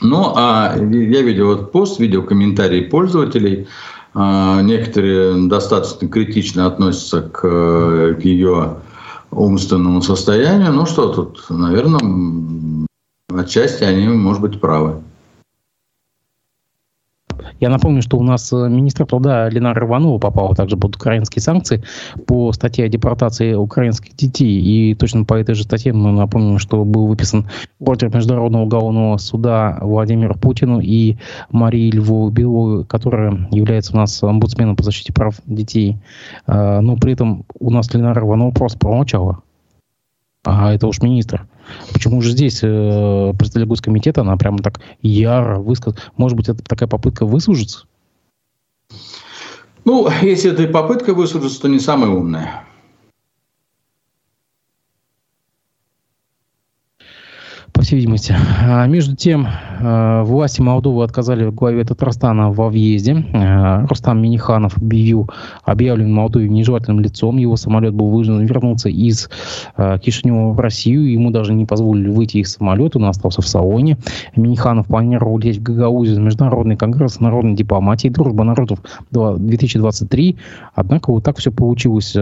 Ну, 0.00 0.32
а 0.34 0.74
я 0.76 1.22
видел 1.22 1.48
вот 1.48 1.72
пост, 1.72 2.00
видел 2.00 2.22
комментарии 2.22 2.82
пользователей. 2.82 3.66
А, 4.14 4.62
некоторые 4.62 5.48
достаточно 5.48 6.08
критично 6.08 6.66
относятся 6.66 7.22
к 7.22 8.16
ее 8.22 8.76
умственному 9.30 10.00
состоянию. 10.02 10.72
Ну 10.72 10.86
что 10.86 11.12
тут, 11.12 11.44
наверное, 11.50 12.86
отчасти 13.28 13.84
они, 13.84 14.08
может 14.08 14.40
быть, 14.40 14.60
правы. 14.60 15.02
Я 17.60 17.70
напомню, 17.70 18.02
что 18.02 18.18
у 18.18 18.22
нас 18.22 18.52
э, 18.52 18.68
министр 18.68 19.06
труда 19.06 19.48
Ленара 19.48 19.84
Иванова 19.84 20.18
попала 20.18 20.54
также 20.54 20.76
под 20.76 20.96
украинские 20.96 21.42
санкции 21.42 21.82
по 22.26 22.52
статье 22.52 22.84
о 22.84 22.88
депортации 22.88 23.54
украинских 23.54 24.14
детей. 24.14 24.60
И 24.60 24.94
точно 24.94 25.24
по 25.24 25.34
этой 25.34 25.54
же 25.54 25.64
статье 25.64 25.92
мы 25.92 26.12
напомним, 26.12 26.58
что 26.58 26.84
был 26.84 27.06
выписан 27.06 27.48
ордер 27.80 28.14
Международного 28.14 28.62
уголовного 28.62 29.16
суда 29.16 29.78
Владимиру 29.80 30.34
Путину 30.34 30.80
и 30.80 31.16
Марии 31.50 31.90
Львову 31.90 32.30
Беловой, 32.30 32.84
которая 32.84 33.48
является 33.50 33.92
у 33.92 33.96
нас 33.96 34.22
омбудсменом 34.22 34.76
по 34.76 34.84
защите 34.84 35.12
прав 35.12 35.34
детей. 35.46 35.96
А, 36.46 36.80
но 36.80 36.96
при 36.96 37.14
этом 37.14 37.44
у 37.58 37.70
нас 37.70 37.92
Ленара 37.92 38.20
Иванова 38.20 38.52
просто 38.52 38.78
промолчала. 38.78 39.42
А 40.44 40.72
это 40.72 40.86
уж 40.86 41.02
министр. 41.02 41.47
Почему 41.92 42.20
же 42.20 42.30
здесь 42.30 42.60
э, 42.62 43.32
представитель 43.38 43.68
Госкомитета, 43.68 44.20
она 44.22 44.36
прямо 44.36 44.58
так 44.58 44.80
яро 45.02 45.58
высказала? 45.58 46.00
Может 46.16 46.36
быть, 46.36 46.48
это 46.48 46.62
такая 46.64 46.88
попытка 46.88 47.26
выслужиться? 47.26 47.84
Ну, 49.84 50.08
если 50.22 50.52
это 50.52 50.66
попытка 50.68 51.14
выслужиться, 51.14 51.62
то 51.62 51.68
не 51.68 51.80
самая 51.80 52.10
умная. 52.10 52.64
Всей 57.88 57.96
видимости. 57.96 58.36
А 58.60 58.86
между 58.86 59.16
тем, 59.16 59.46
э, 59.46 60.22
власти 60.22 60.60
Молдовы 60.60 61.02
отказали 61.04 61.48
главе 61.48 61.84
Татарстана 61.84 62.50
во 62.52 62.68
въезде. 62.68 63.24
Э, 63.32 63.86
Рустам 63.86 64.20
Миниханов 64.20 64.76
объявил, 64.76 65.30
объявлен 65.64 66.12
Молдове 66.12 66.50
нежелательным 66.50 67.00
лицом. 67.00 67.38
Его 67.38 67.56
самолет 67.56 67.94
был 67.94 68.10
вынужден 68.10 68.44
вернуться 68.44 68.90
из 68.90 69.30
э, 69.78 69.98
Кишинева 70.02 70.52
в 70.52 70.60
Россию. 70.60 71.10
Ему 71.10 71.30
даже 71.30 71.54
не 71.54 71.64
позволили 71.64 72.10
выйти 72.10 72.36
из 72.38 72.52
самолета, 72.52 72.98
он 72.98 73.06
остался 73.06 73.40
в 73.40 73.48
салоне. 73.48 73.96
Миниханов 74.36 74.86
планировал 74.86 75.36
улететь 75.36 75.60
в 75.60 75.62
Гагаузию 75.62 76.20
на 76.20 76.26
Международный 76.26 76.76
конгресс 76.76 77.20
народной 77.20 77.54
дипломатии 77.54 78.08
«Дружба 78.08 78.44
народов 78.44 78.80
2023». 79.12 80.36
Однако 80.74 81.10
вот 81.10 81.24
так 81.24 81.38
все 81.38 81.50
получилось 81.50 82.14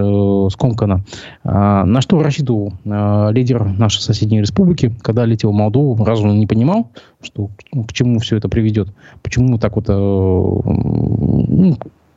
скомканно. 0.52 1.00
На 1.42 2.00
что 2.00 2.22
рассчитывал 2.22 2.74
лидер 2.84 3.64
нашей 3.64 4.00
соседней 4.00 4.40
республики, 4.40 4.94
когда 5.02 5.24
летел 5.24 5.55
разве 6.04 6.30
он 6.30 6.38
не 6.38 6.46
понимал, 6.46 6.90
что 7.22 7.50
ну, 7.72 7.84
к 7.84 7.92
чему 7.92 8.18
все 8.18 8.36
это 8.36 8.48
приведет? 8.48 8.88
Почему 9.22 9.59
так 9.59 9.76
вот 9.76 9.88
э, 9.88 9.92
ну, 9.92 11.76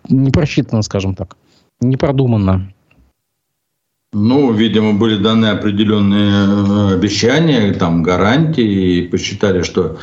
не 0.09 0.31
просчитано, 0.31 0.81
скажем 0.81 1.15
так, 1.15 1.37
не 1.81 1.97
продуманно? 1.97 2.71
Ну, 4.11 4.51
видимо, 4.51 4.93
были 4.93 5.21
даны 5.21 5.47
определенные 5.47 6.31
э, 6.31 6.93
обещания, 6.95 7.73
там, 7.73 8.01
гарантии, 8.01 8.97
и 8.97 9.07
посчитали, 9.07 9.61
что 9.61 9.97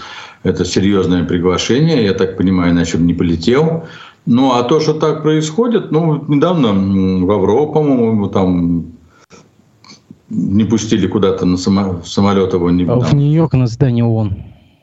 это 0.45 0.65
серьезное 0.65 1.25
приглашение, 1.25 2.05
я 2.05 2.13
так 2.13 2.37
понимаю, 2.37 2.71
иначе 2.71 2.99
бы 2.99 3.05
не 3.05 3.15
полетел. 3.15 3.85
Ну, 4.27 4.53
а 4.53 4.63
то, 4.63 4.81
что 4.81 4.95
так 4.95 5.23
происходит, 5.23 5.91
ну, 5.91 6.25
недавно 6.29 6.73
в 7.25 7.31
Авро, 7.31 7.67
по-моему, 7.67 8.29
там 8.29 8.96
не 10.29 10.65
пустили 10.65 11.07
куда-то 11.07 11.47
на 11.47 11.57
само, 11.57 12.03
самолет 12.05 12.53
его. 12.53 12.71
Не, 12.71 12.85
а 12.85 12.99
в 12.99 13.15
Нью-Йорк 13.15 13.53
на 13.55 13.67
здание 13.67 14.05
ООН. 14.05 14.35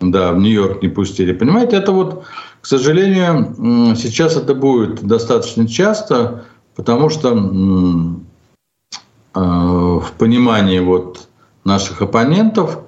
Да, 0.02 0.32
в 0.32 0.39
Нью-Йорк 0.39 0.82
не 0.82 0.89
пустили. 0.89 1.34
Понимаете, 1.34 1.78
это 1.78 1.91
вот, 1.91 2.24
к 2.62 2.66
сожалению, 2.66 3.96
сейчас 3.96 4.36
это 4.36 4.54
будет 4.54 5.04
достаточно 5.04 5.68
часто, 5.68 6.46
потому 6.76 7.10
что 7.10 7.30
э, 9.34 9.39
в 9.39 10.12
понимании 10.18 10.80
вот 10.80 11.28
наших 11.64 12.02
оппонентов 12.02 12.80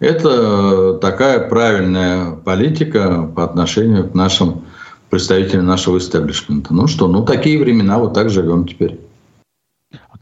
это 0.00 0.94
такая 0.94 1.48
правильная 1.48 2.32
политика 2.32 3.30
по 3.34 3.44
отношению 3.44 4.10
к 4.10 4.14
нашим 4.14 4.62
представителям 5.10 5.66
нашего 5.66 5.98
истеблишмента. 5.98 6.74
Ну 6.74 6.86
что, 6.86 7.06
ну 7.06 7.24
такие 7.24 7.58
времена, 7.58 7.98
вот 7.98 8.14
так 8.14 8.30
живем 8.30 8.66
теперь 8.66 8.98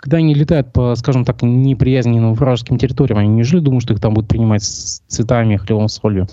когда 0.01 0.17
они 0.17 0.33
летают 0.33 0.73
по, 0.73 0.95
скажем 0.95 1.27
так, 1.27 1.43
неприязненным 1.43 2.33
вражеским 2.33 2.79
территориям, 2.79 3.19
они 3.19 3.29
неужели 3.29 3.61
думают, 3.61 3.85
что 3.85 3.93
их 3.93 4.01
там 4.01 4.15
будут 4.15 4.31
принимать 4.31 4.63
с 4.63 5.03
цветами, 5.09 5.57
хлебом, 5.57 5.89
солью? 5.89 6.27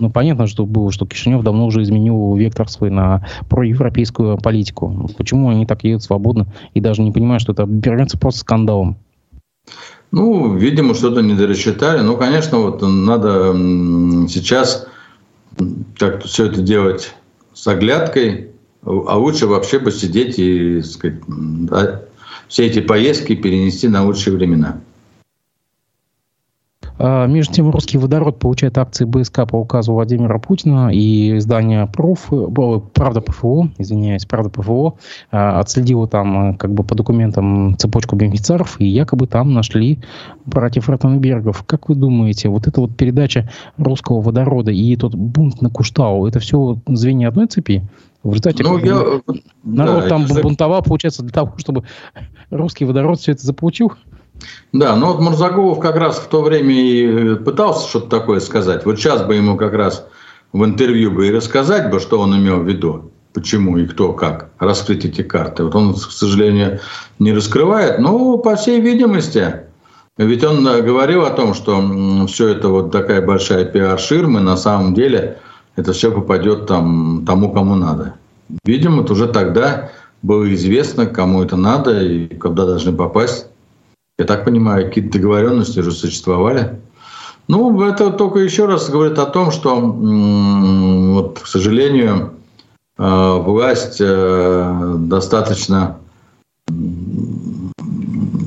Ну, 0.00 0.10
понятно, 0.10 0.48
что 0.48 0.66
было, 0.66 0.90
что 0.90 1.06
Кишинев 1.06 1.44
давно 1.44 1.66
уже 1.66 1.82
изменил 1.82 2.34
вектор 2.34 2.68
свой 2.68 2.90
на 2.90 3.24
проевропейскую 3.48 4.38
политику. 4.38 5.08
Почему 5.16 5.50
они 5.50 5.66
так 5.66 5.84
едут 5.84 6.02
свободно 6.02 6.48
и 6.74 6.80
даже 6.80 7.02
не 7.02 7.12
понимают, 7.12 7.42
что 7.42 7.52
это 7.52 7.62
обернется 7.62 8.18
просто 8.18 8.40
скандалом? 8.40 8.96
Ну, 10.10 10.56
видимо, 10.56 10.94
что-то 10.94 11.22
не 11.22 11.34
дорассчитали. 11.34 12.00
Ну, 12.00 12.16
конечно, 12.16 12.58
вот 12.58 12.82
надо 12.82 13.52
сейчас 14.28 14.88
как-то 15.96 16.26
все 16.26 16.46
это 16.46 16.60
делать 16.60 17.14
с 17.54 17.68
оглядкой, 17.68 18.50
а 18.84 19.16
лучше 19.16 19.46
вообще 19.46 19.78
посидеть 19.78 20.40
и 20.40 20.82
сказать, 20.82 21.20
все 22.52 22.66
эти 22.66 22.80
поездки 22.80 23.34
перенести 23.34 23.88
на 23.88 24.04
лучшие 24.04 24.36
времена. 24.36 24.78
А, 26.98 27.26
между 27.26 27.54
тем, 27.54 27.70
русский 27.70 27.96
водород 27.96 28.38
получает 28.38 28.76
акции 28.76 29.06
БСК 29.06 29.48
по 29.48 29.56
указу 29.56 29.94
Владимира 29.94 30.38
Путина 30.38 30.90
и 30.92 31.38
издание 31.38 31.86
ПРОФ, 31.86 32.30
Правда 32.92 33.22
ПФО, 33.22 33.70
извиняюсь, 33.78 34.26
Правда 34.26 34.50
ПФО, 34.50 34.98
а, 35.30 35.60
отследило 35.60 36.06
там 36.06 36.58
как 36.58 36.74
бы 36.74 36.84
по 36.84 36.94
документам 36.94 37.74
цепочку 37.78 38.16
бенефициаров, 38.16 38.78
и 38.78 38.84
якобы 38.84 39.26
там 39.26 39.54
нашли 39.54 40.00
братьев 40.44 40.90
Ротенбергов. 40.90 41.64
Как 41.64 41.88
вы 41.88 41.94
думаете, 41.94 42.50
вот 42.50 42.66
эта 42.66 42.82
вот 42.82 42.94
передача 42.94 43.50
русского 43.78 44.20
водорода 44.20 44.70
и 44.70 44.94
тот 44.96 45.14
бунт 45.14 45.62
на 45.62 45.70
Куштау, 45.70 46.26
это 46.26 46.38
все 46.38 46.76
звенья 46.86 47.28
одной 47.28 47.46
цепи? 47.46 47.82
В 48.22 48.28
результате 48.28 48.62
ну, 48.62 48.78
я, 48.78 49.20
народ 49.64 50.02
да, 50.04 50.08
там 50.08 50.24
это... 50.26 50.42
бунтовал, 50.42 50.82
получается, 50.82 51.22
для 51.22 51.32
того, 51.32 51.54
чтобы 51.56 51.84
русский 52.50 52.84
водород 52.84 53.18
все 53.18 53.32
это 53.32 53.44
заполучил? 53.44 53.92
Да, 54.72 54.94
ну 54.96 55.06
вот 55.08 55.20
Мурзагулов 55.20 55.80
как 55.80 55.96
раз 55.96 56.18
в 56.18 56.28
то 56.28 56.42
время 56.42 56.74
и 56.74 57.32
э, 57.32 57.36
пытался 57.36 57.88
что-то 57.88 58.08
такое 58.08 58.40
сказать. 58.40 58.84
Вот 58.84 58.98
сейчас 58.98 59.22
бы 59.22 59.34
ему 59.34 59.56
как 59.56 59.72
раз 59.72 60.06
в 60.52 60.64
интервью 60.64 61.10
бы 61.10 61.28
и 61.28 61.32
рассказать 61.32 61.90
бы, 61.90 61.98
что 61.98 62.20
он 62.20 62.36
имел 62.36 62.60
в 62.60 62.68
виду, 62.68 63.10
почему 63.34 63.76
и 63.76 63.86
кто 63.86 64.12
как, 64.12 64.50
раскрыть 64.58 65.04
эти 65.04 65.22
карты. 65.22 65.64
Вот 65.64 65.74
он, 65.74 65.94
к 65.94 65.98
сожалению, 65.98 66.80
не 67.18 67.32
раскрывает, 67.32 67.98
но, 67.98 68.38
по 68.38 68.56
всей 68.56 68.80
видимости, 68.80 69.62
ведь 70.16 70.44
он 70.44 70.66
э, 70.66 70.80
говорил 70.82 71.24
о 71.24 71.30
том, 71.30 71.54
что 71.54 72.26
все 72.28 72.48
это 72.48 72.68
вот 72.68 72.92
такая 72.92 73.20
большая 73.20 73.64
пиар-ширма, 73.64 74.40
на 74.40 74.56
самом 74.56 74.94
деле– 74.94 75.38
это 75.76 75.92
все 75.92 76.10
попадет 76.10 76.66
там, 76.66 77.24
тому, 77.26 77.52
кому 77.52 77.74
надо. 77.74 78.14
Видимо, 78.64 79.02
уже 79.02 79.28
тогда 79.28 79.90
было 80.22 80.52
известно, 80.54 81.06
кому 81.06 81.42
это 81.42 81.56
надо 81.56 82.02
и 82.02 82.34
куда 82.36 82.66
должны 82.66 82.92
попасть. 82.92 83.46
Я 84.18 84.26
так 84.26 84.44
понимаю, 84.44 84.86
какие-то 84.86 85.18
договоренности 85.18 85.80
уже 85.80 85.92
существовали. 85.92 86.78
Ну, 87.48 87.80
это 87.82 88.10
только 88.10 88.40
еще 88.40 88.66
раз 88.66 88.88
говорит 88.88 89.18
о 89.18 89.26
том, 89.26 89.50
что, 89.50 89.80
вот, 89.80 91.40
к 91.40 91.46
сожалению, 91.46 92.34
э, 92.98 93.36
власть 93.38 93.96
э, 94.00 94.94
достаточно 94.98 95.98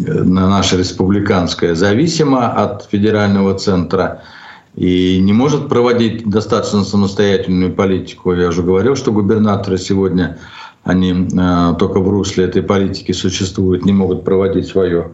наша 0.07 0.77
республиканская 0.77 1.75
зависима 1.75 2.51
от 2.53 2.85
федерального 2.85 3.55
центра– 3.55 4.21
и 4.75 5.19
не 5.19 5.33
может 5.33 5.69
проводить 5.69 6.29
достаточно 6.29 6.83
самостоятельную 6.83 7.73
политику. 7.73 8.33
Я 8.33 8.49
уже 8.49 8.61
говорил, 8.61 8.95
что 8.95 9.11
губернаторы 9.11 9.77
сегодня, 9.77 10.37
они 10.83 11.11
э, 11.11 11.73
только 11.79 11.99
в 11.99 12.09
русле 12.09 12.45
этой 12.45 12.61
политики 12.61 13.13
существуют, 13.13 13.85
не 13.85 13.93
могут 13.93 14.23
проводить 14.25 14.67
свое. 14.67 15.11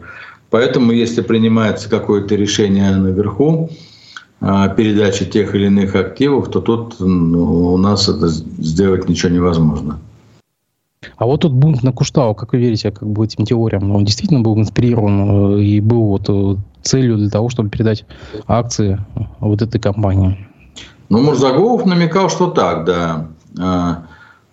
Поэтому, 0.50 0.92
если 0.92 1.22
принимается 1.22 1.88
какое-то 1.88 2.34
решение 2.34 2.94
наверху, 2.96 3.70
э, 4.40 4.74
передачи 4.76 5.24
тех 5.24 5.54
или 5.54 5.66
иных 5.66 5.94
активов, 5.94 6.50
то 6.50 6.60
тут 6.60 6.96
ну, 6.98 7.72
у 7.72 7.78
нас 7.78 8.08
это 8.08 8.28
сделать 8.28 9.08
ничего 9.08 9.32
невозможно. 9.32 10.00
А 11.16 11.26
вот 11.26 11.42
тут 11.42 11.52
бунт 11.52 11.82
на 11.82 11.92
Куштау, 11.92 12.34
как 12.34 12.52
вы 12.52 12.58
верите, 12.58 12.90
как 12.90 13.08
бы 13.08 13.24
этим 13.24 13.44
теориям, 13.44 13.90
он 13.92 14.04
действительно 14.04 14.40
был 14.40 14.58
инспирирован 14.58 15.56
э, 15.56 15.62
и 15.62 15.80
был 15.80 16.04
вот 16.04 16.28
э, 16.28 16.56
целью 16.82 17.16
для 17.16 17.30
того, 17.30 17.48
чтобы 17.48 17.68
передать 17.70 18.04
акции 18.46 18.98
вот 19.40 19.62
этой 19.62 19.80
компании? 19.80 20.46
Ну, 21.08 21.22
Мурзагулов 21.22 21.84
намекал, 21.84 22.30
что 22.30 22.50
так, 22.50 22.84
да. 22.84 23.28
А, 23.60 24.04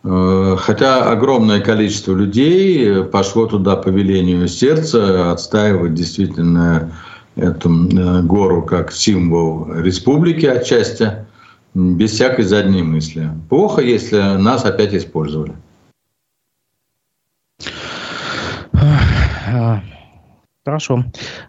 э, 0.04 0.58
хотя 0.60 1.10
огромное 1.10 1.62
количество 1.62 2.14
людей 2.14 3.04
пошло 3.06 3.46
туда 3.46 3.76
по 3.76 3.90
велению 3.90 4.48
сердца 4.48 5.32
отстаивать 5.32 5.94
действительно 5.94 6.92
эту 7.36 7.70
гору 8.24 8.64
как 8.64 8.92
символ 8.92 9.74
республики 9.74 10.46
отчасти, 10.46 11.26
без 11.74 12.12
всякой 12.12 12.44
задней 12.44 12.84
мысли. 12.84 13.30
Плохо, 13.50 13.82
если 13.82 14.18
нас 14.38 14.66
опять 14.66 14.94
использовали. 14.94 15.54
А, 20.70 20.80
Хорошо. 20.80 21.03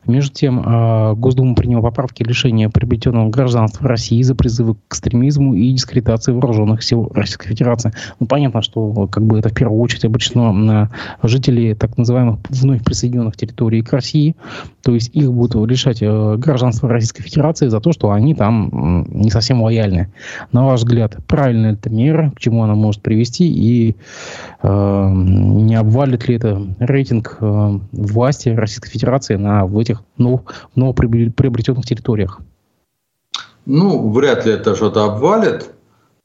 Между 0.07 0.33
тем, 0.33 0.63
а, 0.65 1.15
Госдума 1.15 1.55
приняла 1.55 1.83
поправки 1.83 2.23
лишения 2.23 2.71
приобретенного 2.71 3.29
гражданства 3.29 3.87
России 3.87 4.23
за 4.23 4.35
призывы 4.35 4.75
к 4.75 4.79
экстремизму 4.89 5.55
и 5.55 5.73
дискредитации 5.73 6.33
вооруженных 6.33 6.83
сил 6.83 7.11
Российской 7.15 7.49
Федерации. 7.49 7.93
Ну, 8.19 8.27
понятно, 8.27 8.63
что 8.63 9.07
как 9.09 9.25
бы 9.25 9.39
это 9.39 9.51
в 9.51 9.55
первую 9.55 9.79
очередь 9.81 10.07
обречено 10.07 10.53
на 10.53 10.91
жителей 11.23 11.75
так 11.75 11.99
называемых 11.99 12.39
вновь 12.49 12.83
присоединенных 12.83 13.37
территорий 13.37 13.83
к 13.83 13.93
России. 13.93 14.37
То 14.83 14.95
есть 14.95 15.11
их 15.15 15.31
будут 15.31 15.69
лишать 15.69 15.99
э, 16.01 16.37
гражданства 16.37 16.89
Российской 16.89 17.23
Федерации 17.23 17.69
за 17.69 17.81
то, 17.81 17.93
что 17.93 18.13
они 18.13 18.35
там 18.35 19.07
не 19.11 19.31
совсем 19.31 19.63
лояльны. 19.63 20.09
На 20.53 20.65
ваш 20.65 20.81
взгляд, 20.81 21.19
правильная 21.27 21.75
это 21.75 21.91
мера, 21.91 22.33
к 22.35 22.41
чему 22.41 22.63
она 22.63 22.75
может 22.75 23.03
привести 23.03 23.47
и 23.47 23.97
э, 24.63 25.11
не 25.13 25.75
обвалит 25.75 26.27
ли 26.27 26.37
это 26.37 26.67
рейтинг 26.79 27.37
э, 27.41 27.79
власти 27.93 28.49
Российской 28.49 28.89
Федерации 28.91 29.10
Федерации 29.11 29.35
на 29.37 29.67
в 29.67 29.77
этих 29.79 30.03
ну, 30.19 30.45
новоприобретенных 30.77 31.85
территориях? 31.85 32.41
Ну, 33.67 34.11
вряд 34.11 34.47
ли 34.47 34.53
это 34.53 34.77
что-то 34.77 35.05
обвалит. 35.05 35.71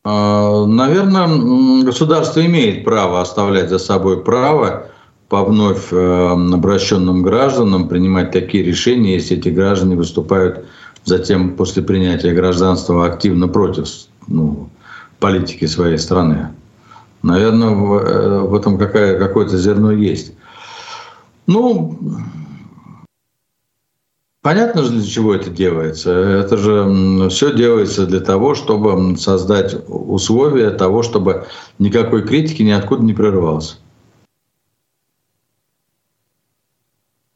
А, 0.04 0.66
наверное, 0.66 1.84
государство 1.84 2.46
имеет 2.46 2.86
право 2.86 3.22
оставлять 3.22 3.70
за 3.70 3.80
собой 3.80 4.24
право 4.24 4.88
по 5.30 5.44
вновь 5.44 5.92
э, 5.92 6.28
обращенным 6.54 7.24
гражданам 7.24 7.88
принимать 7.88 8.32
такие 8.32 8.64
решения, 8.64 9.16
если 9.16 9.38
эти 9.38 9.50
граждане 9.50 9.96
выступают 9.96 10.66
затем 11.04 11.56
после 11.56 11.82
принятия 11.82 12.34
гражданства 12.34 13.06
активно 13.08 13.48
против 13.48 13.88
ну, 14.28 14.70
политики 15.20 15.66
своей 15.66 15.98
страны. 15.98 16.50
Наверное, 17.24 17.70
в, 17.70 17.98
э, 17.98 18.58
этом 18.58 18.78
какое-то 18.78 19.58
зерно 19.58 19.92
есть. 19.92 20.34
Ну, 21.48 21.98
Понятно 24.46 24.84
же, 24.84 24.92
для 24.92 25.04
чего 25.04 25.34
это 25.34 25.50
делается. 25.50 26.12
Это 26.12 26.56
же 26.56 27.30
все 27.30 27.52
делается 27.52 28.06
для 28.06 28.20
того, 28.20 28.54
чтобы 28.54 29.18
создать 29.18 29.76
условия 29.88 30.70
того, 30.70 31.02
чтобы 31.02 31.48
никакой 31.80 32.22
критики 32.22 32.62
ниоткуда 32.62 33.02
не 33.04 33.14
прерывался. 33.16 33.78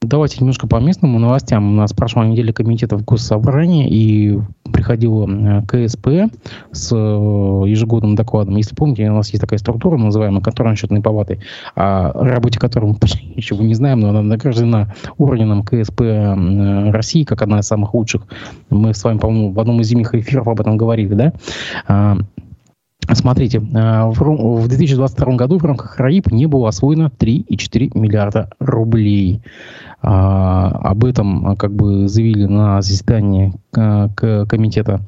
Давайте 0.10 0.38
немножко 0.40 0.66
по 0.66 0.78
местным 0.78 1.22
новостям. 1.22 1.72
У 1.72 1.76
нас 1.76 1.94
прошла 1.94 2.26
неделя 2.26 2.52
комитетов 2.52 3.06
Госсобрания 3.06 3.88
и 3.88 4.40
приходила 4.74 5.28
КСП 5.68 6.34
с 6.72 6.92
э, 6.92 6.96
ежегодным 6.96 8.16
докладом. 8.16 8.56
Если 8.56 8.74
помните, 8.74 9.08
у 9.12 9.14
нас 9.14 9.30
есть 9.30 9.42
такая 9.42 9.60
структура, 9.60 9.98
называемая 9.98 10.42
контрольно 10.42 10.76
счетной 10.76 11.02
палаты, 11.02 11.42
о 11.76 12.12
работе 12.24 12.58
которой 12.58 12.86
мы 12.86 12.96
почти 12.96 13.24
ничего 13.36 13.62
не 13.62 13.76
знаем, 13.76 14.00
но 14.00 14.10
она 14.10 14.24
награждена 14.24 14.96
орденом 15.20 15.62
КСП 15.62 16.02
э, 16.02 16.90
России, 16.90 17.24
как 17.24 17.44
одна 17.44 17.60
из 17.60 17.68
самых 17.68 17.94
лучших. 17.94 18.24
Мы 18.72 18.96
с 18.96 19.04
вами, 19.04 19.20
по-моему, 19.20 19.52
в 19.52 19.60
одном 19.60 19.80
из 19.82 19.90
зимних 19.90 20.16
эфиров 20.16 20.48
об 20.48 20.60
этом 20.60 20.76
говорили, 20.76 21.14
да? 21.14 21.34
А, 21.88 22.18
смотрите, 23.14 23.60
в 23.60 24.68
2022 24.68 25.36
году 25.36 25.60
в 25.60 25.66
рамках 25.66 26.00
РАИП 26.00 26.32
не 26.32 26.48
было 26.48 26.70
освоено 26.70 27.12
3,4 27.16 27.92
миллиарда 27.94 28.50
рублей. 28.60 29.42
А, 30.02 30.70
об 30.70 31.04
этом 31.04 31.46
а, 31.46 31.56
как 31.58 31.74
бы 31.74 32.08
заявили 32.08 32.46
на 32.46 32.82
заседании 32.82 33.54
а, 33.76 34.10
комитета 34.46 35.02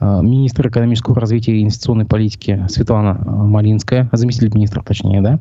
министра 0.00 0.70
экономического 0.70 1.20
развития 1.20 1.56
и 1.56 1.62
инвестиционной 1.62 2.06
политики 2.06 2.64
Светлана 2.68 3.14
Малинская, 3.14 4.08
заместитель 4.12 4.54
министра 4.54 4.82
точнее, 4.82 5.20
да. 5.20 5.40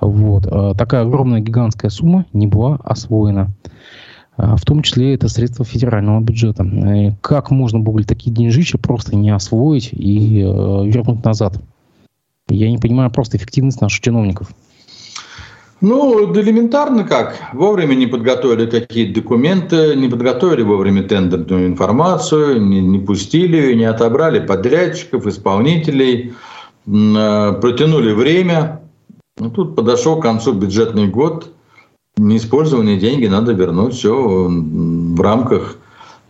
Вот. 0.00 0.76
Такая 0.76 1.02
огромная 1.02 1.40
гигантская 1.40 1.90
сумма 1.90 2.26
не 2.32 2.46
была 2.46 2.78
освоена. 2.84 3.50
В 4.36 4.62
том 4.64 4.82
числе 4.82 5.14
это 5.14 5.28
средства 5.28 5.64
федерального 5.64 6.20
бюджета. 6.20 6.66
Как 7.20 7.50
можно 7.50 7.78
было 7.78 8.02
такие 8.02 8.34
деньжища 8.34 8.78
просто 8.78 9.14
не 9.14 9.30
освоить 9.30 9.90
и 9.92 10.40
вернуть 10.40 11.24
назад? 11.24 11.60
Я 12.48 12.70
не 12.70 12.78
понимаю 12.78 13.10
просто 13.10 13.36
эффективность 13.36 13.80
наших 13.80 14.00
чиновников. 14.00 14.52
Ну, 15.82 16.32
элементарно 16.32 17.02
как. 17.02 17.36
Вовремя 17.52 17.96
не 17.96 18.06
подготовили 18.06 18.70
какие-то 18.70 19.20
документы, 19.20 19.96
не 19.96 20.08
подготовили 20.08 20.62
вовремя 20.62 21.02
тендерную 21.02 21.66
информацию, 21.66 22.62
не, 22.62 22.80
не 22.80 23.00
пустили, 23.00 23.74
не 23.74 23.84
отобрали 23.84 24.38
подрядчиков, 24.38 25.26
исполнителей, 25.26 26.34
э, 26.86 27.52
протянули 27.60 28.12
время. 28.12 28.80
Ну, 29.38 29.50
тут 29.50 29.74
подошел 29.74 30.20
к 30.20 30.22
концу 30.22 30.52
бюджетный 30.52 31.08
год. 31.08 31.52
Неиспользованные 32.16 33.00
деньги 33.00 33.26
надо 33.26 33.52
вернуть 33.52 33.94
все 33.94 34.14
в 34.14 35.20
рамках 35.20 35.78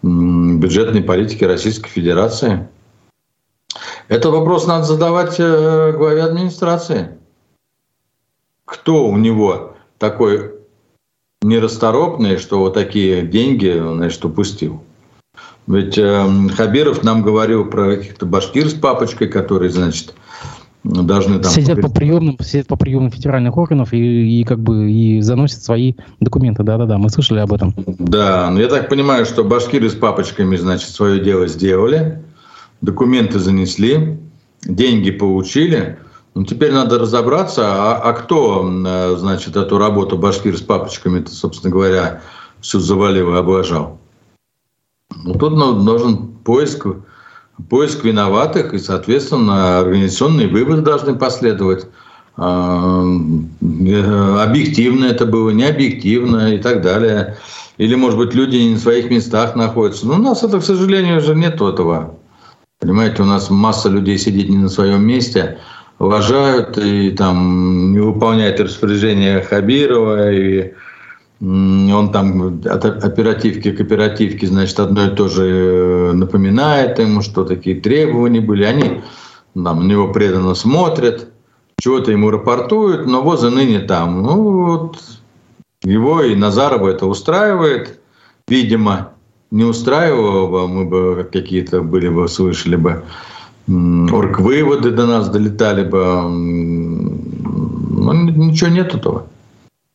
бюджетной 0.03 1.03
политики 1.03 1.45
Российской 1.45 1.91
Федерации. 1.91 2.69
Это 4.09 4.31
вопрос 4.31 4.67
надо 4.67 4.85
задавать 4.85 5.37
э, 5.39 5.93
главе 5.95 6.23
администрации 6.23 7.19
кто 8.73 9.07
у 9.07 9.17
него 9.17 9.75
такой 9.99 10.53
нерасторопный, 11.43 12.39
что 12.39 12.59
вот 12.59 12.75
такие 12.75 13.23
деньги, 13.23 13.79
значит, 13.79 14.25
упустил. 14.25 14.83
Ведь 15.67 15.97
э, 15.97 16.27
Хабиров 16.57 17.05
нам 17.05 17.23
говорил 17.23 17.67
про 17.67 17.97
каких-то 17.97 18.27
башкир 18.27 18.69
с 18.69 18.75
папочкой, 18.75 19.29
которые, 19.29 19.71
значит, 19.71 20.15
должны 20.83 21.39
там... 21.39 21.53
Сидят 21.53 21.81
по 21.81 21.91
приемным, 21.91 22.37
сидят 22.41 22.67
по 22.67 22.77
приемным 22.77 23.13
федеральных 23.13 23.57
органов 23.57 23.93
и, 23.93 24.41
и 24.41 24.45
как 24.45 24.59
бы 24.59 24.91
и 24.91 25.21
заносят 25.21 25.63
свои 25.63 25.95
документы. 26.21 26.65
Да-да-да, 26.65 26.99
мы 26.99 27.11
слышали 27.11 27.39
об 27.39 27.53
этом. 27.53 27.75
Да, 27.77 28.51
но 28.51 28.61
я 28.61 28.69
так 28.69 28.89
понимаю, 28.89 29.25
что 29.25 29.45
башкиры 29.45 29.89
с 29.91 29.95
папочками, 29.95 30.57
значит, 30.57 30.89
свое 30.91 31.21
дело 31.21 31.47
сделали, 31.47 32.23
документы 32.81 33.39
занесли, 33.39 34.19
деньги 34.65 35.11
получили. 35.11 35.99
Ну, 36.35 36.45
теперь 36.45 36.73
надо 36.73 36.99
разобраться, 36.99 37.63
а, 37.67 38.01
а 38.03 38.13
кто, 38.15 38.67
э, 38.67 39.17
значит, 39.19 39.57
эту 39.57 39.77
работу 39.79 40.17
башкир 40.17 40.57
с 40.57 40.63
папочками, 40.63 41.25
собственно 41.27 41.71
говоря, 41.71 42.23
всю 42.61 42.81
завалил 42.81 43.35
и 43.35 43.39
облажал. 43.39 43.99
Ну, 45.25 45.35
тут 45.35 45.53
нужен 45.55 46.29
поиск 46.45 46.87
поиск 47.69 48.05
виноватых, 48.05 48.75
и, 48.75 48.79
соответственно, 48.79 49.81
организационные 49.81 50.49
выводы 50.49 50.83
должны 50.83 51.15
последовать. 51.15 51.87
А, 52.37 53.05
э, 53.61 54.43
объективно 54.43 55.05
это 55.07 55.27
было, 55.27 55.51
не 55.51 55.65
объективно 55.65 56.55
и 56.55 56.59
так 56.59 56.83
далее. 56.83 57.37
Или, 57.79 57.95
может 57.95 58.19
быть, 58.19 58.35
люди 58.35 58.57
не 58.57 58.71
на 58.71 58.79
своих 58.79 59.11
местах 59.11 59.55
находятся. 59.55 60.07
Но 60.07 60.15
у 60.15 60.19
нас 60.19 60.43
это, 60.43 60.61
к 60.61 60.65
сожалению, 60.65 61.19
уже 61.19 61.35
нет 61.35 61.55
этого. 61.55 62.17
Понимаете, 62.81 63.23
у 63.23 63.27
нас 63.27 63.51
масса 63.51 63.89
людей 63.89 64.19
сидит 64.19 64.49
не 64.49 64.59
на 64.59 64.69
своем 64.69 65.07
месте, 65.07 65.59
уважают 65.99 66.79
и 66.79 67.11
там 67.11 67.93
не 67.93 68.01
выполняют 68.01 68.61
распоряжения 68.61 69.41
Хабирова 69.41 70.33
и 70.33 70.73
он 71.43 72.13
там 72.13 72.61
от 72.65 72.85
оперативки 72.85 73.73
к 73.73 73.81
оперативке, 73.81 74.47
значит, 74.47 74.79
одно 74.79 75.07
и 75.07 75.17
то 75.17 75.29
же 75.29 75.45
э, 75.45 76.13
напоминает 76.13 77.01
ему, 77.01 77.21
что 77.21 77.43
такие 77.45 77.81
требования 77.81 78.41
были. 78.41 78.63
Они 78.63 79.01
там, 79.55 79.81
на 79.81 79.91
него 79.91 80.13
преданно 80.13 80.55
смотрят, 80.55 81.33
чего-то 81.81 82.13
ему 82.13 82.31
рапортуют, 82.31 83.07
но 83.07 83.23
вот 83.23 83.41
за 83.41 83.51
ныне 83.51 83.81
там. 83.81 84.23
Ну, 84.23 84.67
вот 84.67 84.99
его 85.83 86.23
и 86.23 86.37
Назарова 86.37 86.91
это 86.91 87.07
устраивает. 87.07 87.99
Видимо, 88.47 89.15
не 89.51 89.65
устраивало 89.65 90.47
бы, 90.49 90.69
мы 90.69 90.85
бы 90.85 91.29
какие-то 91.33 91.83
были 91.83 92.09
бы, 92.09 92.29
слышали 92.29 92.77
бы 92.77 93.03
орг-выводы 93.69 94.91
до 94.91 95.07
нас 95.07 95.29
долетали 95.29 95.85
бы. 95.85 96.23
Ну, 98.03 98.13
ничего 98.13 98.71
нет 98.71 98.95
этого. 98.95 99.27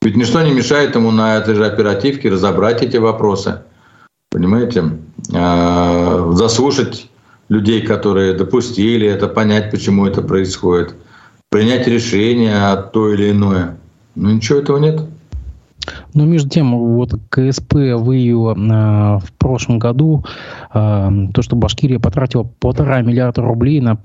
Ведь 0.02 0.16
ничто 0.16 0.42
не 0.42 0.54
мешает 0.54 0.96
ему 0.96 1.12
на 1.12 1.38
этой 1.38 1.56
же 1.56 1.66
оперативке 1.66 2.30
разобрать 2.30 2.82
эти 2.82 2.98
вопросы. 2.98 3.62
Понимаете? 4.30 4.98
А, 5.34 6.32
заслушать 6.34 7.10
людей, 7.50 7.82
которые 7.82 8.34
допустили 8.34 9.08
это, 9.08 9.28
понять, 9.28 9.72
почему 9.72 10.06
это 10.06 10.22
происходит. 10.22 10.96
Принять 11.50 11.88
решение 11.88 12.76
то 12.94 13.12
или 13.12 13.32
иное. 13.32 13.78
Но 14.16 14.32
ничего 14.32 14.60
этого 14.60 14.78
нет. 14.78 15.02
Но 16.18 16.26
между 16.26 16.50
тем, 16.50 16.76
вот 16.76 17.14
КСП 17.30 17.74
выявила 17.76 18.56
э, 18.56 19.20
в 19.20 19.32
прошлом 19.38 19.78
году 19.78 20.26
э, 20.74 21.10
то, 21.32 21.42
что 21.44 21.56
Башкирия 21.56 22.00
потратила 22.00 22.42
полтора 22.42 23.02
миллиарда 23.02 23.44
рублей 23.44 23.80
на 23.82 24.00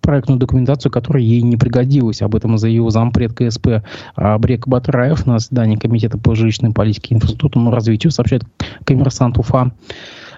проектную 0.00 0.40
документацию, 0.40 0.90
которая 0.90 1.22
ей 1.22 1.42
не 1.42 1.58
пригодилась. 1.58 2.22
Об 2.22 2.34
этом 2.36 2.56
заявил 2.56 2.88
зампред 2.88 3.34
КСП 3.34 3.82
Абрек 4.14 4.66
Батраев 4.66 5.26
на 5.26 5.40
заседании 5.40 5.76
Комитета 5.76 6.16
по 6.16 6.34
жилищной 6.34 6.72
политике 6.72 7.08
и 7.10 7.18
инфраструктурному 7.18 7.70
развитию, 7.70 8.12
сообщает 8.12 8.44
коммерсант 8.86 9.36
УФА. 9.36 9.72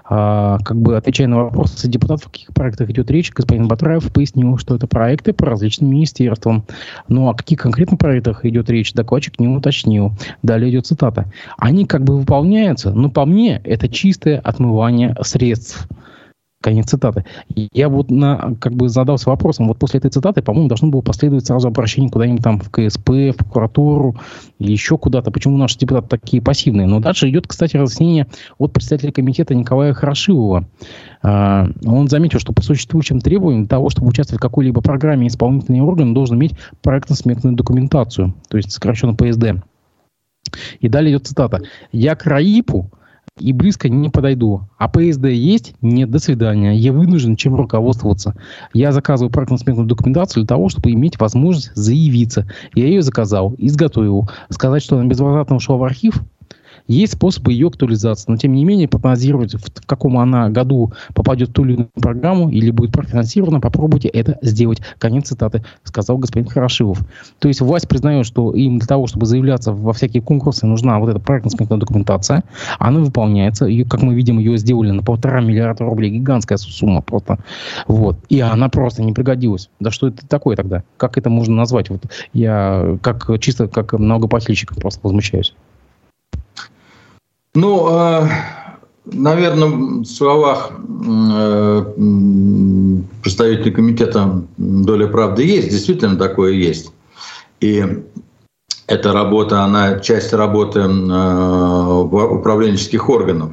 А, 0.06 0.58
как 0.58 0.76
бы 0.76 0.96
отвечая 0.96 1.28
на 1.28 1.44
вопросы 1.44 1.88
депутатов, 1.88 2.26
о 2.26 2.30
каких 2.30 2.52
проектах 2.52 2.90
идет 2.90 3.10
речь, 3.10 3.32
господин 3.32 3.68
Батраев 3.68 4.12
пояснил, 4.12 4.58
что 4.58 4.76
это 4.76 4.86
проекты 4.86 5.32
по 5.32 5.46
различным 5.46 5.90
министерствам. 5.90 6.64
Ну, 7.08 7.28
о 7.28 7.34
каких 7.34 7.60
конкретно 7.60 7.96
проектах 7.96 8.44
идет 8.44 8.68
речь, 8.68 8.92
докладчик 8.92 9.40
не 9.40 9.48
уточнил. 9.48 10.12
Далее 10.42 10.70
идет 10.70 10.86
цитата. 10.86 11.26
Они 11.56 11.86
как 11.86 12.04
бы 12.04 12.18
выполняются, 12.18 12.90
но 12.92 13.08
по 13.08 13.24
мне 13.24 13.60
это 13.64 13.88
чистое 13.88 14.38
отмывание 14.38 15.16
средств. 15.22 15.88
Конец 16.64 16.86
цитаты. 16.88 17.26
Я 17.74 17.90
вот 17.90 18.10
на, 18.10 18.54
как 18.58 18.72
бы 18.72 18.88
задался 18.88 19.28
вопросом, 19.28 19.68
вот 19.68 19.78
после 19.78 19.98
этой 19.98 20.10
цитаты, 20.10 20.40
по-моему, 20.40 20.68
должно 20.68 20.88
было 20.88 21.02
последовать 21.02 21.44
сразу 21.44 21.68
обращение 21.68 22.10
куда-нибудь 22.10 22.42
там 22.42 22.58
в 22.58 22.70
КСП, 22.70 23.10
в 23.10 23.34
прокуратуру 23.34 24.16
или 24.58 24.72
еще 24.72 24.96
куда-то. 24.96 25.30
Почему 25.30 25.58
наши 25.58 25.78
депутаты 25.78 26.08
такие 26.08 26.40
пассивные? 26.40 26.86
Но 26.86 27.00
дальше 27.00 27.28
идет, 27.28 27.46
кстати, 27.46 27.76
разъяснение 27.76 28.28
от 28.56 28.72
председателя 28.72 29.12
комитета 29.12 29.54
Николая 29.54 29.92
Хорошилова. 29.92 30.66
А, 31.22 31.68
он 31.84 32.08
заметил, 32.08 32.38
что 32.38 32.54
по 32.54 32.62
существующим 32.62 33.20
требованиям 33.20 33.66
того, 33.66 33.90
чтобы 33.90 34.08
участвовать 34.08 34.40
в 34.40 34.42
какой-либо 34.42 34.80
программе, 34.80 35.26
исполнительный 35.26 35.82
орган 35.82 36.14
должен 36.14 36.36
иметь 36.36 36.54
проектно-сметную 36.80 37.56
документацию, 37.56 38.32
то 38.48 38.56
есть 38.56 38.72
сокращенно 38.72 39.14
ПСД. 39.14 39.62
И 40.80 40.88
далее 40.88 41.12
идет 41.12 41.26
цитата. 41.26 41.60
«Я 41.92 42.14
к 42.14 42.24
РАИПу 42.24 42.90
и 43.38 43.52
близко 43.52 43.88
не 43.88 44.10
подойду. 44.10 44.68
А 44.78 44.88
ПСД 44.88 45.26
есть? 45.26 45.74
Нет, 45.80 46.10
до 46.10 46.18
свидания. 46.20 46.76
Я 46.76 46.92
вынужден 46.92 47.34
чем 47.34 47.56
руководствоваться. 47.56 48.34
Я 48.72 48.92
заказываю 48.92 49.32
проектно-сметную 49.32 49.88
документацию 49.88 50.44
для 50.44 50.48
того, 50.48 50.68
чтобы 50.68 50.92
иметь 50.92 51.18
возможность 51.18 51.72
заявиться. 51.74 52.46
Я 52.74 52.86
ее 52.86 53.02
заказал, 53.02 53.54
изготовил. 53.58 54.30
Сказать, 54.50 54.84
что 54.84 54.98
она 54.98 55.08
безвозвратно 55.08 55.56
ушла 55.56 55.76
в 55.76 55.82
архив, 55.82 56.22
есть 56.86 57.14
способы 57.14 57.52
ее 57.52 57.68
актуализации, 57.68 58.30
но 58.30 58.36
тем 58.36 58.52
не 58.52 58.64
менее 58.64 58.88
прогнозировать, 58.88 59.54
в, 59.54 59.86
каком 59.86 60.18
она 60.18 60.50
году 60.50 60.92
попадет 61.14 61.50
в 61.50 61.52
ту 61.52 61.64
или 61.64 61.74
иную 61.74 61.88
программу 62.00 62.50
или 62.50 62.70
будет 62.70 62.92
профинансирована, 62.92 63.60
попробуйте 63.60 64.08
это 64.08 64.38
сделать. 64.42 64.80
Конец 64.98 65.28
цитаты, 65.28 65.64
сказал 65.84 66.18
господин 66.18 66.48
Хорошилов. 66.48 67.00
То 67.38 67.48
есть 67.48 67.60
власть 67.60 67.88
признает, 67.88 68.26
что 68.26 68.52
им 68.52 68.78
для 68.78 68.86
того, 68.86 69.06
чтобы 69.06 69.26
заявляться 69.26 69.72
во 69.72 69.92
всякие 69.92 70.22
конкурсы, 70.22 70.66
нужна 70.66 70.98
вот 70.98 71.08
эта 71.08 71.20
проектно-сметная 71.20 71.78
документация. 71.78 72.44
Она 72.78 73.00
выполняется. 73.00 73.66
Ее, 73.66 73.84
как 73.84 74.02
мы 74.02 74.14
видим, 74.14 74.38
ее 74.38 74.56
сделали 74.58 74.90
на 74.90 75.02
полтора 75.02 75.40
миллиарда 75.40 75.84
рублей. 75.84 76.10
Гигантская 76.10 76.58
сумма 76.58 77.00
просто. 77.00 77.38
Вот. 77.86 78.18
И 78.28 78.40
она 78.40 78.68
просто 78.68 79.02
не 79.02 79.12
пригодилась. 79.12 79.70
Да 79.80 79.90
что 79.90 80.08
это 80.08 80.26
такое 80.26 80.56
тогда? 80.56 80.82
Как 80.96 81.18
это 81.18 81.30
можно 81.30 81.54
назвать? 81.54 81.90
Вот 81.90 82.04
я 82.32 82.98
как 83.02 83.30
чисто 83.40 83.68
как 83.68 83.92
многоплательщик 83.94 84.74
просто 84.76 85.00
возмущаюсь. 85.02 85.54
Ну, 87.54 87.86
а, 87.86 88.28
наверное, 89.04 89.68
в 89.68 90.04
словах 90.04 90.72
представителя 93.22 93.72
комитета 93.72 94.42
«Доля 94.56 95.06
правды» 95.06 95.44
есть, 95.44 95.70
действительно 95.70 96.16
такое 96.16 96.52
есть. 96.52 96.92
И 97.60 97.84
эта 98.88 99.12
работа, 99.12 99.60
она 99.62 100.00
часть 100.00 100.32
работы 100.32 100.80
э, 100.80 100.84
управленческих 102.02 103.08
органов. 103.08 103.52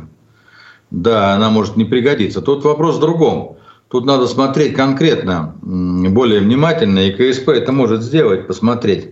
Да, 0.90 1.36
она 1.36 1.52
может 1.52 1.78
не 1.78 1.86
пригодиться. 1.86 2.42
Тут 2.42 2.66
вопрос 2.66 2.98
в 2.98 3.02
другом. 3.02 3.58
Тут 3.88 4.06
надо 4.06 4.28
смотреть 4.28 4.74
конкретно, 4.74 5.54
более 5.62 6.40
внимательно, 6.40 7.00
и 7.00 7.12
КСП 7.12 7.50
это 7.50 7.72
может 7.72 8.02
сделать, 8.02 8.48
посмотреть, 8.48 9.12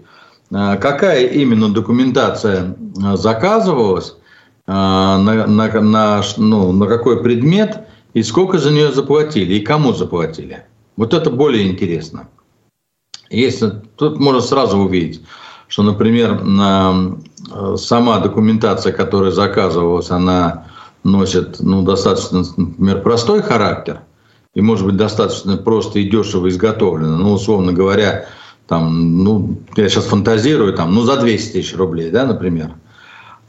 э, 0.51 0.77
какая 0.81 1.27
именно 1.27 1.69
документация 1.69 2.75
заказывалась, 3.15 4.15
а, 4.15 4.18
на, 4.69 5.47
на, 5.47 5.81
на, 5.81 6.21
ну, 6.37 6.71
на 6.71 6.85
какой 6.85 7.23
предмет 7.23 7.87
и 8.13 8.21
сколько 8.21 8.59
за 8.59 8.69
нее 8.69 8.91
заплатили 8.91 9.55
и 9.55 9.61
кому 9.61 9.93
заплатили. 9.93 10.65
Вот 10.95 11.15
это 11.15 11.31
более 11.31 11.67
интересно. 11.67 12.27
Если, 13.31 13.71
тут 13.95 14.19
можно 14.19 14.41
сразу 14.41 14.77
увидеть, 14.77 15.21
что, 15.67 15.81
например, 15.81 16.43
на, 16.43 17.17
э, 17.51 17.75
сама 17.77 18.19
документация, 18.19 18.93
которая 18.93 19.31
заказывалась, 19.31 20.11
она 20.11 20.67
носит 21.03 21.59
ну, 21.59 21.81
достаточно, 21.81 22.43
например, 22.57 23.01
простой 23.01 23.41
характер 23.41 24.01
и, 24.53 24.61
может 24.61 24.85
быть, 24.85 24.97
достаточно 24.97 25.57
просто 25.57 25.97
и 25.97 26.09
дешево 26.09 26.47
изготовлена. 26.49 27.17
Ну, 27.17 27.33
условно 27.33 27.73
говоря, 27.73 28.25
там, 28.67 29.23
ну, 29.23 29.57
я 29.75 29.89
сейчас 29.89 30.05
фантазирую, 30.05 30.73
там, 30.73 30.93
ну, 30.93 31.01
за 31.01 31.17
200 31.17 31.53
тысяч 31.53 31.75
рублей, 31.75 32.11
да, 32.11 32.25
например– 32.27 32.75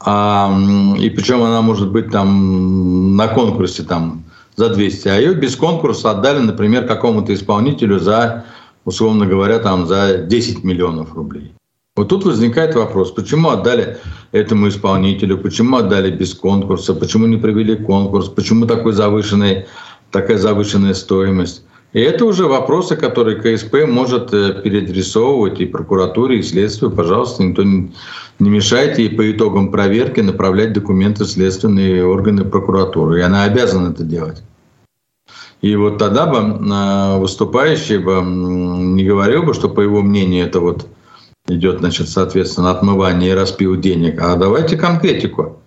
а, 0.05 0.51
и 0.99 1.09
причем 1.09 1.43
она 1.43 1.61
может 1.61 1.91
быть 1.91 2.11
там 2.11 3.15
на 3.15 3.27
конкурсе 3.27 3.83
там 3.83 4.23
за 4.55 4.69
200, 4.69 5.07
а 5.07 5.15
ее 5.15 5.33
без 5.33 5.55
конкурса 5.55 6.11
отдали, 6.11 6.39
например, 6.39 6.87
какому-то 6.87 7.33
исполнителю 7.33 7.99
за, 7.99 8.45
условно 8.85 9.25
говоря, 9.25 9.59
там 9.59 9.87
за 9.87 10.17
10 10.17 10.63
миллионов 10.63 11.13
рублей. 11.13 11.53
Вот 11.95 12.07
тут 12.07 12.25
возникает 12.25 12.75
вопрос, 12.75 13.11
почему 13.11 13.49
отдали 13.49 13.97
этому 14.31 14.69
исполнителю, 14.69 15.37
почему 15.37 15.77
отдали 15.77 16.09
без 16.09 16.33
конкурса, 16.33 16.93
почему 16.93 17.27
не 17.27 17.37
провели 17.37 17.75
конкурс, 17.75 18.29
почему 18.29 18.65
такой 18.65 18.93
завышенный, 18.93 19.65
такая 20.09 20.37
завышенная 20.37 20.93
стоимость. 20.93 21.65
И 21.93 21.99
это 21.99 22.25
уже 22.25 22.45
вопросы, 22.45 22.95
которые 22.95 23.37
КСП 23.37 23.85
может 23.85 24.33
э, 24.33 24.61
переадресовывать 24.63 25.59
и 25.59 25.65
прокуратуре, 25.65 26.39
и 26.39 26.43
следствию. 26.43 26.91
Пожалуйста, 26.91 27.43
никто 27.43 27.63
не, 27.63 27.91
не 28.39 28.49
мешайте 28.49 29.03
и 29.03 29.09
по 29.09 29.29
итогам 29.29 29.71
проверки 29.71 30.21
направлять 30.21 30.71
документы 30.71 31.25
в 31.25 31.29
следственные 31.29 32.05
органы 32.05 32.45
прокуратуры. 32.45 33.19
И 33.19 33.21
она 33.21 33.43
обязана 33.43 33.91
это 33.91 34.03
делать. 34.03 34.41
И 35.61 35.75
вот 35.75 35.97
тогда 35.97 36.27
бы 36.27 36.37
э, 36.37 37.19
выступающий 37.19 37.97
бы 37.97 38.21
не 38.23 39.03
говорил 39.03 39.43
бы, 39.43 39.53
что 39.53 39.67
по 39.67 39.81
его 39.81 40.01
мнению 40.01 40.45
это 40.45 40.61
вот 40.61 40.87
идет, 41.47 41.79
значит, 41.79 42.07
соответственно, 42.07 42.71
отмывание 42.71 43.31
и 43.31 43.35
распил 43.35 43.75
денег. 43.75 44.21
А 44.21 44.37
давайте 44.37 44.77
конкретику. 44.77 45.59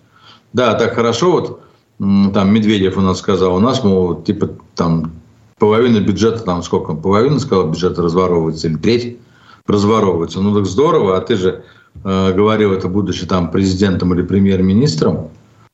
Да, 0.53 0.73
так 0.73 0.95
хорошо, 0.95 1.31
вот 1.31 1.61
там 1.97 2.53
Медведев 2.53 2.97
у 2.97 3.01
нас 3.01 3.19
сказал, 3.19 3.55
у 3.55 3.59
нас, 3.59 3.83
мол, 3.83 4.23
типа 4.23 4.49
там 4.75 5.11
половина 5.59 5.99
бюджета, 5.99 6.39
там 6.39 6.63
сколько, 6.63 6.93
половина, 6.93 7.39
сказал, 7.39 7.69
бюджета 7.69 8.01
разворовывается 8.01 8.67
или 8.67 8.75
треть 8.75 9.17
разворовывается. 9.67 10.41
Ну 10.41 10.53
так 10.53 10.65
здорово, 10.65 11.17
а 11.17 11.21
ты 11.21 11.35
же 11.35 11.63
э, 12.03 12.33
говорил 12.33 12.73
это, 12.73 12.87
будучи 12.87 13.25
там 13.25 13.51
президентом 13.51 14.13
или 14.13 14.21
премьер-министром. 14.21 15.29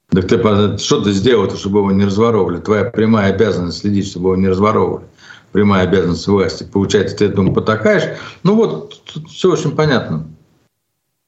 Так 0.09 0.27
ты 0.27 0.77
что 0.77 1.01
ты 1.01 1.11
сделал, 1.11 1.49
чтобы 1.51 1.79
его 1.79 1.91
не 1.91 2.05
разворовывали? 2.05 2.59
Твоя 2.59 2.85
прямая 2.85 3.33
обязанность 3.33 3.79
следить, 3.79 4.07
чтобы 4.07 4.31
его 4.31 4.35
не 4.41 4.49
разворовывали. 4.49 5.05
Прямая 5.53 5.83
обязанность 5.83 6.27
власти. 6.27 6.63
Получается, 6.63 7.17
ты 7.17 7.25
этому 7.25 7.53
потакаешь. 7.53 8.17
Ну 8.43 8.55
вот, 8.55 9.01
все 9.29 9.51
очень 9.51 9.71
понятно. 9.71 10.27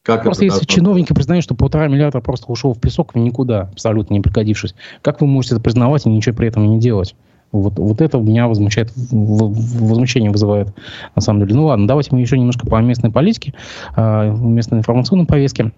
Как 0.03 0.23
просто 0.23 0.43
если 0.43 0.59
должно... 0.59 0.73
чиновники 0.73 1.13
признают, 1.13 1.45
что 1.45 1.55
полтора 1.55 1.87
миллиарда 1.87 2.19
просто 2.19 2.51
ушел 2.51 2.73
в 2.73 2.79
песок 2.79 3.13
в 3.13 3.17
никуда, 3.17 3.69
абсолютно 3.71 4.13
не 4.13 4.21
пригодившись, 4.21 4.75
как 5.01 5.21
вы 5.21 5.27
можете 5.27 5.55
это 5.55 5.63
признавать 5.63 6.05
и 6.05 6.09
ничего 6.09 6.35
при 6.35 6.49
этом 6.49 6.69
не 6.69 6.79
делать? 6.79 7.15
Вот, 7.53 7.77
вот 7.77 8.01
это 8.01 8.17
меня 8.17 8.47
возмущает, 8.47 8.91
возмущение 8.95 10.31
вызывает, 10.31 10.73
на 11.15 11.21
самом 11.21 11.41
деле. 11.41 11.55
Ну 11.55 11.65
ладно, 11.65 11.87
давайте 11.87 12.09
мы 12.11 12.19
еще 12.19 12.37
немножко 12.37 12.65
по 12.67 12.81
местной 12.81 13.11
политике, 13.11 13.53
а, 13.95 14.31
местной 14.31 14.79
информационной 14.79 15.27
повестке. 15.27 15.71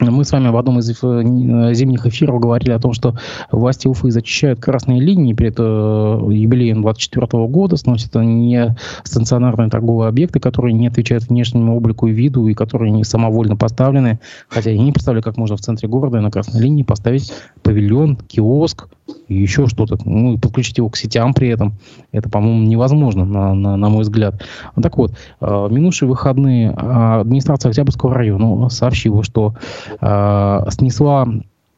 Мы 0.00 0.24
с 0.24 0.32
вами 0.32 0.48
в 0.48 0.56
одном 0.56 0.80
из 0.80 0.90
э, 0.90 1.74
зимних 1.74 2.06
эфиров 2.06 2.40
говорили 2.40 2.72
о 2.72 2.78
том, 2.80 2.92
что 2.92 3.14
власти 3.50 3.86
Уфы 3.86 4.10
зачищают 4.10 4.60
красные 4.60 5.00
линии 5.00 5.32
перед 5.32 5.54
э, 5.58 5.62
юбилеем 5.62 6.82
24 6.82 7.46
года, 7.46 7.76
сносят 7.76 8.14
не 8.16 8.74
стационарные 9.04 9.70
торговые 9.70 10.08
объекты, 10.08 10.40
которые 10.40 10.72
не 10.72 10.88
отвечают 10.88 11.28
внешнему 11.28 11.76
облику 11.76 12.08
и 12.08 12.12
виду, 12.12 12.48
и 12.48 12.54
которые 12.54 12.90
не 12.90 13.04
самовольно 13.04 13.56
поставлены. 13.56 14.18
Хотя 14.48 14.70
я 14.70 14.82
не 14.82 14.92
представляю, 14.92 15.22
как 15.22 15.36
можно 15.36 15.56
в 15.56 15.60
центре 15.60 15.88
города 15.88 16.20
на 16.20 16.30
красной 16.30 16.60
линии 16.60 16.82
поставить 16.82 17.32
павильон, 17.62 18.16
киоск, 18.16 18.88
и 19.32 19.42
еще 19.42 19.66
что-то, 19.66 19.98
ну, 20.04 20.34
и 20.34 20.38
подключить 20.38 20.78
его 20.78 20.88
к 20.88 20.96
сетям 20.96 21.34
при 21.34 21.48
этом. 21.48 21.74
Это, 22.12 22.28
по-моему, 22.28 22.66
невозможно, 22.66 23.24
на, 23.24 23.54
на, 23.54 23.76
на 23.76 23.88
мой 23.88 24.02
взгляд. 24.02 24.42
Так 24.80 24.96
вот, 24.96 25.12
э, 25.40 25.68
минувшие 25.70 26.08
выходные 26.08 26.70
администрация 26.70 27.70
Октябрьского 27.70 28.14
района 28.14 28.68
сообщила, 28.68 29.22
что 29.22 29.54
э, 30.00 30.60
снесла 30.70 31.26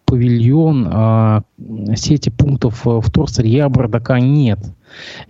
павильон 0.04 0.88
э, 0.92 1.40
сети 1.96 2.30
пунктов 2.30 2.84
в 2.84 3.00
вторсырья 3.00 3.68
бардака 3.68 4.20
нет. 4.20 4.58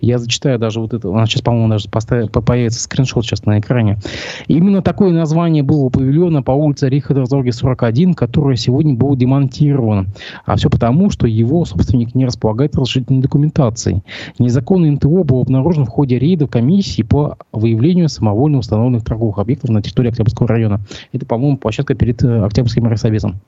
Я 0.01 0.17
зачитаю 0.17 0.59
даже 0.59 0.79
вот 0.79 0.93
это. 0.93 1.09
Она 1.09 1.25
сейчас, 1.25 1.41
по-моему, 1.41 1.69
даже 1.69 1.89
поставит, 1.89 2.31
появится 2.31 2.81
скриншот 2.81 3.25
сейчас 3.25 3.45
на 3.45 3.59
экране. 3.59 3.99
Именно 4.47 4.81
такое 4.81 5.11
название 5.11 5.63
было 5.63 5.83
у 5.83 5.89
павильона 5.89 6.43
по 6.43 6.51
улице 6.51 6.89
Рихардерзорге 6.89 7.51
41, 7.51 8.13
которое 8.13 8.55
сегодня 8.55 8.93
было 8.93 9.15
демонтировано. 9.15 10.07
А 10.45 10.55
все 10.55 10.69
потому, 10.69 11.09
что 11.09 11.27
его 11.27 11.65
собственник 11.65 12.15
не 12.15 12.25
располагает 12.25 12.75
разрешительной 12.75 13.21
документацией. 13.21 14.03
Незаконное 14.39 14.91
НТО 14.91 15.23
было 15.23 15.41
обнаружено 15.41 15.85
в 15.85 15.89
ходе 15.89 16.19
рейда 16.19 16.47
комиссии 16.47 17.01
по 17.01 17.37
выявлению 17.51 18.09
самовольно 18.09 18.59
установленных 18.59 19.03
торговых 19.03 19.39
объектов 19.39 19.69
на 19.69 19.81
территории 19.81 20.09
Октябрьского 20.09 20.47
района. 20.47 20.81
Это, 21.11 21.25
по-моему, 21.25 21.57
площадка 21.57 21.95
перед 21.95 22.23
э, 22.23 22.43
Октябрьским 22.43 22.87
райсовесом. 22.87 23.41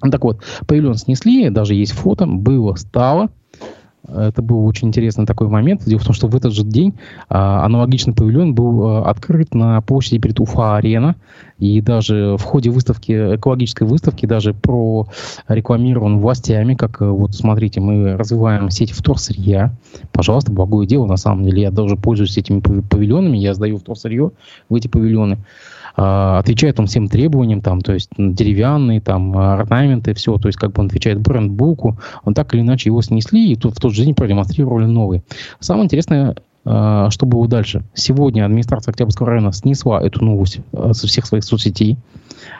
Так 0.00 0.24
вот, 0.24 0.42
павильон 0.66 0.94
снесли, 0.94 1.50
даже 1.50 1.74
есть 1.74 1.92
фото, 1.92 2.26
было, 2.26 2.74
стало. 2.76 3.30
Это 4.14 4.42
был 4.42 4.66
очень 4.66 4.88
интересный 4.88 5.26
такой 5.26 5.48
момент. 5.48 5.82
Дело 5.84 5.98
в 6.00 6.04
том, 6.04 6.14
что 6.14 6.26
в 6.26 6.36
этот 6.36 6.52
же 6.52 6.64
день 6.64 6.94
а, 7.28 7.64
аналогичный 7.64 8.14
павильон 8.14 8.54
был 8.54 8.86
а, 8.86 9.10
открыт 9.10 9.54
на 9.54 9.80
площади 9.80 10.18
перед 10.18 10.40
Уфа-арена. 10.40 11.16
И 11.58 11.80
даже 11.82 12.36
в 12.38 12.42
ходе 12.42 12.70
выставки, 12.70 13.12
экологической 13.36 13.84
выставки, 13.84 14.24
даже 14.24 14.54
про 14.54 15.06
рекламирован 15.46 16.18
властями, 16.18 16.74
как 16.74 17.02
э, 17.02 17.04
вот 17.06 17.34
смотрите, 17.34 17.80
мы 17.80 18.16
развиваем 18.16 18.70
сеть 18.70 18.92
вторсырья. 18.92 19.70
Пожалуйста, 20.10 20.52
благое 20.52 20.88
дело, 20.88 21.04
на 21.06 21.18
самом 21.18 21.44
деле. 21.44 21.62
Я 21.62 21.70
даже 21.70 21.96
пользуюсь 21.96 22.38
этими 22.38 22.60
павильонами, 22.60 23.36
я 23.36 23.52
сдаю 23.52 23.76
вторсырье 23.76 24.30
в 24.70 24.74
эти 24.74 24.88
павильоны. 24.88 25.38
А, 26.02 26.38
отвечает 26.38 26.80
он 26.80 26.86
всем 26.86 27.08
требованиям, 27.08 27.60
там, 27.60 27.82
то 27.82 27.92
есть 27.92 28.08
деревянные, 28.16 29.02
там, 29.02 29.36
орнаменты, 29.36 30.14
все, 30.14 30.38
то 30.38 30.48
есть 30.48 30.58
как 30.58 30.72
бы 30.72 30.80
он 30.80 30.86
отвечает 30.86 31.20
брендбуку, 31.20 31.98
он 32.24 32.32
так 32.32 32.54
или 32.54 32.62
иначе 32.62 32.88
его 32.88 33.02
снесли 33.02 33.52
и 33.52 33.56
тут 33.56 33.76
в 33.76 33.80
тот 33.80 33.92
же 33.92 34.04
день 34.04 34.14
продемонстрировали 34.14 34.86
новый. 34.86 35.22
Самое 35.58 35.84
интересное, 35.84 36.36
а, 36.64 37.10
что 37.10 37.26
было 37.26 37.46
дальше. 37.46 37.82
Сегодня 37.92 38.46
администрация 38.46 38.92
Октябрьского 38.92 39.28
района 39.28 39.52
снесла 39.52 40.00
эту 40.00 40.24
новость 40.24 40.60
а, 40.72 40.94
со 40.94 41.06
всех 41.06 41.26
своих 41.26 41.44
соцсетей, 41.44 41.98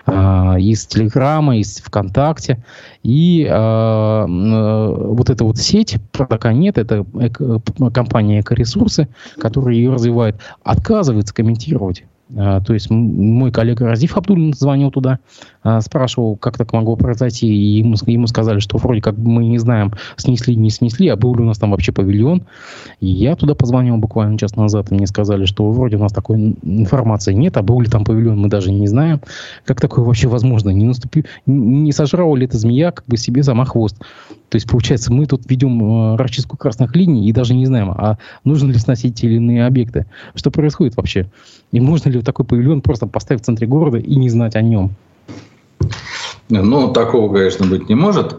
из 0.06 0.86
Телеграма, 0.86 1.56
из 1.56 1.78
ВКонтакте. 1.78 2.62
И 3.02 3.46
вот 3.48 5.30
эта 5.30 5.44
вот 5.44 5.58
сеть, 5.58 5.96
пока 6.12 6.52
нет, 6.52 6.76
это 6.76 7.06
компания 7.92 8.40
Экоресурсы, 8.40 9.08
которая 9.38 9.74
ее 9.74 9.92
развивает, 9.92 10.36
отказывается 10.64 11.34
комментировать 11.34 12.02
а, 12.02 12.09
то 12.34 12.72
есть 12.72 12.90
мой 12.90 13.50
коллега 13.50 13.86
Разиф 13.86 14.16
Абдулин 14.16 14.52
звонил 14.54 14.90
туда, 14.90 15.18
а, 15.62 15.80
спрашивал, 15.80 16.36
как 16.36 16.56
так 16.56 16.72
могло 16.72 16.96
произойти, 16.96 17.46
и 17.46 17.78
ему, 17.78 17.94
ему 18.06 18.26
сказали, 18.26 18.60
что 18.60 18.78
вроде 18.78 19.02
как 19.02 19.16
мы 19.16 19.44
не 19.44 19.58
знаем, 19.58 19.92
снесли, 20.16 20.56
не 20.56 20.70
снесли, 20.70 21.08
а 21.08 21.16
был 21.16 21.34
ли 21.34 21.42
у 21.42 21.46
нас 21.46 21.58
там 21.58 21.72
вообще 21.72 21.92
павильон. 21.92 22.44
И 23.00 23.06
я 23.06 23.36
туда 23.36 23.54
позвонил 23.54 23.98
буквально 23.98 24.38
час 24.38 24.56
назад, 24.56 24.90
и 24.90 24.94
мне 24.94 25.06
сказали, 25.06 25.44
что 25.44 25.70
вроде 25.70 25.96
у 25.96 26.00
нас 26.00 26.12
такой 26.12 26.56
информации 26.62 27.34
нет, 27.34 27.56
а 27.56 27.62
был 27.62 27.80
ли 27.80 27.88
там 27.88 28.04
павильон, 28.04 28.38
мы 28.38 28.48
даже 28.48 28.72
не 28.72 28.86
знаем. 28.86 29.20
Как 29.64 29.80
такое 29.80 30.04
вообще 30.04 30.28
возможно? 30.28 30.70
Не, 30.70 30.86
наступи, 30.86 31.24
не 31.46 31.92
сожрала 31.92 32.36
ли 32.36 32.46
эта 32.46 32.56
змея 32.56 32.92
как 32.92 33.04
бы 33.06 33.16
себе 33.16 33.42
сама 33.42 33.64
хвост? 33.64 33.98
То 34.48 34.56
есть, 34.56 34.68
получается, 34.68 35.12
мы 35.12 35.26
тут 35.26 35.48
ведем 35.48 36.14
э, 36.14 36.16
расчистку 36.16 36.56
красных 36.56 36.96
линий 36.96 37.28
и 37.28 37.32
даже 37.32 37.54
не 37.54 37.66
знаем, 37.66 37.90
а 37.92 38.18
нужно 38.44 38.72
ли 38.72 38.78
сносить 38.78 39.14
те 39.14 39.28
или 39.28 39.36
иные 39.36 39.64
объекты. 39.64 40.06
Что 40.34 40.50
происходит 40.50 40.96
вообще? 40.96 41.30
И 41.70 41.78
можно 41.78 42.08
ли 42.08 42.18
такой 42.22 42.44
павильон 42.44 42.80
просто 42.80 43.06
поставить 43.06 43.42
в 43.42 43.44
центре 43.44 43.66
города 43.66 43.98
и 43.98 44.16
не 44.16 44.28
знать 44.28 44.56
о 44.56 44.62
нем? 44.62 44.90
Ну, 46.48 46.92
такого, 46.92 47.32
конечно, 47.32 47.66
быть 47.66 47.88
не 47.88 47.94
может, 47.94 48.36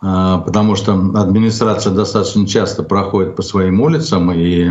а, 0.00 0.38
потому 0.38 0.74
что 0.74 0.94
администрация 1.14 1.92
достаточно 1.92 2.46
часто 2.46 2.82
проходит 2.82 3.36
по 3.36 3.42
своим 3.42 3.80
улицам, 3.80 4.32
и 4.32 4.68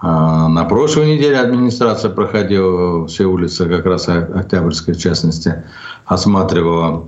а, 0.00 0.48
на 0.48 0.64
прошлой 0.64 1.16
неделе 1.16 1.38
администрация 1.38 2.10
проходила 2.10 3.06
все 3.06 3.24
улицы, 3.24 3.68
как 3.68 3.86
раз 3.86 4.08
Октябрьской 4.08 4.94
в 4.94 4.98
частности, 4.98 5.64
осматривала 6.04 7.06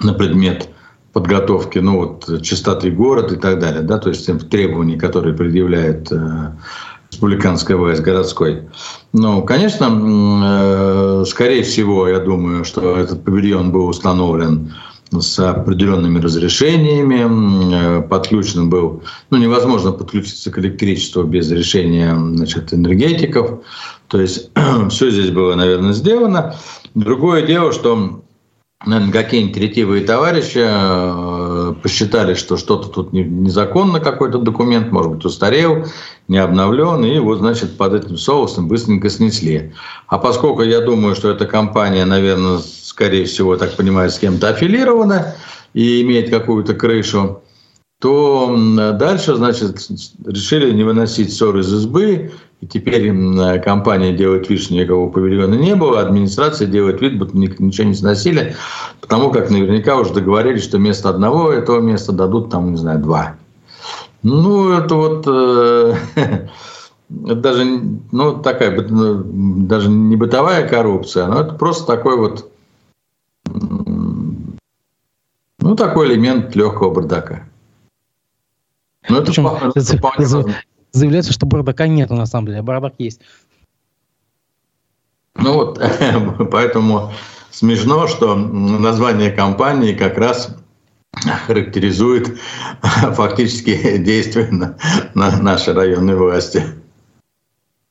на 0.00 0.12
предмет 0.12 0.68
подготовки, 1.12 1.78
ну 1.78 1.98
вот, 1.98 2.42
чистоты 2.42 2.90
города 2.90 3.36
и 3.36 3.38
так 3.38 3.60
далее, 3.60 3.82
да, 3.82 3.98
то 3.98 4.08
есть 4.08 4.28
требований, 4.50 4.98
которые 4.98 5.36
предъявляет 5.36 6.10
республиканская 7.14 7.76
власть 7.76 8.02
городской. 8.02 8.64
Ну, 9.12 9.42
конечно, 9.42 9.84
э, 10.44 11.24
скорее 11.26 11.62
всего, 11.62 12.08
я 12.08 12.18
думаю, 12.18 12.64
что 12.64 12.96
этот 12.96 13.24
павильон 13.24 13.70
был 13.70 13.86
установлен 13.86 14.74
с 15.12 15.38
определенными 15.38 16.18
разрешениями, 16.18 18.00
э, 18.00 18.02
подключен 18.02 18.68
был, 18.68 19.02
ну, 19.30 19.38
невозможно 19.38 19.92
подключиться 19.92 20.50
к 20.50 20.58
электричеству 20.58 21.22
без 21.22 21.50
решения 21.50 22.16
значит, 22.16 22.74
энергетиков. 22.74 23.60
То 24.08 24.20
есть 24.20 24.50
все 24.90 25.10
здесь 25.10 25.30
было, 25.30 25.54
наверное, 25.54 25.92
сделано. 25.92 26.56
Другое 26.94 27.46
дело, 27.46 27.72
что 27.72 28.22
наверное, 28.84 29.12
какие-нибудь 29.12 29.56
ретивые 29.56 30.04
товарищи 30.04 30.62
э, 30.62 31.43
посчитали, 31.84 32.32
что 32.32 32.56
что-то 32.56 32.88
тут 32.88 33.12
незаконно, 33.12 34.00
какой-то 34.00 34.38
документ, 34.38 34.90
может 34.90 35.12
быть, 35.12 35.24
устарел, 35.26 35.84
не 36.28 36.38
обновлен, 36.38 37.04
и 37.04 37.18
вот, 37.18 37.40
значит, 37.40 37.76
под 37.76 37.92
этим 37.92 38.16
соусом 38.16 38.68
быстренько 38.68 39.10
снесли. 39.10 39.74
А 40.06 40.16
поскольку 40.16 40.62
я 40.62 40.80
думаю, 40.80 41.14
что 41.14 41.28
эта 41.28 41.44
компания, 41.44 42.06
наверное, 42.06 42.60
скорее 42.60 43.26
всего, 43.26 43.58
так 43.58 43.76
понимаю, 43.76 44.08
с 44.08 44.18
кем-то 44.18 44.48
аффилирована 44.48 45.34
и 45.74 46.00
имеет 46.00 46.30
какую-то 46.30 46.72
крышу, 46.72 47.42
то 48.00 48.56
дальше, 48.94 49.34
значит, 49.34 49.76
решили 50.24 50.72
не 50.72 50.84
выносить 50.84 51.34
ссор 51.34 51.58
из 51.58 51.70
избы, 51.70 52.32
и 52.64 52.66
теперь 52.66 53.08
э, 53.10 53.58
компания 53.60 54.12
делает 54.12 54.48
вид, 54.48 54.60
что 54.60 54.74
никакого 54.74 55.10
павильона 55.10 55.54
не 55.54 55.74
было, 55.74 56.00
администрация 56.00 56.66
делает 56.66 57.00
вид, 57.00 57.18
будто 57.18 57.36
ничего 57.36 57.86
не 57.86 57.94
сносили, 57.94 58.56
потому 59.00 59.30
как 59.30 59.50
наверняка 59.50 59.96
уже 59.96 60.14
договорились, 60.14 60.64
что 60.64 60.78
вместо 60.78 61.10
одного 61.10 61.52
этого 61.52 61.80
места 61.80 62.12
дадут 62.12 62.50
там, 62.50 62.72
не 62.72 62.76
знаю, 62.78 63.00
два. 63.00 63.36
Ну, 64.22 64.72
это 64.72 64.94
вот 64.94 65.24
э, 65.26 65.94
даже, 67.08 67.64
ну, 68.12 68.38
такая, 68.42 68.80
ну, 68.80 69.22
даже 69.66 69.90
не 69.90 70.16
бытовая 70.16 70.66
коррупция, 70.66 71.26
но 71.26 71.40
это 71.40 71.54
просто 71.54 71.86
такой 71.86 72.16
вот, 72.16 72.50
ну, 73.44 74.56
такой 75.76 76.08
элемент 76.08 76.56
легкого 76.56 76.94
бардака. 76.94 77.46
Ну, 79.10 79.18
это 79.18 79.26
Причем, 79.26 79.48
это 79.48 79.96
вполне 79.98 80.24
заявляется, 80.94 81.32
что 81.32 81.46
бардака 81.46 81.86
нет 81.86 82.10
на 82.10 82.26
самом 82.26 82.46
деле, 82.46 82.60
а 82.60 82.62
бардак 82.62 82.94
есть. 82.98 83.20
Ну 85.36 85.52
вот, 85.52 85.82
поэтому 86.50 87.12
смешно, 87.50 88.06
что 88.06 88.34
название 88.36 89.30
компании 89.30 89.92
как 89.92 90.16
раз 90.16 90.56
характеризует 91.46 92.38
фактически 92.82 93.98
действия 93.98 94.48
на, 94.50 94.76
на 95.14 95.36
нашей 95.42 95.74
районной 95.74 96.16
власти. 96.16 96.62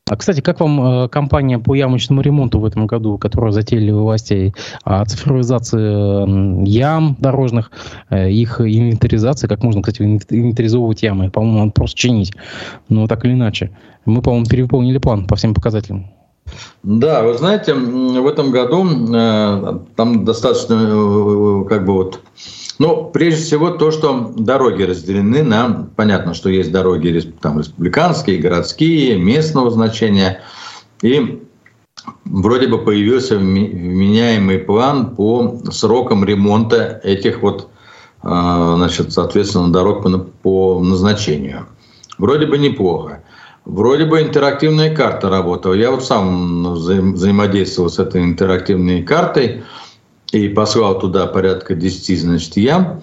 А, 0.10 0.18
кстати, 0.18 0.42
как 0.42 0.60
вам 0.60 1.06
э, 1.06 1.08
компания 1.08 1.60
по 1.60 1.76
ямочному 1.76 2.22
ремонту 2.22 2.60
в 2.60 2.66
этом 2.66 2.88
году, 2.88 3.18
которую 3.18 3.54
затеяли 3.54 3.92
власти, 3.92 4.54
а, 4.84 5.06
цифровизации 5.06 6.68
ям 6.68 7.16
дорожных, 7.20 7.72
э, 8.10 8.30
их 8.30 8.60
инвентаризация, 8.60 9.48
как 9.48 9.64
можно, 9.64 9.82
кстати, 9.82 10.02
инвентаризовывать 10.02 11.04
ямы? 11.04 11.32
По-моему, 11.32 11.60
надо 11.60 11.72
просто 11.72 11.98
чинить. 11.98 12.34
Но 12.90 13.08
так 13.08 13.24
или 13.24 13.32
иначе. 13.32 13.72
Мы, 14.06 14.22
по-моему, 14.22 14.46
перевыполнили 14.46 14.98
план 14.98 15.26
по 15.26 15.38
всем 15.38 15.54
показателям. 15.54 16.12
Да, 16.84 17.24
вы 17.24 17.38
знаете, 17.38 17.74
в 17.74 18.28
этом 18.28 18.52
году 18.52 18.86
э, 18.86 19.80
там 19.96 20.26
достаточно 20.26 20.74
э, 20.74 21.66
как 21.70 21.86
бы 21.86 21.94
вот 21.94 22.20
ну, 22.80 23.10
прежде 23.14 23.44
всего 23.44 23.70
то, 23.70 23.92
что 23.92 24.34
дороги 24.36 24.84
разделены 24.84 25.44
на, 25.44 25.88
понятно, 25.96 26.34
что 26.34 26.50
есть 26.50 26.72
дороги 26.72 27.20
там, 27.42 27.60
республиканские, 27.60 28.40
городские, 28.40 29.18
местного 29.18 29.70
значения. 29.70 30.42
И 31.02 31.44
вроде 32.26 32.68
бы 32.68 32.80
появился 32.80 33.38
вменяемый 33.38 34.58
план 34.58 35.16
по 35.16 35.60
срокам 35.72 36.26
ремонта 36.26 37.00
этих 37.04 37.42
вот, 37.44 37.70
а, 38.22 38.76
значит, 38.78 39.14
соответственно, 39.14 39.72
дорог 39.72 40.04
по 40.42 40.82
назначению. 40.84 41.68
Вроде 42.18 42.48
бы 42.48 42.58
неплохо. 42.58 43.24
Вроде 43.66 44.06
бы 44.06 44.22
интерактивная 44.22 44.94
карта 44.94 45.30
работала. 45.30 45.74
Я 45.74 45.92
вот 45.92 46.04
сам 46.04 46.74
взаимодействовал 46.74 47.90
с 47.90 47.98
этой 47.98 48.24
интерактивной 48.24 49.04
картой 49.04 49.64
и 50.32 50.50
послал 50.50 51.00
туда 51.00 51.28
порядка 51.28 51.74
10, 51.74 52.22
значит, 52.22 52.58
ям 52.58 53.02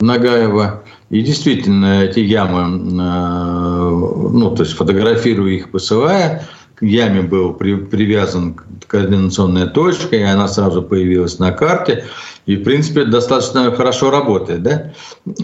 Нагаева. 0.00 0.82
И 1.10 1.22
действительно, 1.22 2.02
эти 2.02 2.20
ямы, 2.20 2.60
э, 2.60 3.88
ну, 4.30 4.54
то 4.54 4.64
есть 4.64 4.74
фотографирую 4.74 5.54
их, 5.54 5.70
посылая, 5.70 6.46
яме 6.82 7.22
был 7.22 7.54
при, 7.54 7.76
привязан 7.76 8.56
координационная 8.86 9.66
точка, 9.66 10.16
и 10.16 10.22
она 10.22 10.48
сразу 10.48 10.82
появилась 10.82 11.38
на 11.38 11.52
карте. 11.52 12.04
И, 12.44 12.56
в 12.56 12.64
принципе, 12.64 13.04
достаточно 13.04 13.70
хорошо 13.70 14.10
работает. 14.10 14.62
Да? 14.62 14.92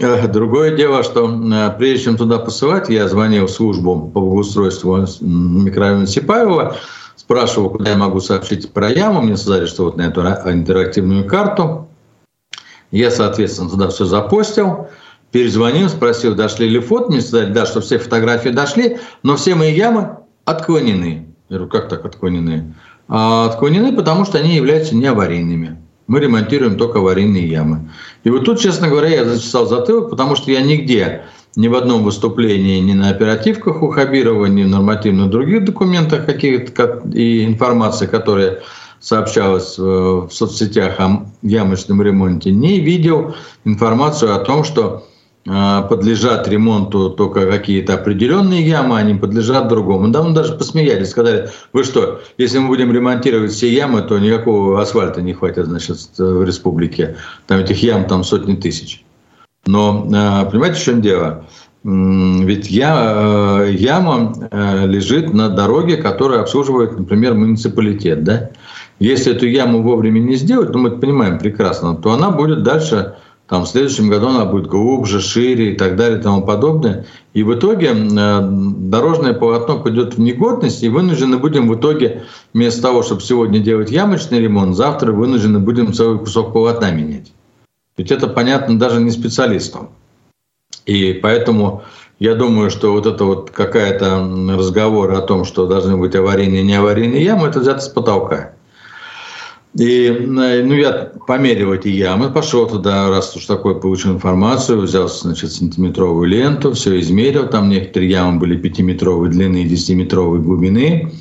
Э, 0.01 0.27
другое 0.27 0.75
дело, 0.75 1.03
что 1.03 1.29
э, 1.29 1.77
прежде 1.77 2.05
чем 2.05 2.17
туда 2.17 2.39
посылать, 2.39 2.89
я 2.89 3.07
звонил 3.07 3.45
в 3.45 3.51
службу 3.51 4.11
по 4.13 4.19
благоустройству 4.19 5.05
микрорайона 5.21 6.07
Сипаева, 6.07 6.75
спрашивал, 7.15 7.69
куда 7.69 7.91
я 7.91 7.97
могу 7.97 8.19
сообщить 8.19 8.71
про 8.73 8.89
яму. 8.89 9.21
Мне 9.21 9.37
сказали, 9.37 9.65
что 9.65 9.85
вот 9.85 9.97
на 9.97 10.03
эту 10.03 10.21
интерактивную 10.21 11.25
карту. 11.25 11.87
Я, 12.91 13.11
соответственно, 13.11 13.69
туда 13.69 13.87
все 13.89 14.05
запостил. 14.05 14.87
Перезвонил, 15.31 15.89
спросил, 15.89 16.35
дошли 16.35 16.67
ли 16.67 16.79
фото. 16.79 17.11
Мне 17.11 17.21
сказали, 17.21 17.53
да, 17.53 17.65
что 17.65 17.81
все 17.81 17.99
фотографии 17.99 18.49
дошли, 18.49 18.97
но 19.21 19.37
все 19.37 19.55
мои 19.55 19.73
ямы 19.73 20.17
отклонены. 20.45 21.28
Я 21.49 21.57
говорю, 21.57 21.71
как 21.71 21.89
так 21.89 22.05
отклонены? 22.05 22.75
А 23.07 23.45
отклонены, 23.45 23.95
потому 23.95 24.23
что 24.25 24.37
они 24.37 24.55
являются 24.55 24.95
неаварийными. 24.95 25.77
Мы 26.07 26.19
ремонтируем 26.19 26.77
только 26.77 26.99
аварийные 26.99 27.47
ямы. 27.47 27.89
И 28.23 28.29
вот 28.29 28.45
тут, 28.45 28.59
честно 28.59 28.87
говоря, 28.87 29.09
я 29.09 29.25
зачесал 29.25 29.67
затылок, 29.67 30.09
потому 30.11 30.35
что 30.35 30.51
я 30.51 30.61
нигде 30.61 31.23
ни 31.55 31.67
в 31.67 31.75
одном 31.75 32.03
выступлении, 32.03 32.79
ни 32.79 32.93
на 32.93 33.09
оперативках 33.09 33.81
у 33.81 33.89
Хабирова, 33.89 34.45
ни 34.45 34.63
в 34.63 34.67
нормативных 34.67 35.29
других 35.29 35.65
документах 35.65 36.25
каких-то 36.25 37.01
и 37.13 37.45
информации, 37.45 38.05
которая 38.05 38.59
сообщалась 38.99 39.77
в 39.77 40.29
соцсетях 40.31 40.99
о 40.99 41.25
ямочном 41.41 42.01
ремонте, 42.01 42.51
не 42.51 42.79
видел 42.79 43.35
информацию 43.65 44.35
о 44.35 44.39
том, 44.39 44.63
что 44.63 45.07
подлежат 45.45 46.47
ремонту 46.47 47.09
только 47.09 47.49
какие-то 47.49 47.95
определенные 47.95 48.61
ямы, 48.61 48.97
они 48.97 49.15
подлежат 49.15 49.67
другому. 49.67 50.09
Да, 50.09 50.21
мы 50.21 50.33
даже 50.33 50.53
посмеялись, 50.53 51.09
сказали, 51.09 51.49
вы 51.73 51.83
что, 51.83 52.21
если 52.37 52.59
мы 52.59 52.67
будем 52.67 52.91
ремонтировать 52.91 53.51
все 53.51 53.73
ямы, 53.73 54.01
то 54.01 54.19
никакого 54.19 54.81
асфальта 54.81 55.21
не 55.21 55.33
хватит, 55.33 55.65
значит, 55.65 55.97
в 56.17 56.43
республике. 56.43 57.15
Там 57.47 57.59
этих 57.59 57.81
ям 57.81 58.05
там 58.05 58.23
сотни 58.23 58.55
тысяч. 58.55 59.03
Но 59.65 60.07
а, 60.13 60.45
понимаете, 60.45 60.79
в 60.79 60.83
чем 60.83 61.01
дело? 61.01 61.45
Ведь 61.83 62.69
я, 62.69 63.63
э, 63.63 63.71
яма 63.71 64.33
э, 64.51 64.85
лежит 64.85 65.33
на 65.33 65.47
дороге, 65.47 65.95
которая 65.95 66.41
обслуживает, 66.41 66.97
например, 66.97 67.35
муниципалитет. 67.35 68.23
Да? 68.25 68.49
Если 68.99 69.33
эту 69.33 69.47
яму 69.47 69.81
вовремя 69.81 70.19
не 70.19 70.35
сделать, 70.35 70.71
ну 70.71 70.79
мы 70.79 70.89
это 70.89 70.97
понимаем 70.97 71.39
прекрасно, 71.39 71.95
то 71.95 72.11
она 72.11 72.31
будет 72.31 72.63
дальше, 72.63 73.15
там, 73.49 73.65
в 73.65 73.67
следующем 73.67 74.09
году 74.09 74.27
она 74.27 74.45
будет 74.45 74.67
глубже, 74.67 75.19
шире 75.19 75.73
и 75.73 75.75
так 75.75 75.95
далее 75.95 76.19
и 76.19 76.21
тому 76.21 76.45
подобное. 76.45 77.07
И 77.33 77.41
в 77.41 77.55
итоге 77.55 77.87
э, 77.87 78.39
дорожное 78.41 79.33
полотно 79.33 79.79
пойдет 79.79 80.13
в 80.13 80.19
негодность, 80.19 80.83
и 80.83 80.89
вынуждены 80.89 81.37
будем 81.37 81.67
в 81.67 81.75
итоге, 81.75 82.25
вместо 82.53 82.83
того, 82.83 83.01
чтобы 83.01 83.21
сегодня 83.21 83.59
делать 83.59 83.89
ямочный 83.89 84.39
ремонт, 84.39 84.75
завтра 84.75 85.11
вынуждены 85.11 85.57
будем 85.57 85.93
целый 85.93 86.19
кусок 86.19 86.53
полотна 86.53 86.91
менять. 86.91 87.31
Ведь 87.97 88.11
это 88.11 88.27
понятно 88.27 88.77
даже 88.77 89.01
не 89.01 89.09
специалистам. 89.09 89.89
И 90.85 91.13
поэтому 91.13 91.81
я 92.19 92.35
думаю, 92.35 92.69
что 92.69 92.93
вот 92.93 93.07
это 93.07 93.25
вот 93.25 93.49
какая-то 93.49 94.29
разговор 94.55 95.11
о 95.13 95.21
том, 95.21 95.43
что 95.43 95.65
должны 95.65 95.97
быть 95.97 96.15
аварийные 96.15 96.61
и 96.61 96.65
неаварийные 96.65 97.23
ямы, 97.23 97.47
это 97.47 97.61
взято 97.61 97.79
с 97.79 97.89
потолка. 97.89 98.53
И 99.75 100.09
ну, 100.25 100.73
я 100.73 101.11
померил 101.27 101.73
эти 101.73 101.89
ямы, 101.89 102.31
пошел 102.31 102.67
туда, 102.67 103.09
раз 103.09 103.35
уж 103.35 103.45
такой 103.45 103.79
получил 103.79 104.13
информацию, 104.13 104.81
взял 104.81 105.07
значит, 105.07 105.51
сантиметровую 105.51 106.27
ленту, 106.27 106.73
все 106.73 106.99
измерил. 106.99 107.47
Там 107.47 107.69
некоторые 107.69 108.09
ямы 108.09 108.39
были 108.39 108.57
пятиметровой 108.57 109.29
длины 109.29 109.63
и 109.63 109.69
десятиметровой 109.69 110.39
глубины. 110.39 111.13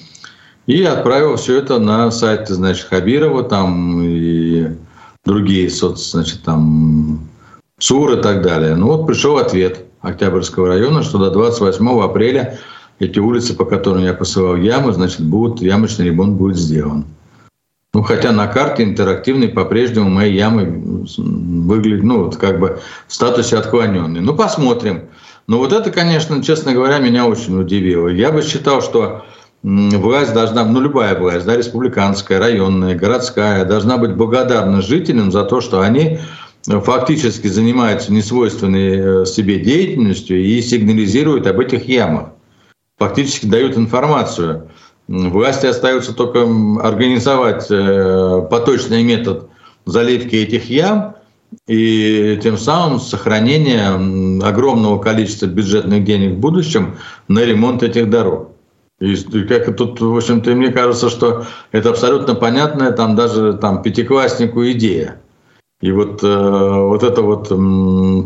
И 0.66 0.82
отправил 0.82 1.36
все 1.36 1.58
это 1.58 1.78
на 1.78 2.10
сайт 2.10 2.48
значит, 2.48 2.86
Хабирова, 2.86 3.42
там 3.42 4.02
и 4.02 4.68
другие 5.24 5.68
соц, 5.68 6.12
значит, 6.12 6.42
там 6.42 7.28
СУР 7.78 8.18
и 8.18 8.22
так 8.22 8.42
далее. 8.42 8.74
Ну 8.76 8.86
вот 8.86 9.06
пришел 9.06 9.36
ответ 9.36 9.84
Октябрьского 10.00 10.68
района, 10.68 11.02
что 11.02 11.18
до 11.18 11.30
28 11.30 12.00
апреля 12.00 12.58
эти 12.98 13.18
улицы, 13.18 13.54
по 13.54 13.64
которым 13.64 14.04
я 14.04 14.14
посылал 14.14 14.56
ямы, 14.56 14.92
значит, 14.92 15.20
будут, 15.20 15.60
ямочный 15.60 16.06
ремонт 16.06 16.34
будет 16.34 16.56
сделан. 16.56 17.04
Ну, 17.98 18.04
хотя 18.04 18.30
на 18.30 18.46
карте 18.46 18.84
интерактивной 18.84 19.48
по-прежнему 19.48 20.08
мои 20.08 20.32
ямы 20.32 21.04
выглядят, 21.16 22.04
ну, 22.04 22.26
вот 22.26 22.36
как 22.36 22.60
бы 22.60 22.78
в 23.08 23.12
статусе 23.12 23.58
отклоненные. 23.58 24.22
Ну, 24.22 24.36
посмотрим. 24.36 25.08
Но 25.48 25.58
вот 25.58 25.72
это, 25.72 25.90
конечно, 25.90 26.40
честно 26.40 26.72
говоря, 26.72 26.98
меня 26.98 27.26
очень 27.26 27.60
удивило. 27.60 28.06
Я 28.06 28.30
бы 28.30 28.42
считал, 28.42 28.82
что 28.82 29.24
власть 29.64 30.32
должна, 30.32 30.64
ну 30.64 30.80
любая 30.80 31.18
власть, 31.18 31.44
да, 31.44 31.56
республиканская, 31.56 32.38
районная, 32.38 32.94
городская, 32.94 33.64
должна 33.64 33.98
быть 33.98 34.14
благодарна 34.14 34.80
жителям 34.80 35.32
за 35.32 35.42
то, 35.42 35.60
что 35.60 35.80
они 35.80 36.20
фактически 36.64 37.48
занимаются 37.48 38.12
несвойственной 38.12 39.22
э, 39.22 39.26
себе 39.26 39.58
деятельностью 39.58 40.40
и 40.40 40.62
сигнализируют 40.62 41.48
об 41.48 41.58
этих 41.58 41.88
ямах. 41.88 42.28
Фактически 42.98 43.46
дают 43.46 43.76
информацию. 43.76 44.70
Власти 45.08 45.64
остается 45.64 46.12
только 46.14 46.42
организовать 46.82 47.66
э, 47.70 48.46
поточный 48.50 49.02
метод 49.02 49.48
заливки 49.86 50.36
этих 50.36 50.68
ям 50.68 51.16
и 51.66 52.38
тем 52.42 52.58
самым 52.58 53.00
сохранение 53.00 54.44
огромного 54.44 54.98
количества 54.98 55.46
бюджетных 55.46 56.04
денег 56.04 56.34
в 56.34 56.40
будущем 56.40 56.96
на 57.26 57.40
ремонт 57.40 57.82
этих 57.82 58.10
дорог. 58.10 58.50
И 59.00 59.14
как 59.44 59.74
тут, 59.76 59.98
в 59.98 60.14
общем-то, 60.14 60.50
мне 60.50 60.72
кажется, 60.72 61.08
что 61.08 61.46
это 61.72 61.88
абсолютно 61.88 62.34
понятная 62.34 62.92
там 62.92 63.16
даже 63.16 63.54
там 63.54 63.80
пятикласснику 63.80 64.62
идея. 64.72 65.20
И 65.80 65.92
вот, 65.92 66.24
э, 66.24 66.26
вот 66.26 67.04
это 67.04 67.22
вот 67.22 67.52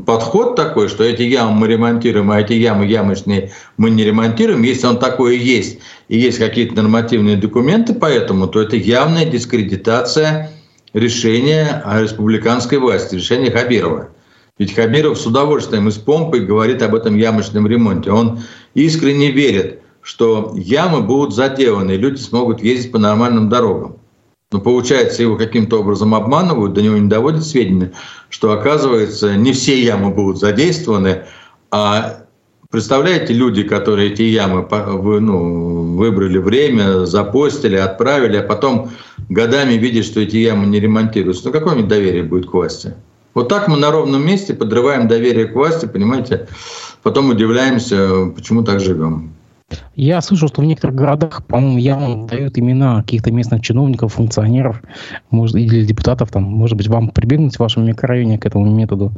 подход 0.07 0.57
такой, 0.57 0.88
что 0.88 1.05
эти 1.05 1.22
ямы 1.22 1.53
мы 1.53 1.68
ремонтируем, 1.68 2.30
а 2.30 2.40
эти 2.40 2.55
ямы 2.55 2.86
ямочные 2.86 3.53
мы 3.76 3.90
не 3.90 4.05
ремонтируем, 4.05 4.62
если 4.62 4.86
он 4.86 4.98
такой 4.98 5.36
есть, 5.36 5.78
и 6.09 6.18
есть 6.18 6.38
какие-то 6.38 6.76
нормативные 6.76 7.36
документы 7.36 7.92
по 7.92 8.07
этому, 8.07 8.46
то 8.46 8.59
это 8.59 8.76
явная 8.76 9.26
дискредитация 9.26 10.50
решения 10.94 11.82
республиканской 11.84 12.78
власти, 12.78 13.16
решения 13.16 13.50
Хабирова. 13.50 14.09
Ведь 14.59 14.74
Хабиров 14.74 15.18
с 15.18 15.26
удовольствием 15.26 15.88
и 15.88 15.90
с 15.90 15.96
помпой 15.96 16.40
говорит 16.40 16.80
об 16.80 16.94
этом 16.94 17.16
ямочном 17.16 17.66
ремонте. 17.66 18.12
Он 18.12 18.40
искренне 18.72 19.30
верит, 19.30 19.80
что 20.00 20.55
ямы 20.57 21.03
будут 21.03 21.34
заделаны, 21.34 21.92
люди 21.92 22.18
смогут 22.18 22.62
ездить 22.62 22.92
по 22.92 22.98
нормальным 22.98 23.50
дорогам. 23.50 23.96
Но 24.53 24.61
получается, 24.61 25.22
его 25.22 25.36
каким-то 25.36 25.80
образом 25.80 26.14
обманывают, 26.14 26.74
до 26.74 26.82
него 26.82 26.98
не 26.98 27.09
доводят 27.09 27.44
сведения, 27.44 27.92
что 28.28 28.53
оказывается, 28.53 29.34
не 29.36 29.53
все 29.53 29.82
ямы 29.82 30.11
будут 30.11 30.38
задействованы, 30.38 31.24
а 31.70 32.24
представляете, 32.70 33.32
люди, 33.32 33.62
которые 33.62 34.12
эти 34.12 34.22
ямы 34.22 34.66
ну, 35.20 35.96
выбрали 35.96 36.38
время, 36.38 37.07
запостили, 37.07 37.76
отправили, 37.76 38.36
а 38.36 38.42
потом 38.42 38.90
годами 39.28 39.74
видят, 39.74 40.05
что 40.05 40.20
эти 40.20 40.36
ямы 40.36 40.66
не 40.66 40.80
ремонтируются. 40.80 41.46
Ну 41.46 41.53
какое 41.53 41.76
у 41.76 41.82
доверие 41.86 42.22
будет 42.22 42.50
к 42.50 42.53
власти? 42.53 42.94
Вот 43.34 43.48
так 43.48 43.68
мы 43.68 43.78
на 43.78 43.90
ровном 43.90 44.26
месте 44.26 44.53
подрываем 44.53 45.09
доверие 45.09 45.46
к 45.46 45.55
власти, 45.55 45.86
понимаете, 45.86 46.48
потом 47.03 47.30
удивляемся, 47.30 48.26
почему 48.34 48.62
так 48.62 48.80
живем. 48.80 49.32
Я 49.95 50.20
слышал, 50.20 50.49
что 50.49 50.62
в 50.62 50.64
некоторых 50.64 50.97
городах, 50.97 51.45
по-моему, 51.47 51.79
явно 51.79 52.27
дают 52.27 52.59
имена 52.59 53.03
каких-то 53.03 53.31
местных 53.31 53.62
чиновников, 53.62 54.14
функционеров 54.14 54.81
может, 55.31 55.57
или 55.57 55.85
депутатов. 55.85 56.31
Там, 56.31 56.45
может 56.45 56.77
быть, 56.77 56.89
вам 56.89 57.11
прибегнуть 57.11 57.57
в 57.57 57.61
вашем 57.61 57.87
микрорайоне 57.87 58.39
к 58.39 58.47
этому 58.47 58.70
методу? 58.70 59.12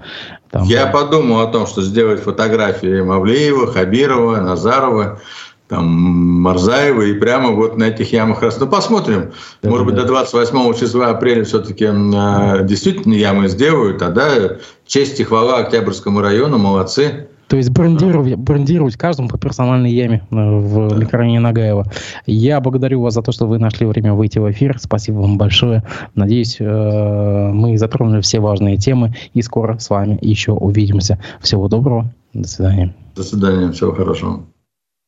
Там, 0.51 0.65
Я 0.65 0.87
да. 0.87 0.93
подумал 0.93 1.41
о 1.41 1.47
том, 1.47 1.67
что 1.67 1.83
сделать 1.83 2.21
фотографии 2.21 3.01
Мавлеева, 3.01 3.67
Хабирова, 3.67 4.41
Назарова, 4.41 5.21
там, 5.69 5.87
Марзаева 5.87 7.03
и 7.03 7.15
прямо 7.15 7.51
вот 7.51 7.77
на 7.77 7.85
этих 7.85 8.13
ямах 8.13 8.43
раз. 8.43 8.61
Ну, 8.61 8.67
посмотрим. 8.67 9.33
Да, 9.63 9.71
Может 9.71 9.87
да. 9.87 9.93
быть, 9.93 10.01
до 10.03 10.07
28 10.07 10.75
числа 10.79 11.11
апреля 11.11 11.45
все-таки 11.45 11.87
э, 11.87 12.65
действительно 12.65 13.15
ямы 13.15 13.49
сделают, 13.49 14.03
а 14.03 14.11
да, 14.11 14.59
честь 14.87 15.19
и 15.21 15.25
хвала 15.25 15.59
Октябрьскому 15.59 16.21
району, 16.21 16.59
молодцы. 16.59 17.29
То 17.49 17.57
есть 17.57 17.71
брендировать, 17.71 18.37
брендировать 18.37 18.97
каждому 18.97 19.29
по 19.29 19.39
персональной 19.39 19.93
яме 19.93 20.23
э, 20.31 20.35
в 20.35 20.99
микрорайоне 20.99 21.41
Нагаева. 21.41 21.87
Я 22.27 22.61
благодарю 22.61 23.03
вас 23.03 23.15
за 23.15 23.23
то, 23.23 23.33
что 23.33 23.47
вы 23.47 23.59
нашли 23.59 23.87
время 23.87 24.15
выйти 24.15 24.39
в 24.39 24.51
эфир. 24.51 24.79
Спасибо 24.79 25.17
вам 25.19 25.39
большое. 25.39 25.83
Надеюсь, 26.15 26.57
э, 26.59 27.51
мы 27.53 27.77
затронули 27.77 28.21
все 28.21 28.41
важные 28.41 28.77
темы 28.77 29.15
и 29.35 29.43
скоро 29.43 29.79
с 29.79 29.91
вами 29.91 30.19
еще 30.21 30.53
увидимся. 30.53 31.19
Всего 31.41 31.69
доброго. 31.69 32.13
До 32.33 32.49
свидания. 32.49 32.95
До 33.15 33.23
свидания. 33.23 33.71
Всего 33.73 33.93
хорошего. 33.93 34.45